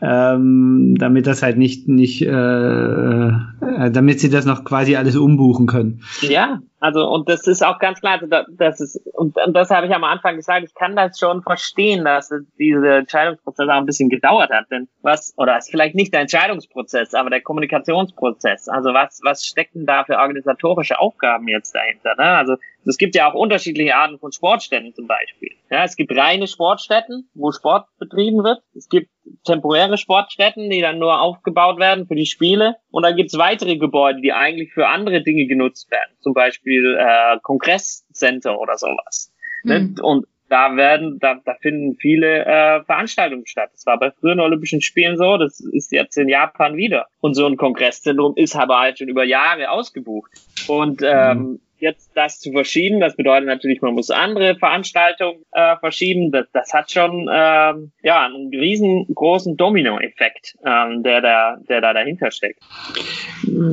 ähm, 0.00 0.94
damit 0.98 1.26
das 1.26 1.42
halt 1.42 1.58
nicht, 1.58 1.88
nicht, 1.88 2.22
äh, 2.22 3.30
damit 3.60 4.20
sie 4.20 4.30
das 4.30 4.44
noch 4.44 4.64
quasi 4.64 4.96
alles 4.96 5.16
umbuchen 5.16 5.66
können. 5.66 6.02
Ja, 6.20 6.60
also 6.80 7.08
und 7.08 7.28
das 7.28 7.46
ist 7.46 7.64
auch 7.64 7.78
ganz 7.78 8.00
klar, 8.00 8.20
also 8.20 8.26
das 8.56 8.80
ist 8.80 9.00
und, 9.14 9.36
und 9.44 9.52
das 9.54 9.70
habe 9.70 9.86
ich 9.86 9.94
am 9.94 10.04
Anfang 10.04 10.36
gesagt, 10.36 10.64
ich 10.64 10.74
kann 10.74 10.94
das 10.94 11.18
schon 11.18 11.42
verstehen, 11.42 12.04
dass 12.04 12.30
diese 12.58 12.88
Entscheidungsprozess 12.88 13.68
auch 13.68 13.74
ein 13.74 13.86
bisschen 13.86 14.08
gedauert 14.08 14.50
hat, 14.50 14.66
denn 14.70 14.88
was 15.02 15.34
oder 15.36 15.58
ist 15.58 15.70
vielleicht 15.70 15.96
nicht 15.96 16.12
der 16.12 16.20
Entscheidungsprozess, 16.20 17.14
aber 17.14 17.30
der 17.30 17.42
Kommunikationsprozess. 17.42 18.68
Also 18.68 18.90
was 18.94 19.20
was 19.24 19.44
stecken 19.44 19.86
da 19.86 20.04
für 20.04 20.18
organisatorische 20.18 21.00
Aufgaben 21.00 21.48
jetzt 21.48 21.74
dahinter? 21.74 22.14
Ne? 22.16 22.24
Also 22.24 22.56
es 22.84 22.96
gibt 22.96 23.14
ja 23.16 23.30
auch 23.30 23.34
unterschiedliche 23.34 23.96
Arten 23.96 24.18
von 24.18 24.32
Sportstätten 24.32 24.94
zum 24.94 25.06
Beispiel. 25.06 25.50
Ja, 25.70 25.84
es 25.84 25.96
gibt 25.96 26.16
reine 26.16 26.46
Sportstätten, 26.46 27.28
wo 27.34 27.52
Sport 27.52 27.86
betrieben 27.98 28.44
wird. 28.44 28.60
Es 28.74 28.88
gibt 28.88 29.10
temporäre 29.44 29.98
Sportstätten, 29.98 30.70
die 30.70 30.80
dann 30.80 30.98
nur 30.98 31.20
aufgebaut 31.20 31.78
werden 31.78 32.06
für 32.06 32.14
die 32.14 32.26
Spiele. 32.26 32.76
Und 32.90 33.02
dann 33.02 33.16
gibt's 33.16 33.36
weitere 33.48 33.76
Gebäude, 33.76 34.20
die 34.20 34.32
eigentlich 34.32 34.72
für 34.72 34.88
andere 34.88 35.22
Dinge 35.22 35.46
genutzt 35.46 35.90
werden. 35.90 36.10
Zum 36.20 36.34
Beispiel 36.34 36.96
äh, 36.98 37.38
Kongresscenter 37.42 38.58
oder 38.58 38.76
sowas. 38.76 39.32
Mhm. 39.64 39.96
Und 40.02 40.26
da 40.48 40.76
werden, 40.76 41.18
da, 41.20 41.40
da 41.44 41.54
finden 41.60 41.96
viele 41.96 42.44
äh, 42.46 42.82
Veranstaltungen 42.84 43.46
statt. 43.46 43.70
Das 43.72 43.84
war 43.84 43.98
bei 43.98 44.10
früheren 44.10 44.40
Olympischen 44.40 44.80
Spielen 44.80 45.18
so, 45.18 45.36
das 45.36 45.60
ist 45.60 45.92
jetzt 45.92 46.16
in 46.16 46.28
Japan 46.28 46.76
wieder. 46.76 47.06
Und 47.20 47.34
so 47.34 47.46
ein 47.46 47.56
Kongresszentrum 47.56 48.34
ist 48.36 48.56
aber 48.56 48.80
halt 48.80 48.98
schon 48.98 49.08
über 49.08 49.24
Jahre 49.24 49.70
ausgebucht. 49.70 50.30
Und 50.68 51.02
ähm, 51.02 51.38
mhm 51.38 51.60
jetzt 51.80 52.10
das 52.14 52.40
zu 52.40 52.52
verschieben, 52.52 53.00
das 53.00 53.16
bedeutet 53.16 53.46
natürlich, 53.46 53.82
man 53.82 53.94
muss 53.94 54.10
andere 54.10 54.56
Veranstaltungen 54.56 55.44
äh, 55.52 55.76
verschieben. 55.76 56.30
Das, 56.30 56.46
das 56.52 56.72
hat 56.72 56.90
schon 56.90 57.28
ähm, 57.32 57.92
ja 58.02 58.26
einen 58.26 58.48
riesengroßen 58.50 59.56
Domino-Effekt, 59.56 60.56
ähm, 60.64 61.02
der 61.02 61.20
da, 61.20 61.56
der 61.68 61.80
da 61.80 61.92
dahinter 61.92 62.30
steckt. 62.30 62.60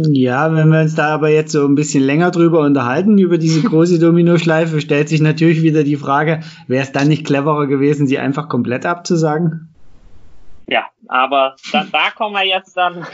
Ja, 0.09 0.53
wenn 0.55 0.69
wir 0.69 0.81
uns 0.81 0.95
da 0.95 1.13
aber 1.13 1.29
jetzt 1.29 1.51
so 1.51 1.65
ein 1.65 1.75
bisschen 1.75 2.03
länger 2.03 2.31
drüber 2.31 2.61
unterhalten 2.61 3.17
über 3.17 3.37
diese 3.37 3.61
große 3.61 3.99
Domino-Schleife, 4.05 4.81
stellt 4.81 5.09
sich 5.09 5.21
natürlich 5.21 5.61
wieder 5.61 5.83
die 5.83 5.97
Frage: 5.97 6.41
Wäre 6.67 6.83
es 6.83 6.91
dann 6.91 7.07
nicht 7.07 7.25
cleverer 7.25 7.67
gewesen, 7.67 8.07
sie 8.07 8.19
einfach 8.19 8.49
komplett 8.49 8.85
abzusagen? 8.85 9.69
Ja, 10.67 10.85
aber 11.07 11.55
da, 11.71 11.85
da 11.91 12.09
kommen 12.15 12.33
wir 12.33 12.45
jetzt 12.45 12.75
dann 12.75 13.05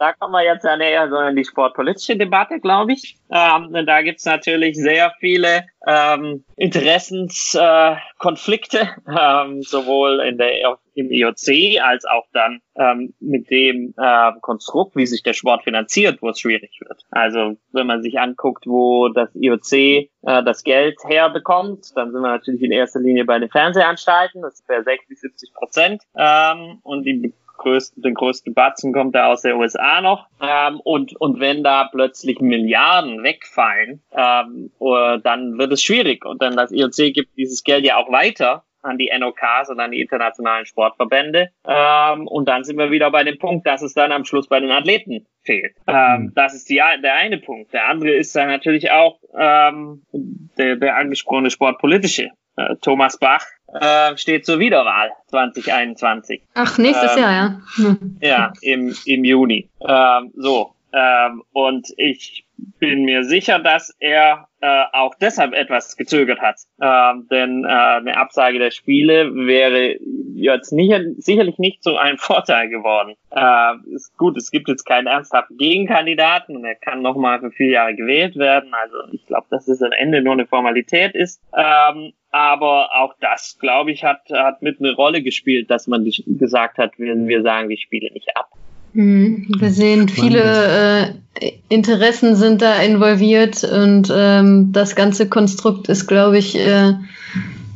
da 0.00 0.12
kommen 0.14 0.32
wir 0.32 0.42
jetzt 0.42 0.64
ja 0.64 0.78
näher 0.78 1.10
so 1.10 1.18
in 1.18 1.36
die 1.36 1.44
sportpolitische 1.44 2.16
Debatte, 2.16 2.58
glaube 2.58 2.94
ich. 2.94 3.18
Ähm, 3.30 3.84
da 3.86 4.00
gibt's 4.00 4.24
natürlich 4.24 4.76
sehr 4.76 5.12
viele 5.20 5.66
ähm, 5.86 6.42
Interessenskonflikte, 6.56 8.78
äh, 8.78 8.88
ähm, 9.06 9.60
sowohl 9.62 10.20
in 10.20 10.38
der, 10.38 10.78
im 10.94 11.10
IOC 11.10 11.82
als 11.82 12.06
auch 12.06 12.24
dann 12.32 12.62
ähm, 12.76 13.12
mit 13.20 13.50
dem 13.50 13.92
äh, 13.98 14.32
Konstrukt, 14.40 14.96
wie 14.96 15.04
sich 15.06 15.22
der 15.22 15.34
Sport 15.34 15.64
finanziert, 15.64 16.22
wo 16.22 16.30
es 16.30 16.40
schwierig 16.40 16.80
wird. 16.80 17.02
Also 17.10 17.58
wenn 17.72 17.86
man 17.86 18.02
sich 18.02 18.18
anguckt, 18.18 18.66
wo 18.66 19.08
das 19.08 19.28
IOC 19.34 19.72
äh, 19.72 20.08
das 20.22 20.64
Geld 20.64 20.96
herbekommt, 21.04 21.94
dann 21.94 22.12
sind 22.12 22.22
wir 22.22 22.30
natürlich 22.30 22.62
in 22.62 22.72
erster 22.72 23.00
Linie 23.00 23.26
bei 23.26 23.38
den 23.38 23.50
Fernsehanstalten, 23.50 24.40
das 24.42 24.62
bei 24.66 24.82
60, 24.82 25.20
70 25.20 25.52
Prozent. 25.52 26.02
Ähm, 26.16 26.78
und 26.82 27.04
die 27.04 27.34
größten, 27.60 28.02
den 28.02 28.14
größten 28.14 28.54
Batzen 28.54 28.92
kommt 28.92 29.14
da 29.14 29.28
aus 29.28 29.42
der 29.42 29.56
USA 29.56 30.00
noch. 30.00 30.26
Ähm, 30.40 30.80
und, 30.80 31.14
und 31.20 31.38
wenn 31.40 31.62
da 31.62 31.88
plötzlich 31.90 32.40
Milliarden 32.40 33.22
wegfallen, 33.22 34.02
ähm, 34.12 34.70
uh, 34.80 35.18
dann 35.22 35.58
wird 35.58 35.72
es 35.72 35.82
schwierig. 35.82 36.24
Und 36.24 36.42
dann 36.42 36.56
das 36.56 36.72
IOC 36.72 37.14
gibt 37.14 37.36
dieses 37.36 37.62
Geld 37.62 37.84
ja 37.84 37.96
auch 37.96 38.10
weiter 38.10 38.64
an 38.82 38.96
die 38.96 39.10
NOKs 39.16 39.68
und 39.68 39.78
an 39.78 39.90
die 39.90 40.00
internationalen 40.00 40.66
Sportverbände. 40.66 41.50
Ähm, 41.66 42.26
und 42.26 42.48
dann 42.48 42.64
sind 42.64 42.78
wir 42.78 42.90
wieder 42.90 43.10
bei 43.10 43.24
dem 43.24 43.38
Punkt, 43.38 43.66
dass 43.66 43.82
es 43.82 43.94
dann 43.94 44.12
am 44.12 44.24
Schluss 44.24 44.48
bei 44.48 44.58
den 44.60 44.70
Athleten 44.70 45.26
fehlt. 45.42 45.76
Ähm, 45.86 46.22
mhm. 46.22 46.32
Das 46.34 46.54
ist 46.54 46.68
die, 46.70 46.76
der 47.02 47.14
eine 47.14 47.38
Punkt. 47.38 47.72
Der 47.72 47.88
andere 47.88 48.12
ist 48.12 48.34
dann 48.34 48.48
natürlich 48.48 48.90
auch 48.90 49.20
ähm, 49.38 50.02
der, 50.12 50.76
der 50.76 50.96
angesprochene 50.96 51.50
sportpolitische. 51.50 52.30
Äh, 52.56 52.76
Thomas 52.80 53.18
Bach 53.18 53.44
äh, 53.74 54.16
steht 54.16 54.46
zur 54.46 54.58
Wiederwahl 54.58 55.10
2021. 55.28 56.42
Ach, 56.54 56.78
nächstes 56.78 57.16
ähm, 57.16 57.22
Jahr, 57.22 57.32
ja. 57.32 57.60
Hm. 57.76 58.18
Ja, 58.20 58.52
im, 58.62 58.94
im 59.04 59.24
Juni. 59.24 59.68
Ähm, 59.86 60.32
so. 60.36 60.74
Ähm, 60.92 61.42
und 61.52 61.88
ich 61.96 62.44
bin 62.78 63.04
mir 63.04 63.24
sicher, 63.24 63.58
dass 63.58 63.94
er 64.00 64.48
äh, 64.60 64.84
auch 64.92 65.14
deshalb 65.20 65.54
etwas 65.54 65.96
gezögert 65.96 66.40
hat. 66.40 66.56
Ähm, 66.80 67.28
denn 67.30 67.64
äh, 67.64 67.68
eine 67.68 68.16
Absage 68.16 68.58
der 68.58 68.70
Spiele 68.70 69.32
wäre 69.34 69.96
jetzt 70.34 70.72
nicht, 70.72 70.92
sicherlich 71.18 71.58
nicht 71.58 71.82
zu 71.82 71.96
einem 71.96 72.18
Vorteil 72.18 72.68
geworden. 72.68 73.14
Äh, 73.30 73.94
ist 73.94 74.16
gut, 74.18 74.36
es 74.36 74.50
gibt 74.50 74.68
jetzt 74.68 74.84
keinen 74.84 75.06
ernsthaften 75.06 75.56
Gegenkandidaten 75.56 76.56
und 76.56 76.64
er 76.64 76.74
kann 76.74 77.02
nochmal 77.02 77.40
für 77.40 77.50
vier 77.50 77.70
Jahre 77.70 77.94
gewählt 77.94 78.36
werden. 78.36 78.74
Also 78.74 78.96
ich 79.12 79.24
glaube, 79.26 79.46
dass 79.50 79.68
es 79.68 79.82
am 79.82 79.92
Ende 79.92 80.22
nur 80.22 80.32
eine 80.32 80.46
Formalität 80.46 81.14
ist. 81.14 81.40
Ähm, 81.56 82.12
aber 82.30 82.90
auch 82.94 83.14
das, 83.20 83.56
glaube 83.58 83.90
ich, 83.92 84.04
hat, 84.04 84.30
hat 84.32 84.62
mit 84.62 84.78
eine 84.80 84.94
Rolle 84.94 85.22
gespielt, 85.22 85.70
dass 85.70 85.86
man 85.86 86.08
gesagt 86.26 86.78
hat, 86.78 86.98
wir, 86.98 87.14
wir 87.16 87.42
sagen 87.42 87.68
die 87.68 87.76
Spiele 87.76 88.12
nicht 88.12 88.28
ab. 88.36 88.50
Mhm. 88.92 89.46
Wir 89.58 89.70
sehen, 89.70 90.08
viele 90.08 91.14
äh, 91.40 91.52
Interessen 91.68 92.34
sind 92.36 92.62
da 92.62 92.82
involviert 92.82 93.64
und 93.64 94.12
ähm, 94.14 94.72
das 94.72 94.96
ganze 94.96 95.28
Konstrukt 95.28 95.88
ist, 95.88 96.06
glaube 96.06 96.38
ich, 96.38 96.58
äh, 96.58 96.94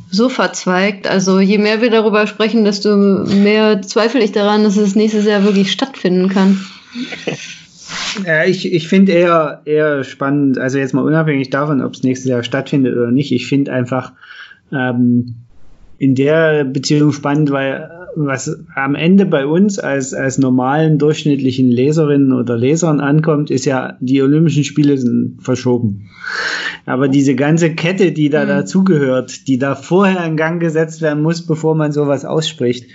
so 0.09 0.29
verzweigt. 0.29 1.07
Also 1.07 1.39
je 1.39 1.57
mehr 1.57 1.81
wir 1.81 1.89
darüber 1.89 2.27
sprechen, 2.27 2.65
desto 2.65 2.95
mehr 2.95 3.81
zweifle 3.81 4.23
ich 4.23 4.31
daran, 4.31 4.63
dass 4.63 4.77
es 4.77 4.95
nächstes 4.95 5.25
Jahr 5.25 5.43
wirklich 5.43 5.71
stattfinden 5.71 6.29
kann. 6.29 6.65
Ja, 8.25 8.45
ich, 8.45 8.71
ich 8.71 8.87
finde 8.87 9.11
eher, 9.11 9.61
eher 9.65 10.03
spannend, 10.03 10.57
also 10.57 10.77
jetzt 10.77 10.93
mal 10.93 11.03
unabhängig 11.03 11.49
davon, 11.49 11.81
ob 11.81 11.93
es 11.93 12.03
nächstes 12.03 12.29
Jahr 12.29 12.43
stattfindet 12.43 12.95
oder 12.95 13.11
nicht, 13.11 13.31
ich 13.31 13.47
finde 13.47 13.71
einfach, 13.73 14.13
ähm, 14.71 15.35
in 15.97 16.15
der 16.15 16.65
Beziehung 16.65 17.11
spannend, 17.11 17.51
weil 17.51 17.89
was 18.15 18.63
am 18.75 18.95
Ende 18.95 19.25
bei 19.25 19.45
uns 19.45 19.77
als, 19.77 20.13
als 20.13 20.37
normalen 20.37 20.97
durchschnittlichen 20.97 21.69
Leserinnen 21.69 22.31
oder 22.31 22.57
Lesern 22.57 23.01
ankommt, 23.01 23.51
ist 23.51 23.65
ja, 23.65 23.97
die 23.99 24.21
Olympischen 24.21 24.63
Spiele 24.63 24.97
sind 24.97 25.37
verschoben. 25.41 26.09
Aber 26.85 27.07
diese 27.07 27.35
ganze 27.35 27.75
Kette, 27.75 28.11
die 28.11 28.29
da 28.29 28.43
mhm. 28.43 28.49
dazugehört, 28.49 29.47
die 29.47 29.57
da 29.57 29.75
vorher 29.75 30.25
in 30.25 30.37
Gang 30.37 30.61
gesetzt 30.61 31.01
werden 31.01 31.23
muss, 31.23 31.45
bevor 31.45 31.75
man 31.75 31.91
sowas 31.91 32.25
ausspricht, 32.25 32.89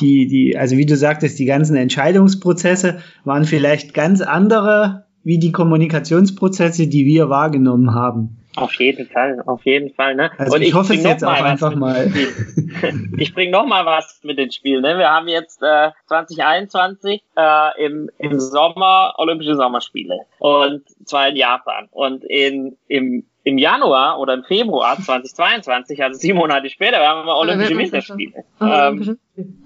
die, 0.00 0.26
die, 0.26 0.56
also 0.58 0.76
wie 0.76 0.86
du 0.86 0.96
sagtest, 0.96 1.38
die 1.38 1.44
ganzen 1.44 1.76
Entscheidungsprozesse 1.76 2.98
waren 3.24 3.44
vielleicht 3.44 3.94
ganz 3.94 4.20
andere 4.20 5.04
wie 5.22 5.38
die 5.38 5.52
Kommunikationsprozesse, 5.52 6.86
die 6.86 7.04
wir 7.04 7.28
wahrgenommen 7.28 7.94
haben. 7.94 8.36
Auf 8.56 8.74
jeden 8.74 9.06
Fall, 9.06 9.42
auf 9.46 9.64
jeden 9.64 9.94
Fall. 9.94 10.14
Ne? 10.14 10.30
Also 10.38 10.56
und 10.56 10.62
ich, 10.62 10.68
ich 10.68 10.74
hoffe 10.74 10.94
es 10.94 11.04
jetzt 11.04 11.24
auch 11.24 11.40
einfach 11.40 11.74
mal. 11.74 12.10
ich 13.18 13.34
bring 13.34 13.50
noch 13.50 13.66
mal 13.66 13.84
was 13.84 14.20
mit 14.24 14.38
den 14.38 14.50
Spielen. 14.50 14.82
Ne? 14.82 14.98
Wir 14.98 15.10
haben 15.10 15.28
jetzt 15.28 15.62
äh, 15.62 15.90
2021 16.06 17.22
äh, 17.36 17.84
im, 17.84 18.10
im 18.18 18.40
Sommer 18.40 19.14
Olympische 19.18 19.56
Sommerspiele 19.56 20.20
und 20.38 20.82
zwar 21.06 21.28
in 21.28 21.36
Japan 21.36 21.88
und 21.92 22.24
in 22.24 22.76
im 22.88 23.24
im 23.46 23.58
Januar 23.58 24.18
oder 24.18 24.34
im 24.34 24.42
Februar 24.42 24.96
2022, 25.00 26.02
also 26.02 26.18
sieben 26.18 26.38
Monate 26.38 26.68
später, 26.68 26.98
haben 26.98 27.26
wir 27.26 27.36
Olympische 27.36 27.78
Winterspiele. 27.78 28.44
Ähm, 28.60 29.18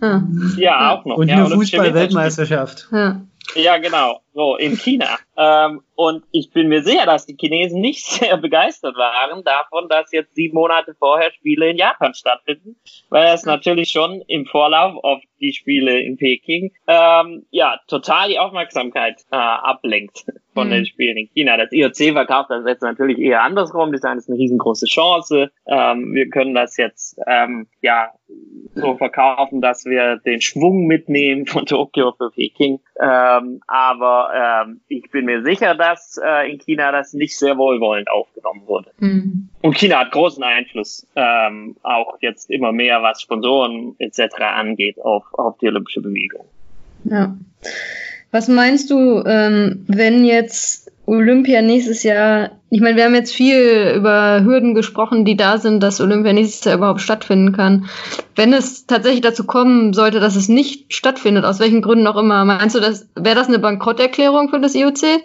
ja. 0.03 0.23
ja, 0.59 0.91
auch 0.91 1.05
noch. 1.07 1.17
Und 1.17 1.29
ja, 1.29 1.37
eine 1.37 1.55
Fußball-Weltmeisterschaft. 1.55 2.89
Ja. 2.93 3.23
ja, 3.55 3.79
genau. 3.79 4.21
So, 4.33 4.57
in 4.57 4.77
China. 4.77 5.19
ähm, 5.37 5.83
und 5.97 6.25
ich 6.31 6.51
bin 6.51 6.69
mir 6.69 6.83
sicher, 6.83 7.05
dass 7.05 7.27
die 7.27 7.37
Chinesen 7.39 7.81
nicht 7.81 8.05
sehr 8.07 8.37
begeistert 8.37 8.97
waren 8.97 9.45
davon, 9.45 9.89
dass 9.89 10.13
jetzt 10.13 10.35
sieben 10.35 10.55
Monate 10.55 10.95
vorher 10.95 11.31
Spiele 11.33 11.71
in 11.71 11.77
Japan 11.77 12.15
stattfinden, 12.15 12.77
weil 13.09 13.35
es 13.35 13.45
natürlich 13.45 13.91
schon 13.91 14.23
im 14.29 14.47
Vorlauf 14.47 15.03
auf 15.03 15.21
die 15.41 15.53
Spiele 15.53 16.01
in 16.01 16.17
Peking 16.17 16.73
ähm, 16.87 17.47
ja 17.51 17.81
total 17.89 18.29
die 18.29 18.39
Aufmerksamkeit 18.39 19.21
äh, 19.31 19.37
ablenkt 19.37 20.25
von 20.55 20.69
mhm. 20.69 20.73
den 20.73 20.87
Spielen 20.87 21.17
in 21.17 21.29
China. 21.33 21.57
Das 21.57 21.73
IOC 21.73 22.13
verkauft 22.13 22.51
das 22.51 22.65
jetzt 22.67 22.83
natürlich 22.83 23.19
eher 23.19 23.43
andersrum. 23.43 23.93
Das 23.93 24.01
ist 24.01 24.29
eine 24.29 24.39
riesengroße 24.39 24.87
Chance. 24.87 25.51
Ähm, 25.67 26.15
wir 26.15 26.29
können 26.29 26.55
das 26.55 26.77
jetzt 26.77 27.19
ähm, 27.27 27.67
ja 27.83 28.11
so 28.75 28.97
verkaufen, 28.97 29.61
dass 29.61 29.85
wir 29.85 30.17
den 30.19 30.41
Schwung 30.41 30.87
mitnehmen 30.87 31.47
von 31.47 31.67
Tokio 31.67 32.13
für 32.13 32.31
Peking. 32.31 32.81
Ähm, 33.01 33.61
aber 33.67 34.20
ähm, 34.33 34.81
ich 34.89 35.11
bin 35.11 35.25
mir 35.25 35.43
sicher, 35.43 35.75
dass 35.75 36.21
äh, 36.23 36.51
in 36.51 36.59
China 36.59 36.93
das 36.93 37.13
nicht 37.13 37.39
sehr 37.39 37.57
wohlwollend 37.57 38.11
aufgenommen 38.11 38.63
wurde. 38.67 38.91
Mhm. 38.99 39.49
Und 39.63 39.77
China 39.77 40.01
hat 40.01 40.13
großen 40.13 40.43
Einfluss, 40.43 41.07
ähm, 41.17 41.77
auch 41.83 42.19
jetzt 42.21 42.51
immer 42.51 42.73
mehr, 42.73 43.03
was 43.03 43.23
Sponsoren 43.23 43.95
etc. 43.99 44.37
angeht, 44.41 45.01
auf, 45.01 45.25
auf 45.33 45.59
die 45.59 45.69
olympische 45.69 46.01
Bewegung. 46.01 46.47
Ja. 47.05 47.37
Was 48.31 48.49
meinst 48.49 48.91
du, 48.91 49.23
ähm, 49.27 49.85
wenn 49.89 50.25
jetzt 50.25 50.90
Olympia 51.11 51.61
nächstes 51.61 52.05
Jahr, 52.05 52.53
ich 52.71 52.81
meine, 52.81 52.95
wir 52.97 53.05
haben 53.05 53.17
jetzt 53.17 53.35
viel 53.35 53.95
über 53.97 54.45
Hürden 54.45 54.77
gesprochen, 54.77 55.25
die 55.25 55.37
da 55.37 55.59
sind, 55.59 55.83
dass 55.83 56.01
Olympia 56.01 56.33
nächstes 56.33 56.65
Jahr 56.65 56.77
überhaupt 56.77 57.01
stattfinden 57.01 57.51
kann. 57.51 57.89
Wenn 58.37 58.53
es 58.53 58.87
tatsächlich 58.87 59.21
dazu 59.21 59.45
kommen 59.45 59.93
sollte, 59.93 60.21
dass 60.21 60.37
es 60.37 60.49
nicht 60.49 60.95
stattfindet, 60.95 61.45
aus 61.45 61.59
welchen 61.59 61.83
Gründen 61.83 62.07
auch 62.07 62.17
immer, 62.17 62.45
meinst 62.45 62.77
du, 62.77 62.81
das 62.81 63.09
wäre 63.17 63.35
das 63.35 63.49
eine 63.49 63.59
Bankrotterklärung 63.59 64.51
für 64.51 64.61
das 64.61 64.77
IOC? 64.77 65.25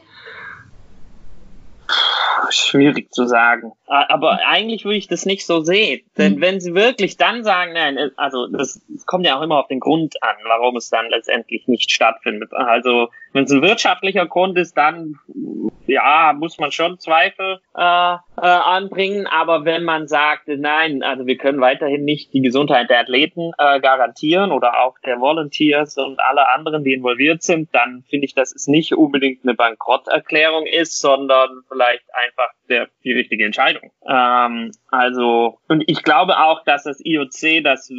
Schwierig 2.49 3.13
zu 3.13 3.27
sagen. 3.27 3.73
Aber 3.85 4.39
eigentlich 4.47 4.85
würde 4.85 4.97
ich 4.97 5.07
das 5.07 5.27
nicht 5.27 5.45
so 5.45 5.61
sehen. 5.61 6.01
Denn 6.17 6.35
mhm. 6.35 6.41
wenn 6.41 6.59
sie 6.59 6.73
wirklich 6.73 7.17
dann 7.17 7.43
sagen, 7.43 7.73
nein, 7.73 8.11
also 8.17 8.47
das, 8.47 8.81
das 8.87 9.05
kommt 9.05 9.25
ja 9.25 9.37
auch 9.37 9.43
immer 9.43 9.59
auf 9.59 9.67
den 9.67 9.79
Grund 9.79 10.15
an, 10.23 10.35
warum 10.47 10.77
es 10.77 10.89
dann 10.89 11.09
letztendlich 11.09 11.67
nicht 11.67 11.91
stattfindet. 11.91 12.53
Also 12.53 13.09
wenn 13.33 13.43
es 13.43 13.51
ein 13.51 13.61
wirtschaftlicher 13.61 14.25
Grund 14.25 14.57
ist, 14.57 14.75
dann 14.75 15.19
ja, 15.87 16.33
muss 16.37 16.57
man 16.57 16.71
schon 16.71 16.99
Zweifel 16.99 17.59
äh, 17.75 17.81
äh, 17.81 18.17
anbringen. 18.37 19.27
Aber 19.27 19.65
wenn 19.65 19.83
man 19.83 20.07
sagt, 20.07 20.47
nein, 20.47 21.03
also 21.03 21.25
wir 21.25 21.37
können 21.37 21.61
weiterhin 21.61 22.03
nicht 22.03 22.33
die 22.33 22.41
Gesundheit 22.41 22.89
der 22.89 23.01
Athleten 23.01 23.51
äh, 23.57 23.79
garantieren 23.79 24.51
oder 24.51 24.83
auch 24.83 24.95
der 25.05 25.19
Volunteers 25.19 25.97
und 25.97 26.19
alle 26.19 26.49
anderen, 26.49 26.83
die 26.83 26.93
involviert 26.93 27.43
sind, 27.43 27.73
dann 27.73 28.03
finde 28.09 28.25
ich, 28.25 28.35
dass 28.35 28.53
es 28.53 28.67
nicht 28.67 28.93
unbedingt 28.93 29.43
eine 29.43 29.53
Bankrotterklärung 29.53 30.65
ist, 30.65 30.99
sondern 30.99 31.63
vielleicht 31.67 32.05
einfach 32.13 32.49
der, 32.69 32.87
die 33.03 33.13
richtige 33.13 33.45
Entscheidung. 33.45 33.91
Ähm, 34.07 34.71
also, 34.89 35.59
und 35.67 35.83
ich 35.87 36.03
glaube 36.03 36.37
auch, 36.39 36.63
dass 36.63 36.83
das 36.83 36.99
IOC 37.03 37.63
das 37.63 37.91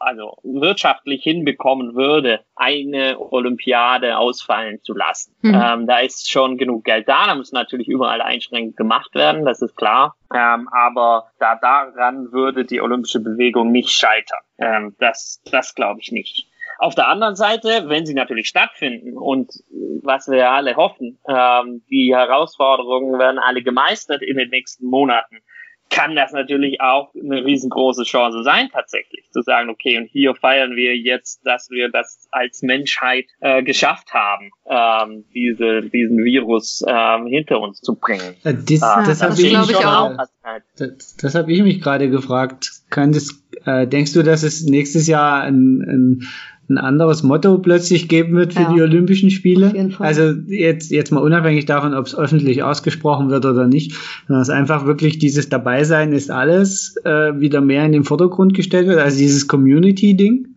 also 0.00 0.36
wirtschaftlich 0.42 1.22
hinbekommen 1.22 1.94
würde, 1.94 2.40
eine 2.56 3.18
Olympiade 3.18 4.18
ausfallen 4.18 4.80
zu 4.82 4.94
lassen. 4.94 5.34
Mhm. 5.42 5.54
Ähm, 5.54 5.86
da 5.86 5.98
ist 5.98 6.30
schon 6.30 6.58
genug 6.58 6.84
Geld 6.84 7.08
da, 7.08 7.26
da 7.26 7.34
muss 7.34 7.52
natürlich 7.52 7.88
überall 7.88 8.20
einschränkend 8.20 8.76
gemacht 8.76 9.14
werden, 9.14 9.44
das 9.44 9.62
ist 9.62 9.76
klar. 9.76 10.14
Ähm, 10.34 10.68
aber 10.70 11.30
da 11.38 11.56
daran 11.56 12.32
würde 12.32 12.64
die 12.64 12.80
olympische 12.80 13.20
Bewegung 13.20 13.70
nicht 13.70 13.90
scheitern. 13.90 14.40
Ähm, 14.58 14.96
das, 14.98 15.42
das 15.50 15.74
glaube 15.74 16.00
ich 16.00 16.12
nicht. 16.12 16.48
Auf 16.78 16.94
der 16.94 17.08
anderen 17.08 17.34
Seite, 17.34 17.88
wenn 17.88 18.06
sie 18.06 18.14
natürlich 18.14 18.48
stattfinden 18.48 19.18
und 19.18 19.50
was 20.02 20.28
wir 20.28 20.50
alle 20.50 20.76
hoffen, 20.76 21.18
ähm, 21.28 21.82
die 21.90 22.14
Herausforderungen 22.14 23.18
werden 23.18 23.40
alle 23.40 23.62
gemeistert 23.62 24.22
in 24.22 24.36
den 24.36 24.50
nächsten 24.50 24.86
Monaten, 24.86 25.38
kann 25.90 26.14
das 26.14 26.32
natürlich 26.32 26.80
auch 26.80 27.14
eine 27.14 27.44
riesengroße 27.44 28.04
Chance 28.04 28.42
sein, 28.42 28.68
tatsächlich 28.72 29.24
zu 29.32 29.42
sagen, 29.42 29.70
okay, 29.70 29.98
und 29.98 30.06
hier 30.06 30.34
feiern 30.34 30.76
wir 30.76 30.96
jetzt, 30.96 31.46
dass 31.46 31.70
wir 31.70 31.90
das 31.90 32.28
als 32.30 32.62
Menschheit 32.62 33.26
äh, 33.40 33.62
geschafft 33.62 34.12
haben, 34.12 34.50
ähm, 34.68 35.24
diese, 35.34 35.82
diesen 35.82 36.22
Virus 36.24 36.84
ähm, 36.86 37.26
hinter 37.26 37.60
uns 37.60 37.80
zu 37.80 37.94
bringen. 37.94 38.36
Das, 38.42 38.54
äh, 38.54 38.64
das, 38.66 39.22
habe 39.22 39.34
ich, 39.34 39.52
ich 39.52 39.76
auch. 39.86 40.16
Das, 40.76 41.16
das 41.16 41.34
habe 41.34 41.52
ich 41.52 41.62
mich 41.62 41.80
gerade 41.80 42.10
gefragt. 42.10 42.70
Kann 42.90 43.12
das, 43.12 43.42
äh, 43.64 43.86
denkst 43.86 44.12
du, 44.12 44.22
dass 44.22 44.42
es 44.42 44.64
nächstes 44.64 45.06
Jahr 45.06 45.42
ein, 45.42 45.80
ein 45.80 46.28
ein 46.68 46.78
anderes 46.78 47.22
Motto 47.22 47.58
plötzlich 47.58 48.08
geben 48.08 48.36
wird 48.36 48.52
für 48.52 48.62
ja, 48.62 48.72
die 48.72 48.82
Olympischen 48.82 49.30
Spiele. 49.30 49.90
Also 49.98 50.32
jetzt, 50.46 50.90
jetzt 50.90 51.10
mal 51.10 51.20
unabhängig 51.20 51.64
davon, 51.64 51.94
ob 51.94 52.06
es 52.06 52.16
öffentlich 52.16 52.62
ausgesprochen 52.62 53.30
wird 53.30 53.46
oder 53.46 53.66
nicht, 53.66 53.94
sondern 54.26 54.42
es 54.42 54.50
einfach 54.50 54.84
wirklich 54.84 55.18
dieses 55.18 55.48
Dabeisein 55.48 56.12
ist 56.12 56.30
alles 56.30 56.96
äh, 57.04 57.40
wieder 57.40 57.60
mehr 57.60 57.84
in 57.84 57.92
den 57.92 58.04
Vordergrund 58.04 58.54
gestellt 58.54 58.86
wird, 58.86 58.98
also 58.98 59.18
dieses 59.18 59.48
Community-Ding. 59.48 60.54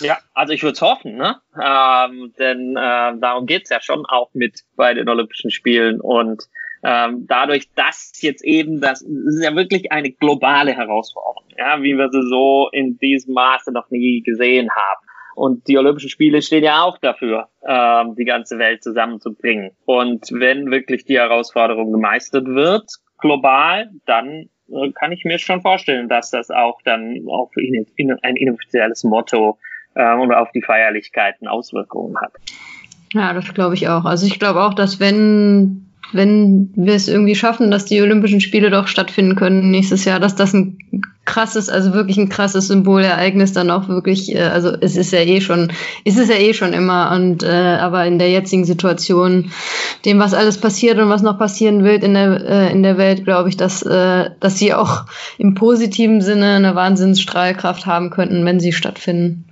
Ja, 0.00 0.18
also 0.34 0.52
ich 0.52 0.62
würde 0.62 0.74
es 0.74 0.80
hoffen, 0.80 1.16
ne? 1.16 1.36
Ähm, 1.54 2.32
denn 2.38 2.76
äh, 2.76 3.18
darum 3.20 3.46
geht's 3.46 3.70
ja 3.70 3.80
schon 3.80 4.04
auch 4.06 4.30
mit 4.34 4.60
bei 4.76 4.94
den 4.94 5.08
Olympischen 5.08 5.50
Spielen 5.50 6.00
und 6.00 6.42
ähm, 6.84 7.26
dadurch, 7.28 7.68
dass 7.76 8.12
jetzt 8.22 8.44
eben 8.44 8.80
das, 8.80 9.00
das 9.00 9.34
ist 9.34 9.44
ja 9.44 9.54
wirklich 9.54 9.92
eine 9.92 10.10
globale 10.10 10.72
Herausforderung, 10.72 11.44
ja, 11.56 11.80
wie 11.80 11.94
wir 11.96 12.10
sie 12.10 12.28
so 12.28 12.68
in 12.72 12.98
diesem 12.98 13.34
Maße 13.34 13.70
noch 13.72 13.88
nie 13.90 14.22
gesehen 14.22 14.68
haben. 14.70 15.06
Und 15.34 15.66
die 15.68 15.78
Olympischen 15.78 16.10
Spiele 16.10 16.42
stehen 16.42 16.64
ja 16.64 16.82
auch 16.82 16.98
dafür, 16.98 17.48
ähm, 17.66 18.14
die 18.16 18.24
ganze 18.24 18.58
Welt 18.58 18.82
zusammenzubringen. 18.82 19.70
Und 19.84 20.30
wenn 20.32 20.70
wirklich 20.70 21.04
die 21.04 21.18
Herausforderung 21.18 21.92
gemeistert 21.92 22.46
wird, 22.46 22.90
global, 23.18 23.90
dann 24.04 24.48
äh, 24.68 24.92
kann 24.94 25.12
ich 25.12 25.24
mir 25.24 25.38
schon 25.38 25.62
vorstellen, 25.62 26.08
dass 26.08 26.30
das 26.30 26.50
auch 26.50 26.80
dann 26.84 27.24
auf 27.28 27.50
in, 27.56 27.86
in, 27.96 28.12
ein 28.22 28.36
inoffizielles 28.36 29.04
Motto 29.04 29.58
äh, 29.94 30.14
und 30.14 30.32
auf 30.32 30.50
die 30.52 30.62
Feierlichkeiten 30.62 31.48
Auswirkungen 31.48 32.16
hat. 32.20 32.32
Ja, 33.12 33.32
das 33.32 33.52
glaube 33.54 33.74
ich 33.74 33.88
auch. 33.88 34.04
Also 34.04 34.26
ich 34.26 34.38
glaube 34.38 34.62
auch, 34.62 34.74
dass 34.74 35.00
wenn 35.00 35.91
wenn 36.12 36.72
wir 36.74 36.94
es 36.94 37.08
irgendwie 37.08 37.34
schaffen, 37.34 37.70
dass 37.70 37.84
die 37.84 38.00
Olympischen 38.00 38.40
Spiele 38.40 38.70
doch 38.70 38.86
stattfinden 38.86 39.36
können 39.36 39.70
nächstes 39.70 40.04
Jahr, 40.04 40.20
dass 40.20 40.34
das 40.34 40.52
ein 40.52 40.78
krasses, 41.24 41.68
also 41.68 41.92
wirklich 41.92 42.18
ein 42.18 42.28
krasses 42.28 42.68
Symbolereignis 42.68 43.52
dann 43.52 43.70
auch 43.70 43.88
wirklich, 43.88 44.34
äh, 44.34 44.42
also 44.42 44.72
es 44.80 44.96
ist 44.96 45.12
ja 45.12 45.20
eh 45.20 45.40
schon, 45.40 45.72
ist 46.04 46.18
es 46.18 46.28
ja 46.28 46.36
eh 46.36 46.52
schon 46.52 46.72
immer 46.72 47.12
und 47.12 47.42
äh, 47.42 47.76
aber 47.80 48.06
in 48.06 48.18
der 48.18 48.30
jetzigen 48.30 48.64
Situation, 48.64 49.50
dem 50.04 50.18
was 50.18 50.34
alles 50.34 50.58
passiert 50.58 50.98
und 50.98 51.08
was 51.08 51.22
noch 51.22 51.38
passieren 51.38 51.84
wird 51.84 52.02
in 52.02 52.14
der 52.14 52.44
äh, 52.44 52.72
in 52.72 52.82
der 52.82 52.98
Welt, 52.98 53.24
glaube 53.24 53.48
ich, 53.48 53.56
dass 53.56 53.82
äh, 53.82 54.30
dass 54.40 54.58
sie 54.58 54.74
auch 54.74 55.04
im 55.38 55.54
positiven 55.54 56.20
Sinne 56.20 56.54
eine 56.56 56.74
Wahnsinnsstrahlkraft 56.74 57.86
haben 57.86 58.10
könnten, 58.10 58.44
wenn 58.44 58.60
sie 58.60 58.72
stattfinden. 58.72 59.44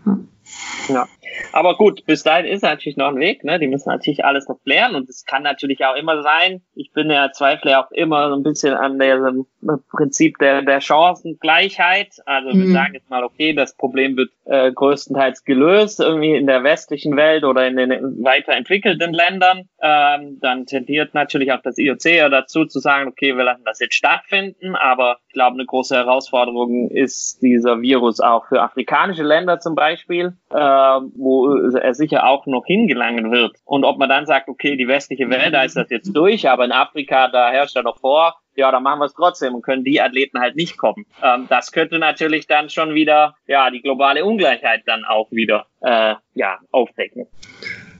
Ja. 0.88 0.94
ja. 0.94 1.08
Aber 1.52 1.76
gut, 1.76 2.04
bis 2.06 2.22
dahin 2.22 2.46
ist 2.46 2.62
natürlich 2.62 2.96
noch 2.96 3.08
ein 3.08 3.18
Weg. 3.18 3.44
Ne? 3.44 3.58
Die 3.58 3.68
müssen 3.68 3.88
natürlich 3.88 4.24
alles 4.24 4.48
noch 4.48 4.62
klären 4.62 4.94
und 4.94 5.08
es 5.08 5.24
kann 5.24 5.42
natürlich 5.42 5.84
auch 5.84 5.96
immer 5.96 6.22
sein. 6.22 6.62
Ich 6.74 6.92
bin 6.92 7.10
ja 7.10 7.32
zweifle 7.32 7.78
auch 7.78 7.90
immer 7.90 8.28
so 8.28 8.36
ein 8.36 8.42
bisschen 8.42 8.74
an 8.74 8.98
dem 8.98 9.46
Prinzip 9.90 10.38
der, 10.38 10.62
der 10.62 10.80
Chancengleichheit. 10.80 12.16
Also 12.24 12.50
mhm. 12.50 12.60
wir 12.60 12.72
sagen 12.72 12.94
jetzt 12.94 13.10
mal, 13.10 13.24
okay, 13.24 13.52
das 13.52 13.76
Problem 13.76 14.16
wird 14.16 14.30
äh, 14.46 14.72
größtenteils 14.72 15.44
gelöst, 15.44 16.00
irgendwie 16.00 16.34
in 16.34 16.46
der 16.46 16.64
westlichen 16.64 17.16
Welt 17.16 17.44
oder 17.44 17.66
in 17.66 17.76
den 17.76 17.90
weiterentwickelten 18.24 19.12
Ländern. 19.12 19.68
Ähm, 19.80 20.38
dann 20.40 20.66
tendiert 20.66 21.14
natürlich 21.14 21.52
auch 21.52 21.62
das 21.62 21.78
IOC 21.78 22.04
ja 22.06 22.28
dazu 22.28 22.64
zu 22.64 22.80
sagen, 22.80 23.08
okay, 23.08 23.36
wir 23.36 23.44
lassen 23.44 23.62
das 23.64 23.80
jetzt 23.80 23.94
stattfinden, 23.94 24.74
aber 24.76 25.18
ich 25.28 25.34
glaube, 25.34 25.54
eine 25.54 25.66
große 25.66 25.94
Herausforderung 25.94 26.90
ist 26.90 27.42
dieser 27.42 27.80
Virus 27.80 28.20
auch 28.20 28.46
für 28.46 28.62
afrikanische 28.62 29.22
Länder 29.22 29.60
zum 29.60 29.74
Beispiel, 29.74 30.34
äh, 30.50 30.56
wo 30.56 31.54
er 31.54 31.94
sicher 31.94 32.26
auch 32.26 32.46
noch 32.46 32.64
hingelangen 32.66 33.30
wird. 33.30 33.56
Und 33.64 33.84
ob 33.84 33.98
man 33.98 34.08
dann 34.08 34.26
sagt, 34.26 34.48
okay, 34.48 34.76
die 34.76 34.88
westliche 34.88 35.28
Welt, 35.30 35.54
da 35.54 35.62
ist 35.62 35.76
das 35.76 35.90
jetzt 35.90 36.16
durch, 36.16 36.48
aber 36.48 36.64
in 36.64 36.72
Afrika, 36.72 37.28
da 37.28 37.50
herrscht 37.50 37.76
er 37.76 37.82
noch 37.82 37.98
vor, 37.98 38.39
ja, 38.54 38.70
dann 38.70 38.82
machen 38.82 39.00
wir 39.00 39.06
es 39.06 39.14
trotzdem 39.14 39.54
und 39.54 39.62
können 39.62 39.84
die 39.84 40.00
Athleten 40.00 40.40
halt 40.40 40.56
nicht 40.56 40.76
kommen. 40.76 41.06
Ähm, 41.22 41.46
das 41.48 41.72
könnte 41.72 41.98
natürlich 41.98 42.46
dann 42.46 42.70
schon 42.70 42.94
wieder, 42.94 43.34
ja, 43.46 43.70
die 43.70 43.80
globale 43.80 44.24
Ungleichheit 44.24 44.82
dann 44.86 45.04
auch 45.04 45.30
wieder, 45.30 45.66
äh, 45.80 46.14
ja, 46.34 46.58
aufdecken. 46.70 47.26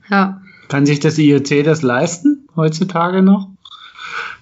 Ja. 0.09 0.41
Kann 0.71 0.85
sich 0.85 1.01
das 1.01 1.17
IOC 1.17 1.65
das 1.65 1.81
leisten 1.81 2.47
heutzutage 2.55 3.21
noch? 3.21 3.49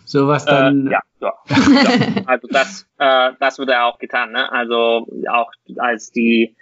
Sowas 0.05 0.45
äh, 0.45 0.51
dann. 0.51 0.87
Äh, 0.87 0.91
ja, 0.91 1.01
ja, 1.21 1.33
ja. 1.57 2.23
Also 2.27 2.47
das, 2.51 2.87
äh, 2.99 3.31
das 3.39 3.57
wird 3.57 3.69
ja 3.69 3.85
auch 3.85 3.97
getan, 3.97 4.31
ne? 4.31 4.51
Also 4.51 5.07
auch 5.31 5.51
als 5.77 6.11
die 6.11 6.55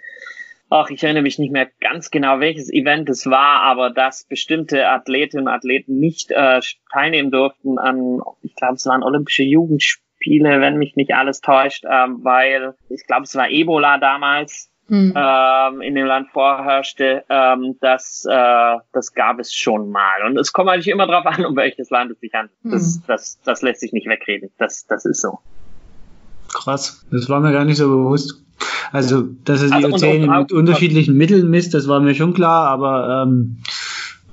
ach, 0.70 0.90
ich 0.90 1.02
erinnere 1.02 1.22
mich 1.22 1.38
nicht 1.38 1.52
mehr 1.52 1.68
ganz 1.80 2.10
genau, 2.10 2.40
welches 2.40 2.72
Event 2.72 3.08
es 3.08 3.26
war, 3.26 3.62
aber 3.62 3.90
dass 3.90 4.24
bestimmte 4.24 4.88
Athletinnen 4.88 5.46
und 5.46 5.52
Athleten 5.52 5.98
nicht 5.98 6.30
äh, 6.30 6.60
teilnehmen 6.92 7.30
durften 7.30 7.78
an, 7.78 8.20
ich 8.42 8.54
glaube, 8.54 8.74
es 8.74 8.86
waren 8.86 9.02
Olympische 9.02 9.44
Jugendspiele, 9.44 10.60
wenn 10.60 10.76
mich 10.76 10.96
nicht 10.96 11.14
alles 11.14 11.40
täuscht, 11.40 11.84
ähm, 11.90 12.20
weil 12.22 12.74
ich 12.90 13.06
glaube, 13.06 13.22
es 13.22 13.34
war 13.34 13.50
Ebola 13.50 13.98
damals. 13.98 14.70
Hm. 14.90 15.12
Ähm, 15.14 15.82
in 15.82 15.94
dem 15.94 16.06
Land 16.06 16.30
vorherrschte, 16.30 17.22
ähm, 17.28 17.76
das, 17.82 18.24
äh, 18.26 18.76
das 18.94 19.12
gab 19.12 19.38
es 19.38 19.52
schon 19.52 19.90
mal. 19.90 20.22
Und 20.24 20.38
es 20.38 20.54
kommt 20.54 20.70
eigentlich 20.70 20.88
immer 20.88 21.06
darauf 21.06 21.26
an, 21.26 21.44
um 21.44 21.54
welches 21.56 21.90
Land 21.90 22.10
es 22.10 22.20
sich 22.20 22.32
handelt. 22.32 22.56
Hm. 22.62 22.70
Das, 22.70 23.02
das, 23.06 23.40
das 23.44 23.60
lässt 23.60 23.80
sich 23.80 23.92
nicht 23.92 24.08
wegreden. 24.08 24.48
Das, 24.56 24.86
das 24.86 25.04
ist 25.04 25.20
so. 25.20 25.40
Krass, 26.50 27.06
das 27.10 27.28
war 27.28 27.40
mir 27.40 27.52
gar 27.52 27.66
nicht 27.66 27.76
so 27.76 27.86
bewusst. 27.86 28.42
Also, 28.92 29.22
dass 29.44 29.60
es 29.60 29.72
also 29.72 29.88
IOC 29.88 30.28
mit 30.28 30.52
unterschiedlichen 30.52 31.16
Mitteln 31.16 31.50
misst, 31.50 31.74
das 31.74 31.88
war 31.88 32.00
mir 32.00 32.14
schon 32.14 32.34
klar, 32.34 32.68
aber 32.68 33.24
ähm, 33.26 33.58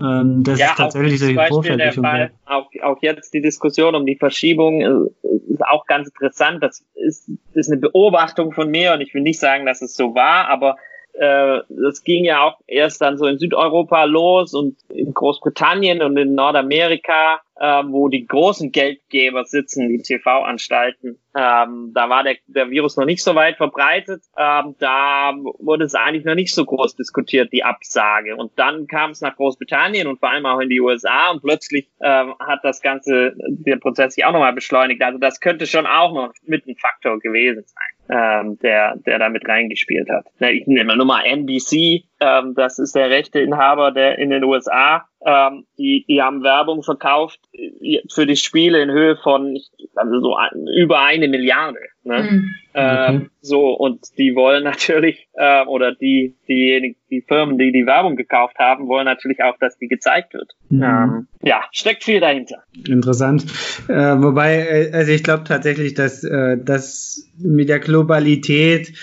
ähm, 0.01 0.43
das 0.43 0.59
ja, 0.59 0.67
ist 0.67 0.77
tatsächlich 0.77 1.19
solche 1.19 1.47
Vorfälle 1.47 1.91
Fall, 1.91 2.31
auch, 2.45 2.69
auch 2.83 2.97
jetzt 3.01 3.33
die 3.33 3.41
Diskussion 3.41 3.95
um 3.95 4.05
die 4.05 4.17
Verschiebung 4.17 4.81
äh, 4.81 5.27
ist 5.53 5.65
auch 5.65 5.85
ganz 5.85 6.09
interessant. 6.09 6.61
Das 6.61 6.85
ist, 6.95 7.29
ist 7.53 7.71
eine 7.71 7.79
Beobachtung 7.79 8.51
von 8.51 8.69
mir 8.69 8.93
und 8.93 9.01
ich 9.01 9.13
will 9.13 9.21
nicht 9.21 9.39
sagen, 9.39 9.65
dass 9.65 9.81
es 9.81 9.95
so 9.95 10.15
war, 10.15 10.49
aber 10.49 10.75
äh, 11.13 11.59
das 11.69 12.03
ging 12.03 12.25
ja 12.25 12.43
auch 12.43 12.59
erst 12.67 13.01
dann 13.01 13.17
so 13.17 13.25
in 13.25 13.37
Südeuropa 13.37 14.03
los 14.03 14.53
und 14.53 14.75
in 14.89 15.13
Großbritannien 15.13 16.01
und 16.01 16.17
in 16.17 16.35
Nordamerika 16.35 17.41
äh, 17.59 17.83
wo 17.87 18.09
die 18.09 18.25
großen 18.25 18.71
Geldgeber 18.71 19.45
sitzen, 19.45 19.87
die 19.89 20.01
TV-Anstalten. 20.01 21.19
Ähm, 21.37 21.91
da 21.93 22.09
war 22.09 22.23
der, 22.23 22.37
der 22.47 22.69
Virus 22.69 22.97
noch 22.97 23.05
nicht 23.05 23.23
so 23.23 23.35
weit 23.35 23.57
verbreitet. 23.57 24.23
Ähm, 24.37 24.75
da 24.79 25.33
wurde 25.59 25.85
es 25.85 25.95
eigentlich 25.95 26.25
noch 26.25 26.35
nicht 26.35 26.53
so 26.53 26.65
groß 26.65 26.95
diskutiert, 26.95 27.51
die 27.51 27.63
Absage. 27.63 28.35
Und 28.35 28.53
dann 28.57 28.87
kam 28.87 29.11
es 29.11 29.21
nach 29.21 29.35
Großbritannien 29.35 30.07
und 30.07 30.19
vor 30.19 30.31
allem 30.31 30.45
auch 30.45 30.59
in 30.59 30.69
die 30.69 30.79
USA 30.79 31.31
und 31.31 31.41
plötzlich 31.41 31.89
ähm, 32.01 32.35
hat 32.39 32.59
das 32.63 32.81
Ganze, 32.81 33.33
der 33.49 33.77
Prozess 33.77 34.15
sich 34.15 34.25
auch 34.25 34.31
nochmal 34.31 34.53
beschleunigt. 34.53 35.01
Also 35.01 35.19
das 35.19 35.39
könnte 35.39 35.65
schon 35.65 35.85
auch 35.85 36.13
noch 36.13 36.33
mit 36.45 36.65
ein 36.67 36.75
Faktor 36.77 37.19
gewesen 37.19 37.65
sein, 37.65 38.17
ähm, 38.17 38.59
der, 38.59 38.95
der 38.97 39.19
da 39.19 39.29
mit 39.29 39.47
reingespielt 39.47 40.09
hat. 40.09 40.25
Ich 40.39 40.67
nehme 40.67 40.95
nur 40.95 41.05
mal 41.05 41.25
NBC, 41.25 42.05
ähm, 42.21 42.53
das 42.55 42.79
ist 42.79 42.95
der 42.95 43.09
rechte 43.09 43.39
Inhaber 43.39 43.91
der 43.91 44.19
in 44.19 44.29
den 44.29 44.43
USA 44.43 45.05
ähm, 45.25 45.65
die, 45.79 46.05
die 46.07 46.21
haben 46.21 46.43
Werbung 46.43 46.83
verkauft 46.83 47.39
äh, 47.51 47.99
für 48.13 48.27
die 48.27 48.35
Spiele 48.35 48.81
in 48.81 48.91
Höhe 48.91 49.17
von 49.17 49.57
also 49.95 50.19
so 50.21 50.35
ein, 50.35 50.67
über 50.77 51.01
eine 51.01 51.27
Milliarde. 51.27 51.79
Ne? 52.03 52.21
Mhm. 52.21 52.55
Ähm, 52.75 53.29
so 53.41 53.73
und 53.73 54.01
die 54.19 54.35
wollen 54.35 54.63
natürlich 54.63 55.27
äh, 55.33 55.65
oder 55.65 55.95
die 55.95 56.35
diejenigen 56.47 56.95
die 57.09 57.21
Firmen, 57.27 57.57
die 57.57 57.71
die 57.71 57.87
Werbung 57.87 58.15
gekauft 58.15 58.57
haben, 58.59 58.87
wollen 58.87 59.05
natürlich 59.05 59.41
auch, 59.41 59.57
dass 59.59 59.77
die 59.79 59.87
gezeigt 59.87 60.35
wird. 60.35 60.51
Mhm. 60.69 60.83
Ähm, 60.83 61.27
ja, 61.41 61.63
steckt 61.71 62.03
viel 62.03 62.19
dahinter. 62.19 62.63
Interessant. 62.87 63.45
Äh, 63.87 64.21
wobei, 64.21 64.57
äh, 64.57 64.91
also 64.93 65.11
ich 65.11 65.23
glaube 65.23 65.45
tatsächlich, 65.45 65.95
dass 65.95 66.23
äh, 66.23 66.57
das 66.63 67.27
mit 67.39 67.69
der 67.69 67.79
Globalität, 67.79 68.93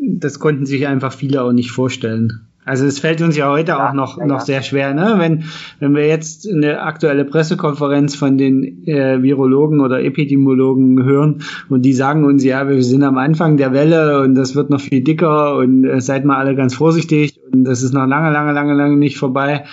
das 0.00 0.38
konnten 0.38 0.66
sich 0.66 0.86
einfach 0.86 1.12
viele 1.12 1.42
auch 1.42 1.52
nicht 1.52 1.72
vorstellen. 1.72 2.53
Also 2.64 2.86
es 2.86 2.98
fällt 2.98 3.20
uns 3.20 3.36
ja 3.36 3.50
heute 3.50 3.72
ja, 3.72 3.88
auch 3.88 3.92
noch, 3.92 4.18
ja, 4.18 4.26
noch 4.26 4.40
sehr 4.40 4.62
schwer, 4.62 4.94
ne? 4.94 5.16
Wenn, 5.18 5.44
wenn 5.80 5.94
wir 5.94 6.06
jetzt 6.06 6.48
eine 6.48 6.80
aktuelle 6.80 7.24
Pressekonferenz 7.24 8.16
von 8.16 8.38
den 8.38 8.86
äh, 8.86 9.22
Virologen 9.22 9.80
oder 9.80 10.02
Epidemiologen 10.02 11.04
hören 11.04 11.42
und 11.68 11.82
die 11.82 11.92
sagen 11.92 12.24
uns, 12.24 12.42
ja, 12.42 12.68
wir 12.68 12.82
sind 12.82 13.02
am 13.02 13.18
Anfang 13.18 13.56
der 13.56 13.72
Welle 13.72 14.20
und 14.20 14.34
das 14.34 14.54
wird 14.54 14.70
noch 14.70 14.80
viel 14.80 15.02
dicker 15.02 15.56
und 15.56 15.84
äh, 15.84 16.00
seid 16.00 16.24
mal 16.24 16.38
alle 16.38 16.54
ganz 16.54 16.74
vorsichtig 16.74 17.38
das 17.62 17.82
ist 17.82 17.94
noch 17.94 18.06
lange, 18.06 18.32
lange, 18.32 18.52
lange, 18.52 18.74
lange 18.74 18.96
nicht 18.96 19.18
vorbei. 19.18 19.64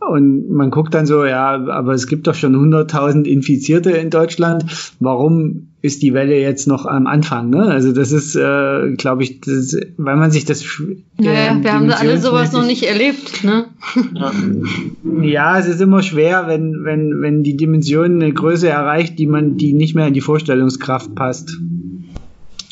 Und 0.00 0.50
man 0.50 0.70
guckt 0.70 0.94
dann 0.94 1.04
so, 1.04 1.26
ja, 1.26 1.66
aber 1.68 1.92
es 1.92 2.06
gibt 2.06 2.26
doch 2.26 2.34
schon 2.34 2.56
100.000 2.56 3.24
Infizierte 3.24 3.90
in 3.90 4.08
Deutschland. 4.08 4.64
Warum 5.00 5.68
ist 5.86 6.02
die 6.02 6.12
Welle 6.12 6.38
jetzt 6.38 6.66
noch 6.66 6.84
am 6.84 7.06
Anfang. 7.06 7.50
Ne? 7.50 7.62
Also 7.62 7.92
das 7.92 8.12
ist, 8.12 8.34
äh, 8.34 8.92
glaube 8.96 9.22
ich, 9.22 9.40
das, 9.40 9.76
weil 9.96 10.16
man 10.16 10.30
sich 10.30 10.44
das. 10.44 10.62
Äh, 10.62 10.96
ja, 11.18 11.62
wir 11.62 11.72
haben 11.72 11.90
alle 11.90 12.18
sowas 12.18 12.52
noch 12.52 12.66
nicht 12.66 12.82
erlebt. 12.82 13.44
Ne? 13.44 13.66
ja, 15.22 15.58
es 15.58 15.66
ist 15.66 15.80
immer 15.80 16.02
schwer, 16.02 16.48
wenn, 16.48 16.84
wenn, 16.84 17.22
wenn 17.22 17.42
die 17.42 17.56
Dimension 17.56 18.20
eine 18.20 18.32
Größe 18.32 18.68
erreicht, 18.68 19.18
die 19.18 19.26
man, 19.26 19.56
die 19.56 19.72
nicht 19.72 19.94
mehr 19.94 20.08
in 20.08 20.14
die 20.14 20.20
Vorstellungskraft 20.20 21.14
passt. 21.14 21.56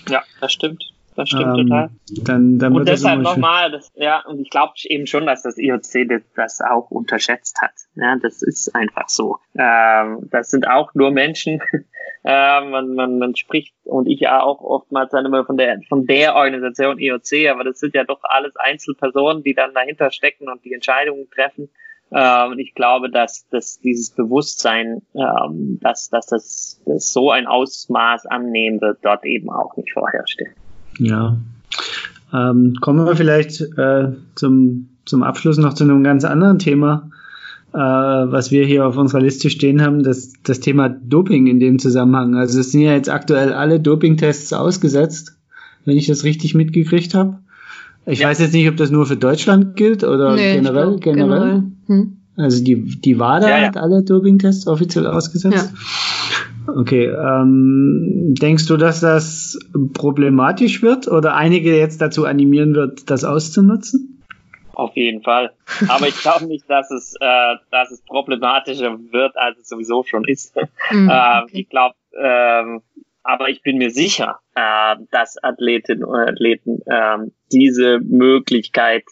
Ja, 0.09 0.23
das 0.41 0.53
stimmt. 0.53 0.94
Das 1.17 1.29
stimmt 1.29 1.59
ähm, 1.59 1.69
total. 1.69 1.91
Dann, 2.23 2.59
dann 2.59 2.75
und 2.75 2.89
deshalb 2.89 3.21
nochmal, 3.21 3.81
ja, 3.95 4.25
und 4.27 4.41
ich 4.41 4.51
glaube 4.51 4.73
eben 4.85 5.07
schon, 5.07 5.27
dass 5.27 5.43
das 5.43 5.59
IOC 5.59 6.09
das, 6.09 6.23
das 6.35 6.61
auch 6.61 6.91
unterschätzt 6.91 7.61
hat. 7.61 7.73
Ja, 7.95 8.17
das 8.21 8.43
ist 8.43 8.75
einfach 8.75 9.09
so. 9.09 9.39
Ähm, 9.57 10.29
das 10.31 10.51
sind 10.51 10.67
auch 10.67 10.95
nur 10.95 11.13
Menschen, 11.13 11.61
äh, 12.25 12.61
man, 12.61 12.95
man, 12.95 13.19
man 13.19 13.37
spricht 13.37 13.75
und 13.85 14.09
ich 14.09 14.21
ja 14.21 14.43
auch 14.43 14.61
oftmals 14.61 15.13
dann 15.13 15.27
immer 15.27 15.45
von 15.45 15.57
der 15.57 15.81
von 15.89 16.07
der 16.07 16.35
Organisation 16.35 16.99
IOC, 16.99 17.49
aber 17.51 17.63
das 17.63 17.79
sind 17.79 17.95
ja 17.95 18.05
doch 18.05 18.21
alles 18.23 18.57
Einzelpersonen, 18.57 19.45
die 19.45 19.55
dann 19.55 19.73
dahinter 19.73 20.11
stecken 20.11 20.49
und 20.49 20.65
die 20.65 20.73
Entscheidungen 20.73 21.29
treffen. 21.31 21.69
Äh, 22.11 22.47
und 22.47 22.59
ich 22.59 22.75
glaube, 22.75 23.11
dass, 23.11 23.49
dass 23.49 23.81
dieses 23.81 24.11
Bewusstsein, 24.11 25.03
ähm, 25.15 25.79
dass, 25.81 26.09
dass 26.11 26.27
das, 26.27 26.83
das 26.87 27.13
so 27.13 27.31
ein 27.31 27.47
Ausmaß 27.47 28.27
annehmen 28.27 28.81
wird, 28.81 28.99
dort 29.03 29.25
eben 29.25 29.51
auch 29.51 29.77
nicht 29.77 29.93
vorherrscht. 29.93 30.41
Ja. 30.99 31.37
Ähm, 32.33 32.77
kommen 32.81 33.07
wir 33.07 33.17
vielleicht 33.17 33.61
äh, 33.61 34.13
zum, 34.35 34.89
zum 35.05 35.23
Abschluss 35.23 35.59
noch 35.59 35.75
zu 35.75 35.85
einem 35.85 36.03
ganz 36.03 36.25
anderen 36.25 36.59
Thema 36.59 37.11
äh, 37.75 37.79
was 37.79 38.53
wir 38.53 38.65
hier 38.65 38.87
auf 38.87 38.97
unserer 38.97 39.21
Liste 39.21 39.51
stehen 39.51 39.83
haben, 39.83 40.05
das, 40.05 40.33
das 40.45 40.61
Thema 40.61 40.89
Doping 40.89 41.49
in 41.49 41.59
dem 41.59 41.81
Zusammenhang. 41.81 42.37
Also 42.37 42.61
es 42.61 42.71
sind 42.71 42.83
ja 42.83 42.93
jetzt 42.93 43.11
aktuell 43.11 43.53
alle 43.53 43.81
Dopingtests 43.81 44.53
ausgesetzt, 44.53 45.37
wenn 45.85 45.97
ich 45.97 46.07
das 46.07 46.23
richtig 46.23 46.55
mitgekriegt 46.55 47.15
habe. 47.15 47.39
Ich 48.07 48.21
ja. 48.21 48.29
weiß 48.29 48.39
jetzt 48.39 48.53
nicht, 48.53 48.69
ob 48.69 48.77
das 48.77 48.91
nur 48.91 49.07
für 49.07 49.17
Deutschland 49.17 49.75
gilt 49.75 50.05
oder 50.05 50.37
nee, 50.37 50.55
generell. 50.55 50.99
generell. 51.01 51.27
generell. 51.27 51.63
Hm. 51.87 52.17
Also 52.37 52.63
die, 52.63 52.77
die 53.01 53.19
WADA 53.19 53.49
ja, 53.49 53.59
ja. 53.59 53.67
hat 53.67 53.77
alle 53.77 54.05
Dopingtests 54.05 54.69
offiziell 54.69 55.09
ausgesetzt. 55.09 55.73
Ja. 55.73 55.79
Okay, 56.67 57.07
ähm, 57.07 58.35
denkst 58.41 58.67
du, 58.67 58.77
dass 58.77 59.01
das 59.01 59.59
problematisch 59.93 60.83
wird 60.83 61.09
oder 61.09 61.35
einige 61.35 61.77
jetzt 61.77 62.01
dazu 62.01 62.25
animieren 62.25 62.75
wird, 62.75 63.11
das 63.11 63.25
auszunutzen? 63.25 64.23
Auf 64.73 64.97
jeden 64.97 65.23
Fall. 65.23 65.53
Aber 65.89 66.09
ich 66.09 66.21
glaube 66.21 66.47
nicht, 66.47 66.69
dass 66.69 66.91
es, 66.91 67.15
äh, 67.21 67.57
dass 67.71 67.91
es 67.91 68.03
problematischer 68.03 68.99
wird, 69.13 69.37
als 69.37 69.59
es 69.59 69.69
sowieso 69.69 70.03
schon 70.03 70.25
ist. 70.25 70.57
Mhm, 70.91 71.11
ähm, 71.13 71.43
okay. 71.45 71.51
ich 71.53 71.69
glaube, 71.69 71.95
ähm, 72.21 72.83
aber 73.23 73.49
ich 73.49 73.63
bin 73.63 73.79
mir 73.79 73.91
sicher, 73.91 74.41
äh, 74.55 74.97
dass 75.11 75.43
Athletinnen 75.43 76.05
und 76.05 76.17
Athleten 76.17 76.81
äh, 76.87 77.19
diese 77.53 78.01
Möglichkeit 78.01 79.05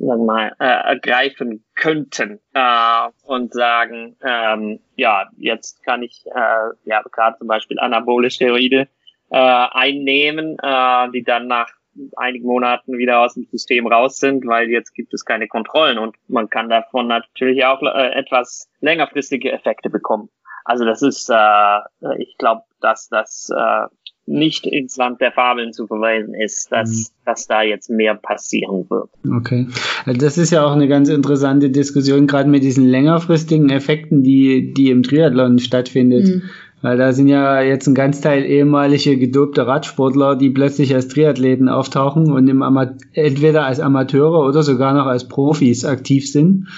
sagen 0.00 0.26
mal, 0.26 0.52
äh, 0.58 0.64
ergreifen 0.64 1.64
könnten 1.74 2.40
äh, 2.54 3.08
und 3.24 3.52
sagen, 3.52 4.16
ähm, 4.22 4.80
ja, 4.96 5.28
jetzt 5.36 5.82
kann 5.84 6.02
ich 6.02 6.24
äh, 6.26 6.74
ja 6.84 7.02
gerade 7.02 7.38
zum 7.38 7.48
Beispiel 7.48 7.78
anabole 7.78 8.30
Steroide 8.30 8.88
äh, 9.30 9.36
einnehmen, 9.36 10.56
äh, 10.62 11.10
die 11.10 11.24
dann 11.24 11.48
nach 11.48 11.68
einigen 12.16 12.46
Monaten 12.46 12.96
wieder 12.96 13.20
aus 13.20 13.34
dem 13.34 13.44
System 13.50 13.86
raus 13.86 14.18
sind, 14.18 14.46
weil 14.46 14.70
jetzt 14.70 14.94
gibt 14.94 15.12
es 15.14 15.24
keine 15.24 15.48
Kontrollen 15.48 15.98
und 15.98 16.16
man 16.28 16.48
kann 16.48 16.68
davon 16.68 17.08
natürlich 17.08 17.64
auch 17.64 17.82
äh, 17.82 18.12
etwas 18.12 18.70
längerfristige 18.80 19.50
Effekte 19.50 19.90
bekommen. 19.90 20.28
Also 20.64 20.84
das 20.84 21.02
ist, 21.02 21.28
äh, 21.30 21.80
ich 22.18 22.36
glaube, 22.38 22.62
dass 22.80 23.08
das 23.08 23.50
äh, 23.50 23.86
nicht 24.28 24.66
ins 24.66 24.96
Land 24.96 25.20
der 25.20 25.32
Fabeln 25.32 25.72
zu 25.72 25.86
verweisen 25.86 26.34
ist, 26.34 26.70
dass, 26.70 26.90
mhm. 26.90 27.04
dass 27.24 27.46
da 27.46 27.62
jetzt 27.62 27.90
mehr 27.90 28.14
passieren 28.14 28.88
wird. 28.88 29.08
Okay. 29.40 29.66
Also 30.04 30.20
das 30.20 30.38
ist 30.38 30.50
ja 30.50 30.64
auch 30.64 30.72
eine 30.72 30.88
ganz 30.88 31.08
interessante 31.08 31.70
Diskussion, 31.70 32.26
gerade 32.26 32.48
mit 32.48 32.62
diesen 32.62 32.84
längerfristigen 32.84 33.70
Effekten, 33.70 34.22
die, 34.22 34.72
die 34.74 34.90
im 34.90 35.02
Triathlon 35.02 35.58
stattfindet. 35.58 36.26
Mhm. 36.26 36.42
Weil 36.80 36.96
da 36.96 37.12
sind 37.12 37.26
ja 37.26 37.60
jetzt 37.60 37.88
ein 37.88 37.94
ganz 37.94 38.20
Teil 38.20 38.44
ehemalige 38.44 39.16
gedopte 39.16 39.66
Radsportler, 39.66 40.36
die 40.36 40.50
plötzlich 40.50 40.94
als 40.94 41.08
Triathleten 41.08 41.68
auftauchen 41.68 42.30
und 42.30 42.46
im 42.46 42.62
Ama 42.62 42.92
entweder 43.14 43.64
als 43.66 43.80
Amateure 43.80 44.46
oder 44.46 44.62
sogar 44.62 44.94
noch 44.94 45.06
als 45.06 45.26
Profis 45.26 45.84
aktiv 45.84 46.30
sind. 46.30 46.68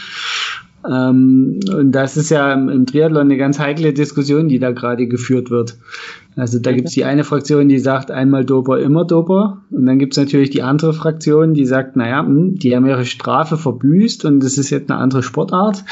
Ähm, 0.89 1.61
und 1.71 1.93
das 1.93 2.17
ist 2.17 2.31
ja 2.31 2.53
im, 2.55 2.71
im, 2.71 2.87
Triathlon 2.87 3.23
eine 3.23 3.37
ganz 3.37 3.59
heikle 3.59 3.93
Diskussion, 3.93 4.49
die 4.49 4.59
da 4.59 4.71
gerade 4.71 5.07
geführt 5.07 5.51
wird. 5.51 5.77
Also 6.37 6.61
da 6.61 6.71
gibt's 6.73 6.93
die 6.93 7.05
eine 7.05 7.25
Fraktion, 7.25 7.69
die 7.69 7.81
sagt 7.81 8.11
einmal 8.11 8.45
Doper, 8.45 8.79
immer 8.79 9.05
Doper. 9.05 9.63
Und 9.71 9.87
dann 9.87 9.99
gibt's 9.99 10.17
natürlich 10.17 10.51
die 10.51 10.63
andere 10.63 10.93
Fraktion, 10.93 11.55
die 11.55 11.67
sagt, 11.67 11.97
naja, 11.97 12.21
hm, 12.21 12.57
die 12.57 12.75
haben 12.75 12.87
ihre 12.87 13.05
Strafe 13.05 13.57
verbüßt 13.57 14.25
und 14.25 14.41
das 14.41 14.57
ist 14.57 14.71
jetzt 14.71 14.91
eine 14.91 15.01
andere 15.01 15.23
Sportart. 15.23 15.85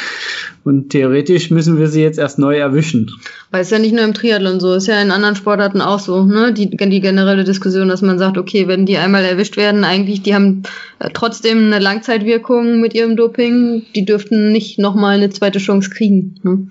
Und 0.64 0.90
theoretisch 0.90 1.50
müssen 1.50 1.78
wir 1.78 1.88
sie 1.88 2.02
jetzt 2.02 2.18
erst 2.18 2.38
neu 2.38 2.56
erwischen. 2.56 3.10
Weil 3.50 3.62
es 3.62 3.70
ja 3.70 3.78
nicht 3.78 3.94
nur 3.94 4.04
im 4.04 4.14
Triathlon 4.14 4.60
so, 4.60 4.74
ist 4.74 4.86
ja 4.86 5.00
in 5.02 5.10
anderen 5.10 5.34
Sportarten 5.34 5.80
auch 5.80 5.98
so, 5.98 6.24
ne? 6.24 6.52
Die, 6.52 6.70
die 6.70 7.00
generelle 7.00 7.44
Diskussion, 7.44 7.88
dass 7.88 8.02
man 8.02 8.18
sagt, 8.18 8.38
okay, 8.38 8.68
wenn 8.68 8.86
die 8.86 8.98
einmal 8.98 9.24
erwischt 9.24 9.56
werden, 9.56 9.82
eigentlich, 9.82 10.22
die 10.22 10.34
haben 10.34 10.62
äh, 11.00 11.10
trotzdem 11.12 11.66
eine 11.66 11.78
Langzeitwirkung 11.80 12.80
mit 12.80 12.94
ihrem 12.94 13.16
Doping, 13.16 13.82
die 13.94 14.04
dürften 14.04 14.52
nicht 14.52 14.78
nochmal 14.78 15.16
eine 15.16 15.30
zweite 15.30 15.58
Chance 15.58 15.90
kriegen. 15.90 16.36
Ne? 16.42 16.68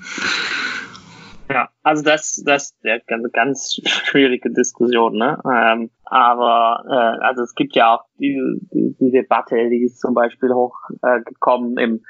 Ja, 1.49 1.69
also 1.83 2.03
das, 2.03 2.43
das 2.45 2.71
ist 2.71 2.77
ja 2.83 2.97
eine 3.07 3.29
ganz 3.29 3.79
schwierige 3.85 4.51
Diskussion, 4.51 5.17
ne? 5.17 5.39
Ähm, 5.45 5.89
aber 6.05 6.83
äh, 6.89 7.25
also 7.25 7.43
es 7.43 7.55
gibt 7.55 7.75
ja 7.75 7.95
auch 7.95 8.03
die, 8.19 8.37
die, 8.73 8.95
die 8.99 9.11
Debatte, 9.11 9.55
die 9.69 9.83
ist 9.83 9.99
zum 9.99 10.13
Beispiel 10.13 10.49
hochgekommen 10.53 11.77
äh, 11.77 11.83
im 11.83 12.01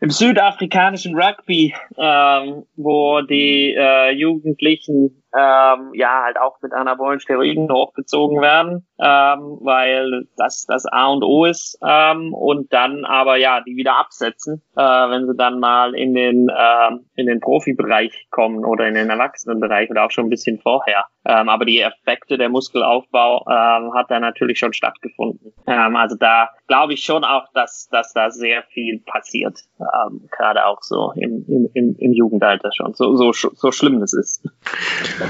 im 0.00 0.10
südafrikanischen 0.10 1.16
Rugby, 1.16 1.74
ähm, 1.96 2.64
wo 2.76 3.22
die 3.22 3.74
äh, 3.74 4.12
Jugendlichen 4.12 5.22
ähm, 5.36 5.90
ja 5.94 6.22
halt 6.24 6.38
auch 6.38 6.60
mit 6.62 6.72
anabolen 6.72 7.20
Steroiden 7.20 7.70
hochgezogen 7.70 8.40
werden, 8.40 8.86
ähm, 8.98 9.58
weil 9.60 10.26
das 10.36 10.64
das 10.66 10.86
A 10.86 11.08
und 11.08 11.22
O 11.22 11.44
ist 11.44 11.78
ähm, 11.86 12.32
und 12.32 12.72
dann 12.72 13.04
aber 13.04 13.36
ja 13.36 13.60
die 13.60 13.76
wieder 13.76 13.96
absetzen, 13.98 14.62
äh, 14.76 14.80
wenn 14.80 15.26
sie 15.26 15.36
dann 15.36 15.60
mal 15.60 15.94
in 15.94 16.14
den 16.14 16.48
äh, 16.48 16.90
in 17.16 17.26
den 17.26 17.40
Profibereich 17.40 18.28
kommen 18.30 18.64
oder 18.64 18.88
in 18.88 18.94
den 18.94 19.10
Erwachsenenbereich 19.10 19.90
oder 19.90 20.06
auch 20.06 20.10
schon 20.10 20.26
ein 20.26 20.30
bisschen 20.30 20.58
vorher. 20.58 21.04
Ähm, 21.24 21.48
aber 21.48 21.64
die 21.64 21.80
Effekte 21.80 22.38
der 22.38 22.48
Muskelaufbau 22.48 23.44
ähm, 23.48 23.92
hat 23.94 24.10
da 24.10 24.20
natürlich 24.20 24.58
schon 24.58 24.72
stattgefunden. 24.72 25.52
Ähm, 25.66 25.96
also 25.96 26.16
da 26.16 26.50
glaube 26.68 26.94
ich 26.94 27.04
schon 27.04 27.24
auch, 27.24 27.46
dass 27.52 27.88
dass 27.90 28.12
da 28.12 28.30
sehr 28.30 28.62
viel 28.62 29.00
passiert, 29.04 29.58
ähm, 29.80 30.28
gerade 30.30 30.64
auch 30.66 30.82
so 30.82 31.12
im, 31.16 31.44
im, 31.74 31.96
im 31.98 32.12
Jugendalter 32.12 32.70
schon, 32.72 32.94
so 32.94 33.16
so 33.16 33.32
so 33.32 33.72
schlimm 33.72 34.02
es 34.02 34.12
ist. 34.12 34.46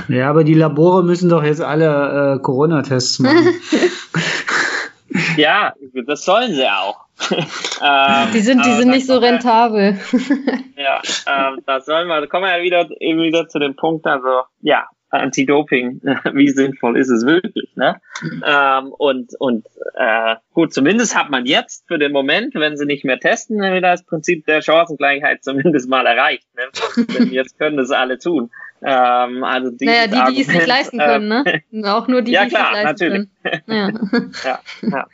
Ja, 0.08 0.30
aber 0.30 0.44
die 0.44 0.54
Labore 0.54 1.02
müssen 1.02 1.28
doch 1.28 1.42
jetzt 1.42 1.60
alle 1.60 2.36
äh, 2.36 2.42
Corona-Tests 2.42 3.18
machen. 3.20 3.54
ja, 5.36 5.74
das 6.06 6.24
sollen 6.24 6.54
sie 6.54 6.66
auch. 6.66 7.06
ähm, 7.30 8.28
die 8.34 8.40
sind, 8.40 8.64
die 8.66 8.72
sind 8.72 8.88
nicht 8.88 9.06
so 9.06 9.18
rentabel. 9.18 9.98
ja, 10.76 11.00
ähm, 11.26 11.60
da 11.66 11.80
sollen 11.80 12.08
wir, 12.08 12.20
da 12.20 12.26
kommen 12.26 12.44
wir 12.44 12.58
ja 12.58 12.62
wieder, 12.62 12.88
eben 13.00 13.22
wieder 13.22 13.48
zu 13.48 13.58
dem 13.58 13.74
Punkt, 13.74 14.06
also, 14.06 14.42
ja, 14.60 14.86
Anti-Doping, 15.08 16.00
wie 16.34 16.48
sinnvoll 16.50 16.98
ist 16.98 17.08
es 17.08 17.24
wirklich, 17.24 17.70
ne? 17.76 18.00
Ähm, 18.44 18.92
und 18.92 19.32
und 19.38 19.64
äh, 19.94 20.36
gut, 20.52 20.74
zumindest 20.74 21.16
hat 21.16 21.30
man 21.30 21.46
jetzt 21.46 21.86
für 21.86 21.98
den 21.98 22.12
Moment, 22.12 22.54
wenn 22.54 22.76
sie 22.76 22.86
nicht 22.86 23.04
mehr 23.04 23.18
testen, 23.18 23.58
wieder 23.58 23.92
das 23.92 24.04
Prinzip 24.04 24.44
der 24.46 24.62
Chancengleichheit 24.62 25.44
zumindest 25.44 25.88
mal 25.88 26.06
erreicht. 26.06 26.46
Ne? 26.56 27.06
Denn 27.14 27.30
jetzt 27.30 27.56
können 27.56 27.76
das 27.76 27.92
alle 27.92 28.18
tun. 28.18 28.50
Ähm, 28.82 29.44
also 29.44 29.70
naja, 29.80 30.06
die, 30.06 30.34
die 30.34 30.40
es 30.42 30.48
sich 30.48 30.66
leisten 30.66 30.98
können, 30.98 31.28
ne? 31.28 31.62
Auch 31.90 32.08
nur 32.08 32.22
die, 32.22 32.32
ja, 32.32 32.44
die 32.44 32.50
klar, 32.50 32.72
es 32.72 32.98
sich 32.98 33.08
leisten 33.08 33.28
natürlich. 33.42 33.64
können. 33.64 34.32
Ja. 34.44 34.60
ja, 34.82 34.88
ja 34.98 35.06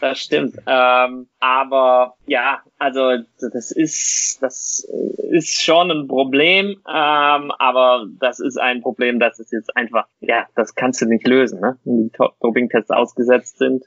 das 0.00 0.20
stimmt. 0.20 0.56
Ähm, 0.66 1.28
aber 1.40 2.14
ja, 2.26 2.60
also 2.78 3.16
das 3.40 3.70
ist 3.70 4.38
das 4.40 4.86
ist 5.30 5.62
schon 5.62 5.90
ein 5.90 6.08
Problem, 6.08 6.76
ähm, 6.88 7.52
aber 7.58 8.06
das 8.20 8.40
ist 8.40 8.58
ein 8.58 8.80
Problem, 8.80 9.18
das 9.18 9.38
ist 9.38 9.52
jetzt 9.52 9.76
einfach, 9.76 10.06
ja, 10.20 10.46
das 10.54 10.74
kannst 10.74 11.00
du 11.02 11.06
nicht 11.06 11.26
lösen, 11.26 11.60
ne? 11.60 11.78
Wenn 11.84 12.08
die 12.08 12.12
Doping-Tests 12.40 12.90
ausgesetzt 12.90 13.58
sind. 13.58 13.84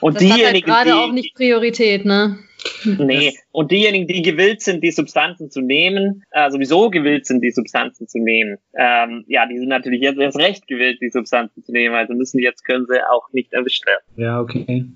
Und 0.00 0.14
das 0.14 0.22
diejenigen, 0.22 0.46
hat 0.46 0.54
halt 0.54 0.64
gerade 0.64 0.94
auch 0.96 1.12
nicht 1.12 1.34
Priorität, 1.34 2.04
ne? 2.04 2.38
Nee, 2.84 3.36
und 3.50 3.70
diejenigen, 3.72 4.06
die 4.06 4.22
gewillt 4.22 4.62
sind, 4.62 4.84
die 4.84 4.92
Substanzen 4.92 5.50
zu 5.50 5.60
nehmen, 5.60 6.24
äh, 6.30 6.50
sowieso 6.50 6.90
gewillt 6.90 7.26
sind, 7.26 7.42
die 7.42 7.50
Substanzen 7.50 8.06
zu 8.06 8.18
nehmen, 8.18 8.58
ähm, 8.74 9.24
ja, 9.26 9.46
die 9.46 9.58
sind 9.58 9.68
natürlich 9.68 10.00
jetzt 10.00 10.18
erst 10.18 10.38
recht 10.38 10.68
gewillt, 10.68 10.98
die 11.00 11.10
Substanzen 11.10 11.64
zu 11.64 11.72
nehmen, 11.72 11.94
also 11.94 12.14
müssen 12.14 12.38
jetzt 12.38 12.64
können 12.64 12.86
sie 12.88 13.00
auch 13.10 13.32
nicht 13.32 13.52
erwischt 13.52 13.84
werden. 13.86 14.02
Ja, 14.16 14.40
okay. 14.40 14.86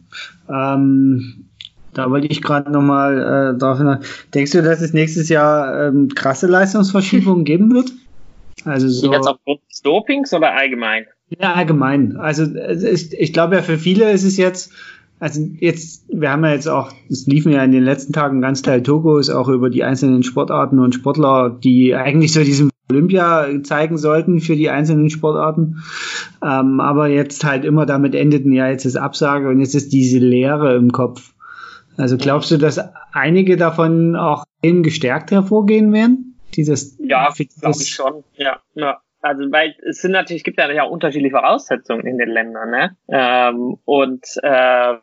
Ähm, 0.49 1.49
da 1.93 2.11
wollte 2.11 2.27
ich 2.29 2.43
gerade 2.43 2.71
nochmal 2.71 3.55
äh, 3.55 3.59
drauf 3.59 3.79
hin. 3.79 3.99
Denkst 4.35 4.53
du, 4.53 4.63
dass 4.63 4.83
es 4.83 4.93
nächstes 4.93 5.29
Jahr 5.29 5.89
ähm, 5.89 6.09
krasse 6.15 6.47
Leistungsverschiebungen 6.47 7.45
geben 7.45 7.73
wird? 7.73 7.91
Also 8.65 8.89
so. 8.89 9.13
Jetzt 9.13 9.27
aufgrund 9.27 9.61
des 9.71 9.81
Dopings 9.81 10.33
oder 10.35 10.53
allgemein? 10.53 11.07
Ja, 11.29 11.55
allgemein. 11.55 12.17
Also 12.17 12.45
ich, 12.45 13.13
ich 13.13 13.33
glaube 13.33 13.57
ja, 13.57 13.63
für 13.63 13.79
viele 13.79 14.11
ist 14.13 14.25
es 14.25 14.37
jetzt 14.37 14.73
also 15.19 15.41
jetzt, 15.61 16.05
wir 16.09 16.31
haben 16.31 16.45
ja 16.45 16.53
jetzt 16.53 16.69
auch, 16.69 16.93
es 17.09 17.27
liefen 17.27 17.53
ja 17.53 17.65
in 17.65 17.73
den 17.73 17.83
letzten 17.83 18.13
Tagen 18.13 18.43
ganz 18.43 18.63
Teil 18.63 18.83
Togos 18.83 19.31
auch 19.31 19.49
über 19.49 19.71
die 19.71 19.83
einzelnen 19.83 20.23
Sportarten 20.23 20.79
und 20.79 20.95
Sportler, 20.95 21.59
die 21.63 21.95
eigentlich 21.95 22.33
so 22.33 22.45
diesen 22.45 22.71
Olympia 22.91 23.49
zeigen 23.63 23.97
sollten 23.97 24.41
für 24.41 24.57
die 24.57 24.69
einzelnen 24.69 25.09
Sportarten. 25.09 25.83
Ähm, 26.45 26.81
aber 26.81 27.09
jetzt 27.09 27.45
halt 27.45 27.65
immer 27.65 27.87
damit 27.87 28.15
endeten, 28.15 28.53
ja, 28.53 28.69
jetzt 28.69 28.85
ist 28.85 28.97
Absage 28.97 29.49
und 29.49 29.59
jetzt 29.59 29.75
ist 29.75 29.93
diese 29.93 30.19
Leere 30.19 30.77
im 30.77 30.93
Kopf. 30.93 31.33
Also 31.97 32.19
glaubst 32.19 32.51
du, 32.51 32.59
dass 32.59 32.79
einige 33.13 33.57
davon 33.57 34.17
auch 34.17 34.45
eben 34.63 34.83
gestärkt 34.83 35.31
hervorgehen 35.31 35.95
werden? 35.95 36.35
Dieses 36.55 36.97
ja, 36.99 37.33
glaube 37.33 37.79
ich 37.81 37.89
schon. 37.89 38.23
Ja, 38.37 38.61
ja 38.75 39.01
also 39.27 39.51
weil 39.51 39.75
es 39.89 40.01
sind 40.01 40.13
natürlich, 40.13 40.45
gibt 40.45 40.59
ja 40.59 40.85
unterschiedliche 40.85 41.37
Voraussetzungen 41.37 42.07
in 42.07 42.19
den 42.19 42.29
Ländern, 42.29 42.71
ne? 42.71 42.97
Ähm, 43.09 43.79
und 43.85 44.25
äh, 44.43 44.95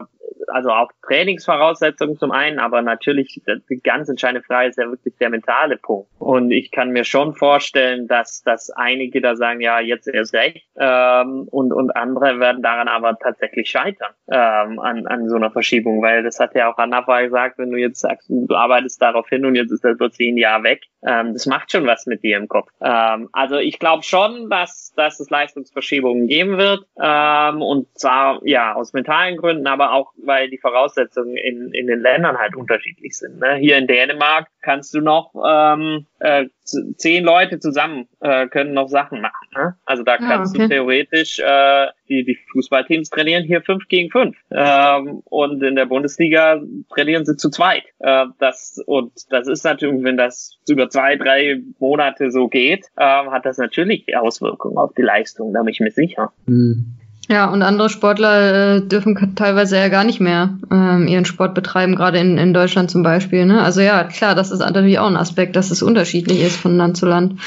also 0.47 0.69
auch 0.69 0.91
Trainingsvoraussetzungen 1.05 2.17
zum 2.17 2.31
einen, 2.31 2.59
aber 2.59 2.81
natürlich 2.81 3.41
die 3.69 3.81
ganz 3.81 4.09
entscheidende 4.09 4.45
Frage 4.45 4.69
ist 4.69 4.77
ja 4.77 4.89
wirklich 4.89 5.15
der 5.19 5.29
mentale 5.29 5.77
Punkt. 5.77 6.09
Und 6.19 6.51
ich 6.51 6.71
kann 6.71 6.91
mir 6.91 7.03
schon 7.03 7.33
vorstellen, 7.33 8.07
dass, 8.07 8.43
dass 8.43 8.69
einige 8.69 9.21
da 9.21 9.35
sagen, 9.35 9.61
ja, 9.61 9.79
jetzt 9.79 10.07
erst 10.07 10.33
recht, 10.33 10.67
ähm, 10.77 11.47
und, 11.49 11.73
und 11.73 11.95
andere 11.95 12.39
werden 12.39 12.61
daran 12.61 12.87
aber 12.87 13.17
tatsächlich 13.17 13.69
scheitern, 13.69 14.13
ähm, 14.31 14.79
an, 14.79 15.07
an 15.07 15.29
so 15.29 15.35
einer 15.35 15.51
Verschiebung, 15.51 16.01
weil 16.01 16.23
das 16.23 16.39
hat 16.39 16.55
ja 16.55 16.71
auch 16.71 16.77
Anna 16.77 17.01
gesagt, 17.01 17.57
wenn 17.57 17.71
du 17.71 17.77
jetzt 17.77 17.99
sagst, 17.99 18.29
du 18.29 18.53
arbeitest 18.55 19.01
darauf 19.01 19.27
hin 19.29 19.45
und 19.45 19.55
jetzt 19.55 19.71
ist 19.71 19.83
das 19.83 19.97
plötzlich 19.97 20.29
ein 20.29 20.37
Jahr 20.37 20.63
weg, 20.63 20.83
ähm, 21.05 21.33
das 21.33 21.45
macht 21.45 21.71
schon 21.71 21.85
was 21.85 22.05
mit 22.05 22.23
dir 22.23 22.37
im 22.37 22.47
Kopf. 22.47 22.69
Ähm, 22.81 23.29
also 23.33 23.57
ich 23.57 23.79
glaube 23.79 24.03
schon, 24.03 24.49
dass, 24.49 24.93
dass 24.95 25.19
es 25.19 25.29
Leistungsverschiebungen 25.29 26.27
geben 26.27 26.57
wird, 26.57 26.85
ähm, 27.01 27.61
und 27.61 27.87
zwar, 27.97 28.39
ja, 28.45 28.73
aus 28.73 28.93
mentalen 28.93 29.37
Gründen, 29.37 29.67
aber 29.67 29.93
auch, 29.93 30.12
weil 30.17 30.49
die 30.49 30.57
Voraussetzungen 30.57 31.35
in, 31.35 31.71
in 31.73 31.87
den 31.87 31.99
Ländern 31.99 32.37
halt 32.37 32.55
unterschiedlich 32.55 33.17
sind. 33.17 33.39
Ne? 33.39 33.55
Hier 33.55 33.77
in 33.77 33.87
Dänemark 33.87 34.47
kannst 34.61 34.93
du 34.93 35.01
noch 35.01 35.33
ähm, 35.45 36.05
äh, 36.19 36.45
zehn 36.63 37.23
Leute 37.23 37.59
zusammen 37.59 38.07
äh, 38.21 38.47
können 38.47 38.73
noch 38.73 38.87
Sachen 38.87 39.21
machen. 39.21 39.47
Ne? 39.55 39.75
Also 39.85 40.03
da 40.03 40.13
ah, 40.13 40.17
kannst 40.17 40.55
okay. 40.55 40.63
du 40.63 40.69
theoretisch 40.69 41.39
äh, 41.39 41.87
die, 42.07 42.23
die 42.23 42.37
Fußballteams 42.51 43.09
trainieren 43.09 43.43
hier 43.43 43.61
fünf 43.61 43.87
gegen 43.87 44.11
fünf 44.11 44.37
ähm, 44.51 45.21
und 45.25 45.61
in 45.63 45.75
der 45.75 45.85
Bundesliga 45.85 46.61
trainieren 46.93 47.25
sie 47.25 47.35
zu 47.35 47.49
zweit. 47.49 47.83
Äh, 47.99 48.25
das 48.39 48.81
und 48.85 49.11
das 49.29 49.47
ist 49.47 49.63
natürlich, 49.63 50.03
wenn 50.03 50.17
das 50.17 50.59
über 50.67 50.89
zwei 50.89 51.15
drei 51.15 51.61
Monate 51.79 52.31
so 52.31 52.47
geht, 52.47 52.85
äh, 52.97 53.03
hat 53.03 53.45
das 53.45 53.57
natürlich 53.57 54.15
Auswirkungen 54.15 54.77
auf 54.77 54.93
die 54.93 55.01
Leistung. 55.01 55.53
Da 55.53 55.61
bin 55.61 55.69
ich 55.69 55.79
mir 55.79 55.91
sicher. 55.91 56.31
Mhm. 56.45 56.97
Ja, 57.29 57.49
und 57.49 57.61
andere 57.61 57.89
Sportler 57.89 58.75
äh, 58.75 58.81
dürfen 58.81 59.33
teilweise 59.35 59.77
ja 59.77 59.87
gar 59.87 60.03
nicht 60.03 60.19
mehr 60.19 60.57
ähm, 60.69 61.07
ihren 61.07 61.23
Sport 61.23 61.53
betreiben, 61.53 61.95
gerade 61.95 62.17
in, 62.17 62.37
in 62.37 62.53
Deutschland 62.53 62.91
zum 62.91 63.01
Beispiel. 63.01 63.45
Ne? 63.45 63.61
Also 63.61 63.79
ja, 63.79 64.03
klar, 64.03 64.35
das 64.35 64.51
ist 64.51 64.59
natürlich 64.59 64.99
auch 64.99 65.07
ein 65.07 65.15
Aspekt, 65.15 65.55
dass 65.55 65.71
es 65.71 65.81
unterschiedlich 65.81 66.41
ist 66.41 66.57
von 66.57 66.75
Land 66.75 66.97
zu 66.97 67.05
Land. 67.05 67.39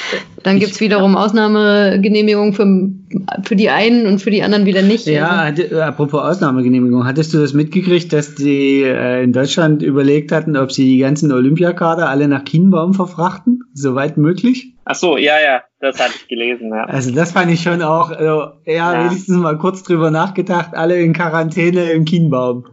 Dann 0.42 0.58
gibt's 0.60 0.80
wiederum 0.80 1.14
Ausnahmegenehmigungen 1.14 2.54
für, 2.54 3.44
für 3.46 3.54
die 3.54 3.68
einen 3.68 4.06
und 4.06 4.20
für 4.20 4.30
die 4.30 4.42
anderen 4.42 4.64
wieder 4.64 4.80
nicht. 4.80 5.06
Ja, 5.06 5.28
also. 5.28 5.62
apropos 5.80 6.22
Ausnahmegenehmigung, 6.22 7.04
hattest 7.04 7.34
du 7.34 7.38
das 7.38 7.52
mitgekriegt, 7.52 8.14
dass 8.14 8.34
die 8.34 8.82
äh, 8.82 9.24
in 9.24 9.34
Deutschland 9.34 9.82
überlegt 9.82 10.32
hatten, 10.32 10.56
ob 10.56 10.72
sie 10.72 10.84
die 10.84 10.98
ganzen 10.98 11.30
Olympiakader 11.32 12.08
alle 12.08 12.28
nach 12.28 12.44
Kienbaum 12.44 12.94
verfrachten, 12.94 13.64
soweit 13.74 14.16
möglich? 14.16 14.72
Ach 14.86 14.94
so, 14.94 15.18
ja, 15.18 15.34
ja, 15.44 15.62
das 15.86 16.00
hatte 16.00 16.14
ich 16.16 16.28
gelesen, 16.28 16.70
ja. 16.70 16.84
Also 16.84 17.10
das 17.12 17.32
fand 17.32 17.50
ich 17.50 17.62
schon 17.62 17.82
auch, 17.82 18.10
also, 18.10 18.52
ja, 18.64 19.04
wenigstens 19.04 19.36
mal 19.36 19.56
kurz 19.58 19.82
drüber 19.82 20.10
nachgedacht, 20.10 20.74
alle 20.74 21.00
in 21.00 21.12
Quarantäne 21.12 21.90
im 21.90 22.04
Kienbaum. 22.04 22.66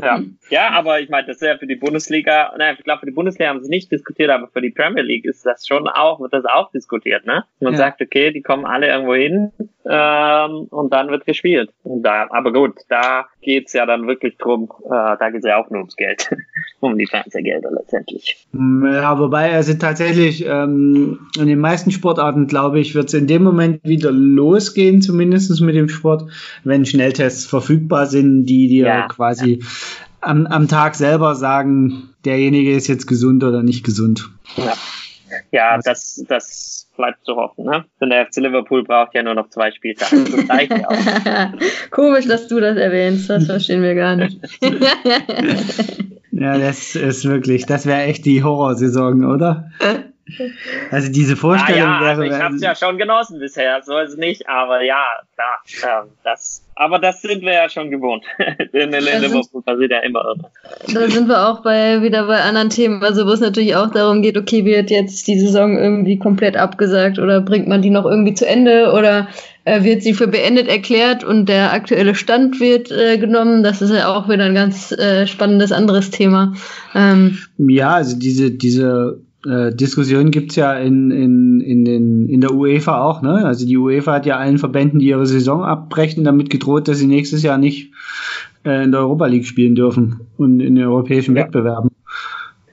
Ja, 0.00 0.20
Ja, 0.52 0.68
aber 0.68 1.00
ich 1.00 1.08
meine, 1.08 1.26
das 1.26 1.36
ist 1.36 1.46
ja 1.46 1.56
für 1.56 1.66
die 1.66 1.76
Bundesliga, 1.76 2.52
nein, 2.58 2.76
ich 2.76 2.84
glaube, 2.84 3.00
für 3.00 3.06
die 3.06 3.12
Bundesliga 3.12 3.48
haben 3.48 3.62
sie 3.62 3.70
nicht 3.70 3.90
diskutiert, 3.90 4.28
aber 4.28 4.48
für 4.48 4.60
die 4.60 4.68
Premier 4.68 5.02
League 5.02 5.24
ist 5.24 5.46
das 5.46 5.66
schon 5.66 5.88
auch, 5.88 6.20
wird 6.20 6.34
das 6.34 6.44
auch 6.44 6.70
diskutiert, 6.72 7.24
ne? 7.24 7.44
Man 7.60 7.72
ja. 7.72 7.78
sagt, 7.78 8.02
okay, 8.02 8.32
die 8.32 8.42
kommen 8.42 8.66
alle 8.66 8.88
irgendwo 8.88 9.14
hin 9.14 9.50
ähm, 9.86 10.66
und 10.68 10.92
dann 10.92 11.08
wird 11.08 11.24
gespielt. 11.24 11.70
Und 11.84 12.02
da, 12.02 12.26
aber 12.28 12.52
gut, 12.52 12.74
da 12.90 13.28
geht's 13.40 13.72
ja 13.72 13.86
dann 13.86 14.06
wirklich 14.06 14.36
drum, 14.36 14.70
äh, 14.84 14.90
da 14.90 15.30
geht's 15.30 15.46
ja 15.46 15.56
auch 15.56 15.70
nur 15.70 15.78
ums 15.78 15.96
Geld, 15.96 16.30
um 16.80 16.98
die 16.98 17.06
Fernsehgelder 17.06 17.70
letztendlich. 17.70 18.46
Ja, 18.52 19.18
wobei 19.18 19.54
also 19.54 19.72
tatsächlich 19.72 20.44
ähm, 20.46 21.30
in 21.38 21.46
den 21.46 21.60
meisten 21.60 21.90
Sportarten, 21.92 22.46
glaube 22.46 22.78
ich, 22.78 22.94
wird 22.94 23.08
es 23.08 23.14
in 23.14 23.26
dem 23.26 23.42
Moment 23.42 23.80
wieder 23.84 24.12
losgehen, 24.12 25.00
zumindest 25.00 25.58
mit 25.62 25.76
dem 25.76 25.88
Sport, 25.88 26.30
wenn 26.62 26.84
Schnelltests 26.84 27.46
verfügbar 27.46 28.04
sind, 28.04 28.44
die 28.44 28.68
dir 28.68 28.84
ja, 28.84 29.08
quasi 29.08 29.62
am, 30.22 30.46
am 30.46 30.68
Tag 30.68 30.94
selber 30.94 31.34
sagen, 31.34 32.10
derjenige 32.24 32.74
ist 32.74 32.86
jetzt 32.86 33.06
gesund 33.06 33.44
oder 33.44 33.62
nicht 33.62 33.84
gesund. 33.84 34.30
Ja, 34.56 34.74
ja 35.50 35.78
das, 35.82 36.24
das 36.28 36.88
bleibt 36.96 37.24
zu 37.24 37.36
hoffen. 37.36 37.64
Ne? 37.64 37.84
Denn 38.00 38.10
der 38.10 38.26
FC 38.26 38.36
Liverpool 38.36 38.84
braucht 38.84 39.14
ja 39.14 39.22
nur 39.22 39.34
noch 39.34 39.48
zwei 39.50 39.70
Spieltage. 39.72 40.24
Das 40.46 40.68
ja 40.68 41.52
Komisch, 41.90 42.26
dass 42.26 42.48
du 42.48 42.60
das 42.60 42.76
erwähnst. 42.76 43.28
Das 43.28 43.46
verstehen 43.46 43.82
wir 43.82 43.94
gar 43.94 44.16
nicht. 44.16 44.40
ja, 46.30 46.58
das 46.58 46.94
ist 46.94 47.24
wirklich, 47.24 47.66
das 47.66 47.86
wäre 47.86 48.02
echt 48.02 48.24
die 48.24 48.42
Horrorsaison, 48.42 49.24
oder? 49.24 49.70
Also 50.90 51.10
diese 51.10 51.36
Vorstellung 51.36 51.88
ah, 51.88 51.94
ja, 51.94 52.00
wäre. 52.00 52.10
Also 52.10 52.22
ich 52.22 52.32
habe 52.32 52.54
es 52.54 52.62
ja 52.62 52.74
schon 52.74 52.98
genossen 52.98 53.38
bisher, 53.38 53.82
so 53.82 53.98
ist 53.98 54.12
es 54.12 54.16
nicht, 54.16 54.48
aber 54.48 54.82
ja, 54.82 55.04
klar, 55.34 56.02
ähm, 56.04 56.10
das, 56.22 56.62
aber 56.74 56.98
das 56.98 57.22
sind 57.22 57.42
wir 57.42 57.52
ja 57.52 57.68
schon 57.68 57.90
gewohnt. 57.90 58.24
in, 58.72 58.92
in 58.92 59.02
Liverpool 59.02 59.62
passiert 59.62 59.90
ja 59.90 60.00
immer 60.00 60.24
irgendwas. 60.24 60.52
Da 60.92 61.08
sind 61.08 61.28
wir 61.28 61.48
auch 61.48 61.62
bei 61.62 62.02
wieder 62.02 62.26
bei 62.26 62.40
anderen 62.40 62.70
Themen, 62.70 63.02
also 63.02 63.26
wo 63.26 63.30
es 63.30 63.40
natürlich 63.40 63.74
auch 63.74 63.90
darum 63.90 64.22
geht, 64.22 64.36
okay, 64.36 64.64
wird 64.64 64.90
jetzt 64.90 65.26
die 65.26 65.38
Saison 65.38 65.78
irgendwie 65.78 66.18
komplett 66.18 66.56
abgesagt 66.56 67.18
oder 67.18 67.40
bringt 67.40 67.68
man 67.68 67.82
die 67.82 67.90
noch 67.90 68.04
irgendwie 68.04 68.34
zu 68.34 68.46
Ende 68.46 68.92
oder 68.92 69.28
äh, 69.64 69.82
wird 69.82 70.02
sie 70.02 70.14
für 70.14 70.28
beendet 70.28 70.68
erklärt 70.68 71.24
und 71.24 71.48
der 71.48 71.72
aktuelle 71.72 72.14
Stand 72.14 72.60
wird 72.60 72.90
äh, 72.90 73.18
genommen. 73.18 73.62
Das 73.62 73.80
ist 73.80 73.92
ja 73.92 74.08
auch 74.08 74.28
wieder 74.28 74.44
ein 74.44 74.54
ganz 74.54 74.92
äh, 74.92 75.26
spannendes 75.26 75.72
anderes 75.72 76.10
Thema. 76.10 76.54
Ähm, 76.94 77.38
ja, 77.58 77.94
also 77.94 78.18
diese, 78.18 78.50
diese 78.50 79.20
äh, 79.46 79.74
Diskussion 79.74 80.30
gibt's 80.30 80.56
ja 80.56 80.74
in, 80.74 81.10
in, 81.10 81.60
in, 81.60 81.84
den, 81.84 82.28
in 82.28 82.40
der 82.40 82.54
UEFA 82.54 83.02
auch. 83.02 83.22
Ne? 83.22 83.44
Also 83.44 83.66
die 83.66 83.76
UEFA 83.76 84.14
hat 84.14 84.26
ja 84.26 84.36
allen 84.36 84.58
Verbänden, 84.58 85.00
die 85.00 85.08
ihre 85.08 85.26
Saison 85.26 85.64
abbrechen, 85.64 86.24
damit 86.24 86.50
gedroht, 86.50 86.88
dass 86.88 86.98
sie 86.98 87.06
nächstes 87.06 87.42
Jahr 87.42 87.58
nicht 87.58 87.92
äh, 88.64 88.84
in 88.84 88.92
der 88.92 89.00
Europa 89.00 89.26
League 89.26 89.46
spielen 89.46 89.74
dürfen 89.74 90.20
und 90.36 90.60
in 90.60 90.74
den 90.74 90.84
europäischen 90.84 91.36
ja. 91.36 91.42
Wettbewerben. 91.42 91.90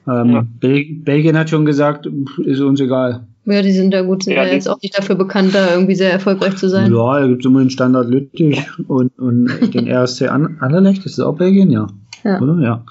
Ähm, 0.06 0.30
ja. 0.30 0.46
Bel 0.60 0.84
Belgien 1.02 1.36
hat 1.36 1.50
schon 1.50 1.64
gesagt, 1.64 2.08
ist 2.44 2.60
uns 2.60 2.80
egal. 2.80 3.26
Ja, 3.46 3.62
die 3.62 3.72
sind 3.72 3.92
da 3.92 4.02
gut, 4.02 4.22
sind 4.22 4.34
ja, 4.34 4.44
ja 4.44 4.52
jetzt 4.52 4.68
auch 4.68 4.80
nicht 4.82 4.96
dafür 4.96 5.16
bekannt, 5.16 5.54
da 5.54 5.72
irgendwie 5.72 5.94
sehr 5.94 6.12
erfolgreich 6.12 6.56
zu 6.56 6.68
sein. 6.68 6.92
Ja, 6.92 7.20
da 7.20 7.26
gibt's 7.26 7.44
immer 7.44 7.60
den 7.60 7.70
Standard 7.70 8.08
Lüttich 8.08 8.64
und, 8.86 9.18
und 9.18 9.74
den 9.74 9.88
RSC 9.88 10.28
Anderlecht, 10.28 11.04
ist 11.06 11.18
das 11.18 11.24
auch 11.24 11.36
Belgien? 11.36 11.70
Ja. 11.70 11.88
ja. 12.22 12.40
Oder? 12.40 12.62
Ja. 12.62 12.84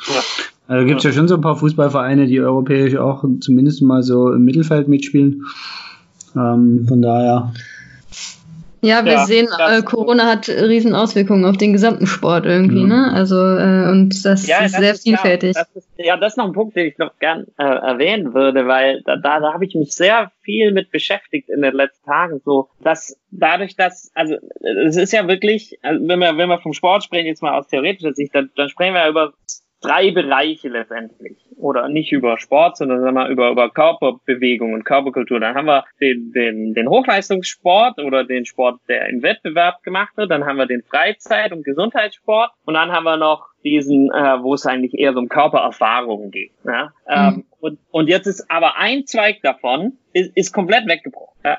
Ja. 0.70 0.76
Also 0.76 0.86
gibt 0.86 0.99
es 0.99 1.03
ja 1.03 1.11
schon 1.11 1.28
so 1.28 1.36
ein 1.36 1.41
paar 1.41 1.55
Fußballvereine, 1.55 2.28
die 2.28 2.39
europäisch 2.39 2.95
auch 2.95 3.24
zumindest 3.41 3.82
mal 3.82 4.03
so 4.03 4.32
im 4.32 4.45
Mittelfeld 4.45 4.88
mitspielen. 4.88 5.43
Ähm, 6.36 6.86
von 6.88 7.01
daher. 7.01 7.51
Ja, 8.82 9.03
wir 9.03 9.13
ja, 9.13 9.26
sehen, 9.26 9.47
äh, 9.57 9.82
Corona 9.82 10.26
hat 10.26 10.47
riesen 10.47 10.95
Auswirkungen 10.95 11.43
auf 11.43 11.57
den 11.57 11.74
gesamten 11.74 12.07
Sport 12.07 12.45
irgendwie, 12.45 12.82
ja. 12.82 12.88
ne? 12.88 13.11
Also 13.13 13.36
äh, 13.36 13.91
und 13.91 14.24
das 14.24 14.47
ja, 14.47 14.59
ist 14.59 14.74
das 14.74 14.82
sehr 14.82 14.93
ist, 14.93 15.03
vielfältig. 15.03 15.55
Ja 15.55 15.63
das, 15.74 15.84
ist, 15.84 15.89
ja, 15.97 16.17
das 16.17 16.34
ist 16.34 16.38
noch 16.38 16.45
ein 16.45 16.53
Punkt, 16.53 16.78
den 16.78 16.88
ich 16.88 16.97
noch 16.97 17.11
gern 17.20 17.45
äh, 17.57 17.63
erwähnen 17.63 18.34
würde, 18.34 18.67
weil 18.67 19.01
da, 19.03 19.17
da, 19.17 19.41
da 19.41 19.53
habe 19.53 19.65
ich 19.65 19.76
mich 19.76 19.93
sehr 19.93 20.32
viel 20.43 20.72
mit 20.72 20.91
beschäftigt 20.91 21.49
in 21.49 21.61
den 21.61 21.74
letzten 21.74 22.05
Tagen. 22.05 22.39
So, 22.45 22.70
dass 22.82 23.17
dadurch, 23.32 23.76
dass, 23.76 24.11
also 24.15 24.36
es 24.86 24.95
ist 24.95 25.11
ja 25.11 25.28
wirklich, 25.28 25.78
also 25.82 26.07
wenn 26.07 26.20
wir, 26.20 26.38
wenn 26.38 26.47
wir 26.47 26.59
vom 26.59 26.74
Sport 26.74 27.03
sprechen, 27.03 27.28
jetzt 27.28 27.41
mal 27.41 27.57
aus 27.57 27.67
theoretischer 27.67 28.13
Sicht, 28.13 28.34
dann, 28.34 28.49
dann 28.55 28.70
sprechen 28.70 28.93
wir 28.93 29.01
ja 29.01 29.09
über 29.09 29.34
drei 29.82 30.12
Bereiche 30.12 30.70
letztendlich. 30.70 31.38
Oder 31.58 31.90
nicht 31.90 32.12
über 32.12 32.38
Sport, 32.38 32.78
sondern 32.78 33.02
sagen 33.02 33.16
wir 33.16 33.28
über, 33.28 33.52
über 33.52 33.70
Körperbewegung 33.70 34.74
und 34.74 34.86
Körperkultur. 34.86 35.40
Dann 35.40 35.56
haben 35.56 35.66
wir 35.66 35.86
den, 36.00 36.32
den, 36.32 36.74
den 36.74 36.90
Hochleistungssport 36.90 38.00
oder 38.00 38.24
den 38.24 38.46
Sport, 38.46 38.80
der 38.88 39.08
im 39.10 39.22
Wettbewerb 39.22 39.84
gemacht 39.84 40.16
wird. 40.16 40.32
Dann 40.32 40.46
haben 40.46 40.58
wir 40.58 40.68
den 40.68 40.84
Freizeit- 40.84 41.52
und 41.52 41.64
Gesundheitssport. 41.66 42.52
Und 42.66 42.74
dann 42.76 42.92
haben 42.92 43.04
wir 43.04 43.18
noch 43.18 43.50
diesen, 43.64 44.10
äh, 44.12 44.42
wo 44.42 44.54
es 44.54 44.66
eigentlich 44.66 44.98
eher 44.98 45.14
so 45.14 45.20
um 45.20 45.28
Körpererfahrungen 45.28 46.32
geht. 46.32 46.52
Ja? 46.66 46.94
Ähm, 47.08 47.34
mhm. 47.34 47.46
und, 47.60 47.80
und 47.92 48.08
jetzt 48.08 48.28
ist 48.28 48.50
aber 48.50 48.78
ein 48.78 49.06
Zweig 49.06 49.42
davon, 49.42 49.98
ist, 50.14 50.36
ist 50.36 50.54
komplett 50.54 50.88
weggebrochen. 50.88 51.36
Äh, 51.44 51.56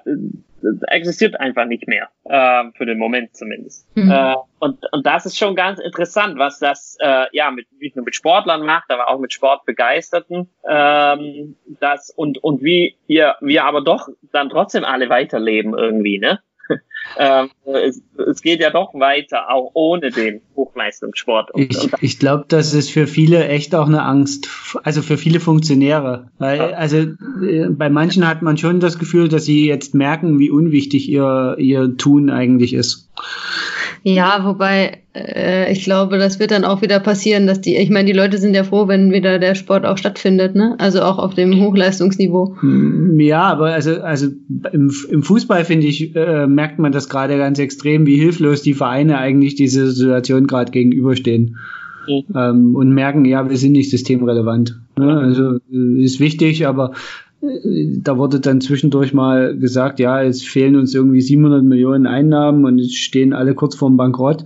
existiert 0.89 1.39
einfach 1.39 1.67
nicht 1.67 1.87
mehr, 1.87 2.09
äh, 2.25 2.65
für 2.77 2.87
den 2.87 2.99
Moment 2.99 3.35
zumindest. 3.35 3.87
Mhm. 3.97 4.11
Äh, 4.11 4.35
und, 4.59 4.79
und 4.93 5.07
das 5.07 5.27
ist 5.27 5.39
schon 5.39 5.57
ganz 5.57 5.81
interessant, 5.81 6.39
was 6.39 6.59
das 6.59 6.97
äh, 7.01 7.27
ja 7.33 7.51
mit, 7.51 7.67
nicht 7.81 7.97
nur 7.97 8.05
mit 8.05 8.15
Sportlern 8.15 8.65
macht, 8.65 8.91
aber 8.91 9.09
auch 9.09 9.19
mit 9.19 9.33
Sportbegeisterten. 9.33 10.49
Ähm, 10.69 11.57
das 11.81 12.11
und, 12.11 12.39
und 12.43 12.63
wie 12.63 12.97
wir, 13.07 13.37
wir 13.41 13.65
aber 13.65 13.83
doch 13.83 14.09
dann 14.33 14.51
trotzdem 14.51 14.85
alle 14.85 15.09
weiterleben 15.09 15.77
irgendwie, 15.77 16.19
ne? 16.19 16.41
ähm, 17.19 17.51
es, 17.65 18.03
es, 18.31 18.43
geht 18.43 18.61
ja 18.61 18.71
doch 18.71 18.95
weiter, 18.95 19.51
auch 19.51 19.71
ohne 19.75 20.11
den 20.11 20.41
Hochleistungssport. 20.57 21.51
Und, 21.53 21.63
ich 21.63 21.91
ich 22.01 22.19
glaube, 22.19 22.45
das 22.49 22.75
ist 22.75 22.91
für 22.91 23.07
viele 23.07 23.47
echt 23.49 23.75
auch 23.75 23.87
eine 23.87 24.03
Angst, 24.03 24.49
also 24.83 25.03
für 25.03 25.17
viele 25.17 25.41
Funktionäre. 25.41 26.31
Weil, 26.39 26.59
ja. 26.59 26.71
also 26.71 26.99
äh, 26.99 27.69
bei 27.69 27.91
manchen 27.91 28.27
hat 28.27 28.43
man 28.43 28.57
schon 28.57 28.81
das 28.81 28.99
Gefühl, 28.99 29.29
dass 29.29 29.45
sie 29.45 29.67
jetzt 29.67 29.95
merken, 29.95 30.39
wie 30.39 30.51
unwichtig 30.51 31.09
ihr, 31.09 31.57
ihr 31.59 31.97
Tun 31.97 32.31
eigentlich 32.31 32.75
ist. 32.75 33.11
Ja, 34.03 34.41
wobei 34.45 34.99
äh, 35.15 35.73
ich 35.73 35.85
glaube, 35.85 36.19
das 36.19 36.39
wird 36.39 36.51
dann 36.51 36.65
auch 36.65 36.83
wieder 36.83 37.01
passieren, 37.01 37.47
dass 37.47 37.61
die, 37.61 37.77
ich 37.77 37.91
meine, 37.91 38.07
die 38.07 38.17
Leute 38.17 38.39
sind 38.39 38.55
ja 38.55 38.65
froh, 38.65 38.89
wenn 38.89 39.13
wieder 39.13 39.39
der 39.39 39.55
Sport 39.55 39.85
auch 39.85 39.99
stattfindet, 39.99 40.55
ne? 40.55 40.77
Also 40.79 41.03
auch 41.03 41.19
auf 41.19 41.35
dem 41.35 41.61
Hochleistungsniveau. 41.61 42.57
Hm, 42.61 43.21
ja, 43.21 43.43
aber 43.43 43.73
also, 43.73 44.01
also 44.01 44.29
im, 44.73 44.93
im 45.11 45.23
Fußball 45.23 45.65
finde 45.65 45.87
ich, 45.87 46.15
äh, 46.17 46.47
merkt 46.47 46.79
man 46.79 46.93
das 46.93 47.09
gerade 47.09 47.37
ganz 47.37 47.59
extrem, 47.59 48.07
wie 48.07 48.17
hilflos 48.17 48.63
die 48.63 48.75
Vereine 48.75 49.19
eigentlich 49.19 49.55
diese 49.55 49.91
Situation 49.91 50.47
gerade 50.47 50.73
gegenüberstehen. 50.73 51.57
Mhm. 52.09 52.37
Ähm, 52.37 52.75
und 52.75 52.91
merken, 52.95 53.25
ja, 53.25 53.49
wir 53.49 53.57
sind 53.57 53.73
nicht 53.73 53.91
systemrelevant. 53.91 54.81
Ne? 54.99 55.19
Also 55.19 55.59
äh, 55.73 56.03
ist 56.03 56.21
wichtig, 56.21 56.67
aber 56.67 56.93
da 57.43 58.19
wurde 58.19 58.41
dann 58.41 58.61
zwischendurch 58.61 59.15
mal 59.15 59.57
gesagt, 59.57 59.99
ja, 59.99 60.23
es 60.23 60.43
fehlen 60.43 60.77
uns 60.77 60.95
irgendwie 60.95 61.21
700 61.21 61.63
Millionen 61.63 62.07
Einnahmen 62.07 62.65
und 62.65 62.79
es 62.79 62.95
stehen 62.95 63.33
alle 63.33 63.55
kurz 63.55 63.75
vorm 63.75 63.97
Bankrott. 63.97 64.45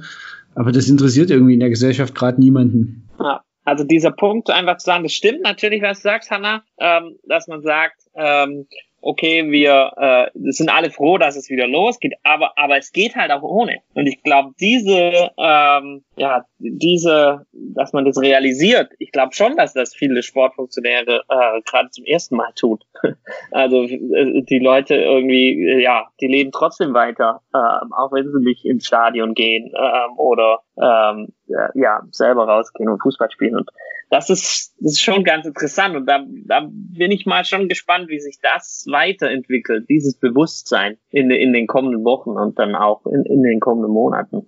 Aber 0.55 0.71
das 0.71 0.89
interessiert 0.89 1.31
irgendwie 1.31 1.55
in 1.55 1.61
der 1.61 1.71
Gesellschaft 1.71 2.15
gerade 2.15 2.41
niemanden. 2.41 3.09
Ja, 3.19 3.43
also 3.65 3.83
dieser 3.83 4.13
Punkt 4.13 4.51
einfach 4.51 4.77
zu 4.77 4.87
sagen, 4.87 5.03
das 5.03 5.13
stimmt 5.13 5.43
natürlich, 5.43 5.83
was 5.83 5.99
du 5.99 6.03
sagst, 6.05 6.31
Hanna, 6.31 6.63
ähm, 6.79 7.17
dass 7.27 7.49
man 7.49 7.63
sagt, 7.63 8.03
ähm, 8.15 8.67
okay, 9.05 9.51
wir 9.51 9.93
äh, 9.97 10.53
sind 10.53 10.71
alle 10.71 10.91
froh, 10.91 11.19
dass 11.19 11.37
es 11.37 11.51
wieder 11.51 11.67
losgeht, 11.67 12.15
aber 12.23 12.59
aber 12.59 12.79
es 12.79 12.93
geht 12.93 13.15
halt 13.15 13.31
auch 13.31 13.43
ohne. 13.43 13.79
Und 13.95 14.07
ich 14.07 14.23
glaube, 14.23 14.53
diese 14.59 15.31
ähm, 15.39 16.05
ja 16.17 16.45
diese, 16.59 17.47
dass 17.53 17.93
man 17.93 18.05
das 18.05 18.21
realisiert, 18.21 18.93
ich 18.99 19.13
glaube 19.13 19.35
schon, 19.35 19.57
dass 19.57 19.75
das 19.75 19.95
viele 19.95 20.23
Sportfunktionäre 20.23 21.23
äh, 21.29 21.61
gerade 21.63 21.91
zum 21.91 22.05
ersten 22.05 22.37
Mal 22.37 22.53
tut. 22.57 22.83
also 23.51 23.83
äh, 23.83 24.43
die 24.43 24.59
Leute 24.59 24.95
irgendwie, 24.95 25.63
äh, 25.63 25.83
ja, 25.83 26.09
die 26.21 26.29
leben 26.29 26.53
trotzdem 26.53 26.95
weiter, 26.95 27.43
äh, 27.53 27.59
auch 27.59 28.13
wenn 28.13 28.33
sie 28.33 28.41
nicht 28.41 28.65
ins 28.65 28.87
Stadion 28.87 29.35
gehen 29.35 29.73
äh, 29.75 30.09
oder 30.17 30.61
ähm, 30.81 31.33
ja 31.75 32.03
selber 32.11 32.49
rausgehen 32.49 32.89
und 32.89 33.03
Fußball 33.03 33.31
spielen 33.31 33.57
und 33.57 33.71
das 34.11 34.31
ist, 34.31 34.75
das 34.81 34.93
ist 34.93 35.01
schon 35.01 35.25
ganz 35.25 35.47
interessant 35.47 35.97
und 35.97 36.07
da, 36.07 36.25
da 36.47 36.69
bin 36.71 37.11
ich 37.11 37.27
mal 37.27 37.45
schon 37.45 37.69
gespannt, 37.69 38.09
wie 38.09 38.21
sich 38.21 38.39
das 38.41 38.87
weiterentwickelt, 38.89 39.89
dieses 39.89 40.15
Bewusstsein 40.15 40.97
in, 41.11 41.31
in 41.31 41.53
den 41.53 41.67
kommenden 41.67 42.05
Wochen 42.05 42.31
und 42.31 42.59
dann 42.59 42.75
auch 42.75 43.05
in, 43.07 43.25
in 43.25 43.43
den 43.43 43.61
kommenden 43.61 43.93
Monaten. 43.93 44.47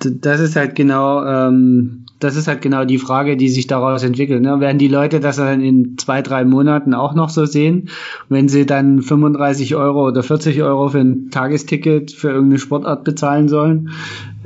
Das 0.00 0.38
ist 0.38 0.54
halt 0.54 0.76
genau, 0.76 1.24
ähm, 1.24 2.06
das 2.20 2.36
ist 2.36 2.46
halt 2.46 2.62
genau 2.62 2.84
die 2.84 2.98
Frage, 2.98 3.36
die 3.36 3.48
sich 3.48 3.66
daraus 3.66 4.04
entwickelt. 4.04 4.42
Ne? 4.42 4.60
Werden 4.60 4.78
die 4.78 4.86
Leute 4.86 5.18
das 5.18 5.36
dann 5.36 5.60
in 5.60 5.98
zwei, 5.98 6.22
drei 6.22 6.44
Monaten 6.44 6.94
auch 6.94 7.14
noch 7.14 7.30
so 7.30 7.46
sehen, 7.46 7.88
wenn 8.28 8.48
sie 8.48 8.64
dann 8.64 9.02
35 9.02 9.74
Euro 9.74 10.06
oder 10.06 10.22
40 10.22 10.62
Euro 10.62 10.88
für 10.88 11.00
ein 11.00 11.30
Tagesticket 11.30 12.12
für 12.12 12.28
irgendeine 12.28 12.60
Sportart 12.60 13.02
bezahlen 13.02 13.48
sollen, 13.48 13.90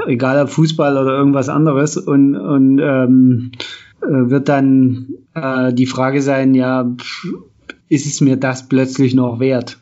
egal 0.07 0.42
ob 0.42 0.48
Fußball 0.48 0.96
oder 0.96 1.16
irgendwas 1.18 1.50
anderes 1.50 1.98
und 1.98 2.34
und 2.34 2.78
ähm, 2.78 3.53
äh, 3.53 3.57
wird 4.03 4.48
dann 4.48 5.09
äh, 5.34 5.72
die 5.72 5.86
Frage 5.86 6.22
sein, 6.22 6.55
ja, 6.55 6.90
ist 7.88 8.07
es 8.07 8.20
mir 8.20 8.36
das 8.36 8.68
plötzlich 8.68 9.14
noch 9.14 9.40
wert? 9.40 9.78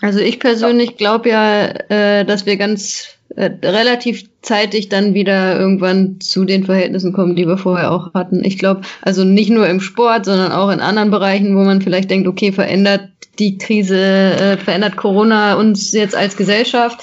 Also 0.00 0.18
ich 0.18 0.40
persönlich 0.40 0.96
glaube 0.96 1.28
ja, 1.30 1.66
äh, 1.66 2.24
dass 2.24 2.44
wir 2.44 2.56
ganz 2.56 3.06
äh, 3.36 3.50
relativ 3.62 4.24
zeitig 4.42 4.88
dann 4.88 5.14
wieder 5.14 5.58
irgendwann 5.58 6.20
zu 6.20 6.44
den 6.44 6.64
Verhältnissen 6.64 7.12
kommen, 7.12 7.36
die 7.36 7.46
wir 7.46 7.56
vorher 7.56 7.92
auch 7.92 8.12
hatten. 8.12 8.44
Ich 8.44 8.58
glaube, 8.58 8.82
also 9.00 9.24
nicht 9.24 9.50
nur 9.50 9.68
im 9.68 9.80
Sport, 9.80 10.24
sondern 10.24 10.50
auch 10.50 10.70
in 10.70 10.80
anderen 10.80 11.10
Bereichen, 11.10 11.56
wo 11.56 11.60
man 11.60 11.80
vielleicht 11.80 12.10
denkt, 12.10 12.26
okay, 12.26 12.50
verändert 12.50 13.11
die 13.38 13.58
Krise, 13.58 13.98
äh, 13.98 14.56
verändert 14.56 14.96
Corona 14.96 15.54
uns 15.54 15.92
jetzt 15.92 16.14
als 16.14 16.36
Gesellschaft. 16.36 17.00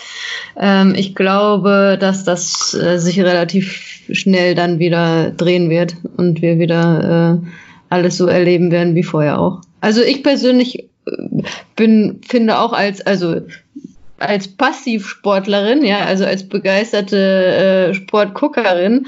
Ähm, 0.57 0.93
ich 0.95 1.15
glaube, 1.15 1.97
dass 1.99 2.23
das 2.23 2.73
äh, 2.73 2.97
sich 2.99 3.19
relativ 3.19 4.01
schnell 4.11 4.55
dann 4.55 4.79
wieder 4.79 5.31
drehen 5.31 5.69
wird 5.69 5.95
und 6.17 6.41
wir 6.41 6.59
wieder 6.59 7.41
äh, 7.41 7.47
alles 7.89 8.17
so 8.17 8.27
erleben 8.27 8.71
werden 8.71 8.95
wie 8.95 9.03
vorher 9.03 9.39
auch. 9.39 9.61
Also 9.81 10.01
ich 10.01 10.23
persönlich 10.23 10.79
äh, 10.79 10.83
bin, 11.75 12.21
finde 12.27 12.59
auch 12.59 12.73
als, 12.73 13.01
also 13.01 13.41
als 14.19 14.47
Passivsportlerin, 14.49 15.83
ja, 15.83 15.99
also 16.05 16.25
als 16.25 16.47
begeisterte 16.47 17.17
äh, 17.89 17.93
Sportguckerin, 17.93 19.07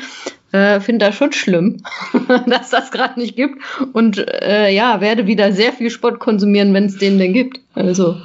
äh, 0.52 0.80
finde 0.80 1.06
das 1.06 1.16
schon 1.16 1.32
schlimm, 1.32 1.84
dass 2.48 2.70
das 2.70 2.92
gerade 2.92 3.20
nicht 3.20 3.36
gibt. 3.36 3.62
Und 3.94 4.18
äh, 4.18 4.70
ja, 4.70 5.02
werde 5.02 5.28
wieder 5.28 5.52
sehr 5.52 5.74
viel 5.74 5.90
Sport 5.90 6.20
konsumieren, 6.20 6.74
wenn 6.74 6.86
es 6.86 6.98
den 6.98 7.18
denn 7.18 7.34
gibt. 7.34 7.60
Also. 7.74 8.18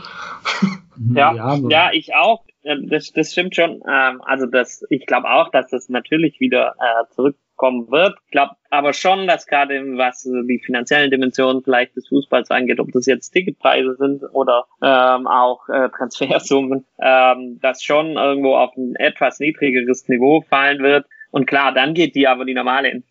ja, 1.15 1.57
ja, 1.69 1.91
ich 1.93 2.15
auch. 2.15 2.45
Das, 2.89 3.13
das 3.13 3.31
stimmt 3.31 3.55
schon. 3.55 3.81
Ähm, 3.89 4.21
also 4.23 4.47
das, 4.47 4.85
ich 4.91 5.07
glaube 5.07 5.31
auch, 5.31 5.51
dass 5.51 5.71
das 5.71 5.89
natürlich 5.89 6.41
wieder 6.41 6.75
äh, 6.81 7.15
zurück 7.15 7.37
kommen 7.55 7.91
wird. 7.91 8.17
Ich 8.27 8.31
glaube 8.33 8.57
aber 8.71 8.93
schon, 8.93 9.27
dass 9.27 9.47
gerade 9.47 9.75
was 9.97 10.23
die 10.23 10.61
finanziellen 10.65 11.11
Dimensionen 11.11 11.63
vielleicht 11.63 11.97
des 11.97 12.09
Fußballs 12.09 12.51
angeht, 12.51 12.79
ob 12.79 12.93
das 12.93 13.07
jetzt 13.07 13.31
Ticketpreise 13.31 13.97
sind 13.97 14.23
oder 14.33 14.67
ähm, 14.83 15.27
auch 15.27 15.69
äh, 15.69 15.89
Transfersummen, 15.89 16.85
ähm, 17.01 17.59
das 17.63 17.83
schon 17.83 18.17
irgendwo 18.17 18.57
auf 18.57 18.77
ein 18.77 18.95
etwas 18.97 19.41
niedrigeres 19.41 20.09
Niveau 20.09 20.43
fallen 20.43 20.83
wird. 20.83 21.07
Und 21.37 21.45
klar, 21.45 21.75
dann 21.75 21.93
geht 21.93 22.15
die 22.15 22.27
aber 22.27 22.47
die 22.47 22.55
normale 22.55 23.03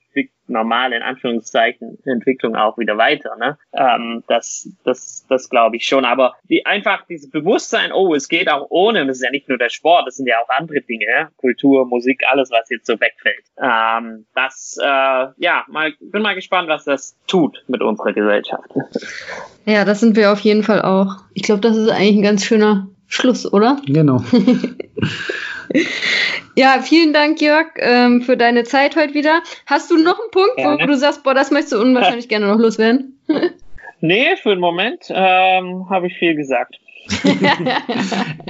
normale, 0.47 0.95
in 0.95 1.03
Anführungszeichen, 1.03 1.99
Entwicklung 2.05 2.55
auch 2.55 2.78
wieder 2.80 2.97
weiter. 2.97 3.36
Ne? 3.36 3.57
Ähm, 3.73 4.23
das 4.28 4.67
das, 4.84 5.28
das 5.30 5.49
glaube 5.49 5.76
ich 5.76 5.86
schon. 5.86 6.05
Aber 6.05 6.34
die, 6.49 6.65
einfach 6.65 7.05
dieses 7.07 7.30
Bewusstsein, 7.30 7.91
oh, 7.91 8.15
es 8.15 8.28
geht 8.28 8.49
auch 8.49 8.65
ohne, 8.69 9.05
das 9.05 9.17
ist 9.17 9.23
ja 9.23 9.30
nicht 9.30 9.47
nur 9.47 9.59
der 9.59 9.69
Sport, 9.69 10.07
das 10.07 10.15
sind 10.15 10.28
ja 10.28 10.38
auch 10.39 10.49
andere 10.49 10.82
Dinge, 10.82 11.05
ja? 11.05 11.30
Kultur, 11.38 11.86
Musik, 11.86 12.23
alles, 12.28 12.49
was 12.49 12.67
jetzt 12.69 12.88
so 12.88 12.99
wegfällt. 12.99 13.45
Ähm, 13.61 14.26
das, 14.34 14.78
äh, 14.82 15.28
ja, 15.38 15.63
mal, 15.67 15.93
bin 15.99 16.23
mal 16.23 16.36
gespannt, 16.36 16.67
was 16.67 16.86
das 16.86 17.15
tut 17.28 17.63
mit 17.67 17.84
unserer 17.84 18.13
Gesellschaft. 18.13 18.69
Ja, 19.65 19.86
das 19.86 19.99
sind 19.99 20.15
wir 20.15 20.32
auf 20.32 20.39
jeden 20.39 20.63
Fall 20.63 20.82
auch. 20.82 21.17
Ich 21.36 21.43
glaube, 21.43 21.61
das 21.61 21.78
ist 21.78 21.89
eigentlich 21.89 22.17
ein 22.17 22.23
ganz 22.23 22.43
schöner 22.43 22.88
Schluss, 23.16 23.51
oder? 23.51 23.82
Genau. 23.86 24.24
Ja, 26.57 26.82
vielen 26.82 27.11
Dank, 27.11 27.41
Jörg, 27.41 27.68
ähm, 27.78 28.22
für 28.22 28.38
deine 28.38 28.63
Zeit 28.63 28.95
heute 28.95 29.13
wieder. 29.13 29.41
Hast 29.66 29.91
du 29.91 29.97
noch 29.97 30.18
einen 30.20 30.32
Punkt, 30.32 30.55
gerne. 30.55 30.82
wo 30.82 30.88
du 30.88 30.97
sagst, 30.97 31.24
boah, 31.24 31.34
das 31.34 31.51
möchtest 31.51 31.74
du 31.74 31.82
unwahrscheinlich 31.82 32.30
gerne 32.30 32.47
noch 32.47 32.59
loswerden? 32.59 33.20
nee, 34.06 34.36
für 34.41 34.49
den 34.49 34.60
Moment 34.60 35.06
ähm, 35.10 35.89
habe 35.89 36.08
ich 36.08 36.18
viel 36.18 36.36
gesagt. 36.36 36.78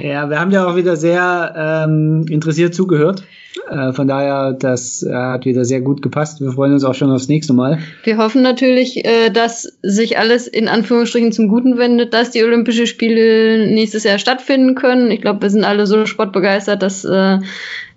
ja, 0.00 0.30
wir 0.30 0.40
haben 0.40 0.50
ja 0.50 0.66
auch 0.66 0.76
wieder 0.76 0.96
sehr 0.96 1.84
ähm, 1.86 2.24
interessiert 2.30 2.74
zugehört. 2.74 3.22
Äh, 3.68 3.92
von 3.92 4.06
daher, 4.06 4.52
das 4.52 5.02
äh, 5.02 5.12
hat 5.12 5.44
wieder 5.44 5.64
sehr 5.64 5.80
gut 5.80 6.02
gepasst. 6.02 6.40
Wir 6.40 6.52
freuen 6.52 6.72
uns 6.72 6.84
auch 6.84 6.94
schon 6.94 7.10
aufs 7.10 7.28
nächste 7.28 7.52
Mal. 7.52 7.78
Wir 8.04 8.18
hoffen 8.18 8.42
natürlich, 8.42 9.04
äh, 9.04 9.30
dass 9.30 9.62
sich 9.82 10.18
alles 10.18 10.46
in 10.46 10.68
Anführungsstrichen 10.68 11.32
zum 11.32 11.48
Guten 11.48 11.76
wendet, 11.78 12.14
dass 12.14 12.30
die 12.30 12.44
Olympischen 12.44 12.86
Spiele 12.86 13.66
nächstes 13.66 14.04
Jahr 14.04 14.18
stattfinden 14.18 14.74
können. 14.74 15.10
Ich 15.10 15.20
glaube, 15.20 15.42
wir 15.42 15.50
sind 15.50 15.64
alle 15.64 15.86
so 15.86 16.06
sportbegeistert, 16.06 16.82
dass 16.82 17.04
äh, 17.04 17.38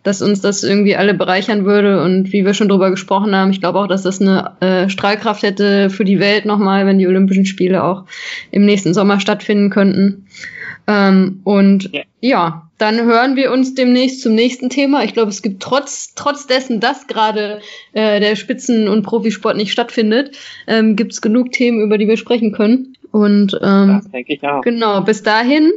dass 0.03 0.21
uns 0.21 0.41
das 0.41 0.63
irgendwie 0.63 0.95
alle 0.95 1.13
bereichern 1.13 1.65
würde. 1.65 2.01
Und 2.03 2.31
wie 2.31 2.45
wir 2.45 2.53
schon 2.53 2.69
drüber 2.69 2.89
gesprochen 2.89 3.35
haben, 3.35 3.51
ich 3.51 3.59
glaube 3.59 3.79
auch, 3.79 3.87
dass 3.87 4.03
das 4.03 4.21
eine 4.21 4.51
äh, 4.61 4.89
Strahlkraft 4.89 5.43
hätte 5.43 5.89
für 5.89 6.05
die 6.05 6.19
Welt 6.19 6.45
nochmal, 6.45 6.85
wenn 6.85 6.99
die 6.99 7.07
Olympischen 7.07 7.45
Spiele 7.45 7.83
auch 7.83 8.05
im 8.51 8.65
nächsten 8.65 8.93
Sommer 8.93 9.19
stattfinden 9.19 9.69
könnten. 9.69 10.27
Ähm, 10.87 11.41
und 11.43 11.91
ja. 11.93 12.01
ja. 12.21 12.69
dann 12.77 13.01
hören 13.05 13.35
wir 13.35 13.51
uns 13.51 13.75
demnächst 13.75 14.21
zum 14.21 14.33
nächsten 14.33 14.69
Thema. 14.69 15.03
Ich 15.03 15.13
glaube, 15.13 15.29
es 15.29 15.41
gibt 15.41 15.61
trotz, 15.61 16.15
trotz 16.15 16.47
dessen, 16.47 16.79
dass 16.79 17.07
gerade 17.07 17.59
äh, 17.93 18.19
der 18.19 18.35
Spitzen- 18.35 18.87
und 18.87 19.03
Profisport 19.03 19.57
nicht 19.57 19.71
stattfindet, 19.71 20.35
ähm, 20.65 20.95
gibt 20.95 21.11
es 21.11 21.21
genug 21.21 21.51
Themen, 21.51 21.81
über 21.81 21.97
die 21.97 22.07
wir 22.07 22.17
sprechen 22.17 22.53
können. 22.53 22.95
Und 23.11 23.53
ähm, 23.61 23.99
das 24.01 24.11
denke 24.11 24.33
ich 24.33 24.43
auch. 24.43 24.61
genau, 24.61 25.01
bis 25.01 25.23
dahin 25.23 25.71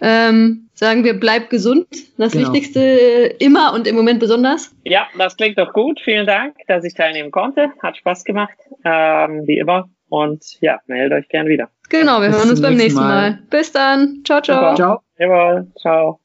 ähm, 0.00 0.65
sagen 0.76 1.02
wir, 1.02 1.18
bleib 1.18 1.50
gesund. 1.50 1.86
Das 2.18 2.32
genau. 2.32 2.52
Wichtigste 2.52 2.80
äh, 2.80 3.36
immer 3.38 3.72
und 3.74 3.86
im 3.88 3.96
Moment 3.96 4.20
besonders. 4.20 4.74
Ja, 4.84 5.08
das 5.18 5.36
klingt 5.36 5.58
doch 5.58 5.72
gut. 5.72 6.00
Vielen 6.04 6.26
Dank, 6.26 6.54
dass 6.68 6.84
ich 6.84 6.94
teilnehmen 6.94 7.32
konnte. 7.32 7.70
Hat 7.82 7.96
Spaß 7.96 8.24
gemacht, 8.24 8.56
ähm, 8.84 9.42
wie 9.46 9.58
immer. 9.58 9.88
Und 10.08 10.44
ja, 10.60 10.78
meldet 10.86 11.18
euch 11.18 11.28
gern 11.28 11.48
wieder. 11.48 11.68
Genau, 11.88 12.20
wir 12.20 12.28
Bis 12.28 12.38
hören 12.38 12.50
uns 12.50 12.62
beim 12.62 12.76
nächsten 12.76 13.00
Mal. 13.00 13.30
Mal. 13.30 13.38
Bis 13.50 13.72
dann. 13.72 14.22
Ciao, 14.24 14.40
ciao. 14.40 14.76
Ciao. 14.76 15.00
Jawohl, 15.18 15.66
ciao. 15.80 16.20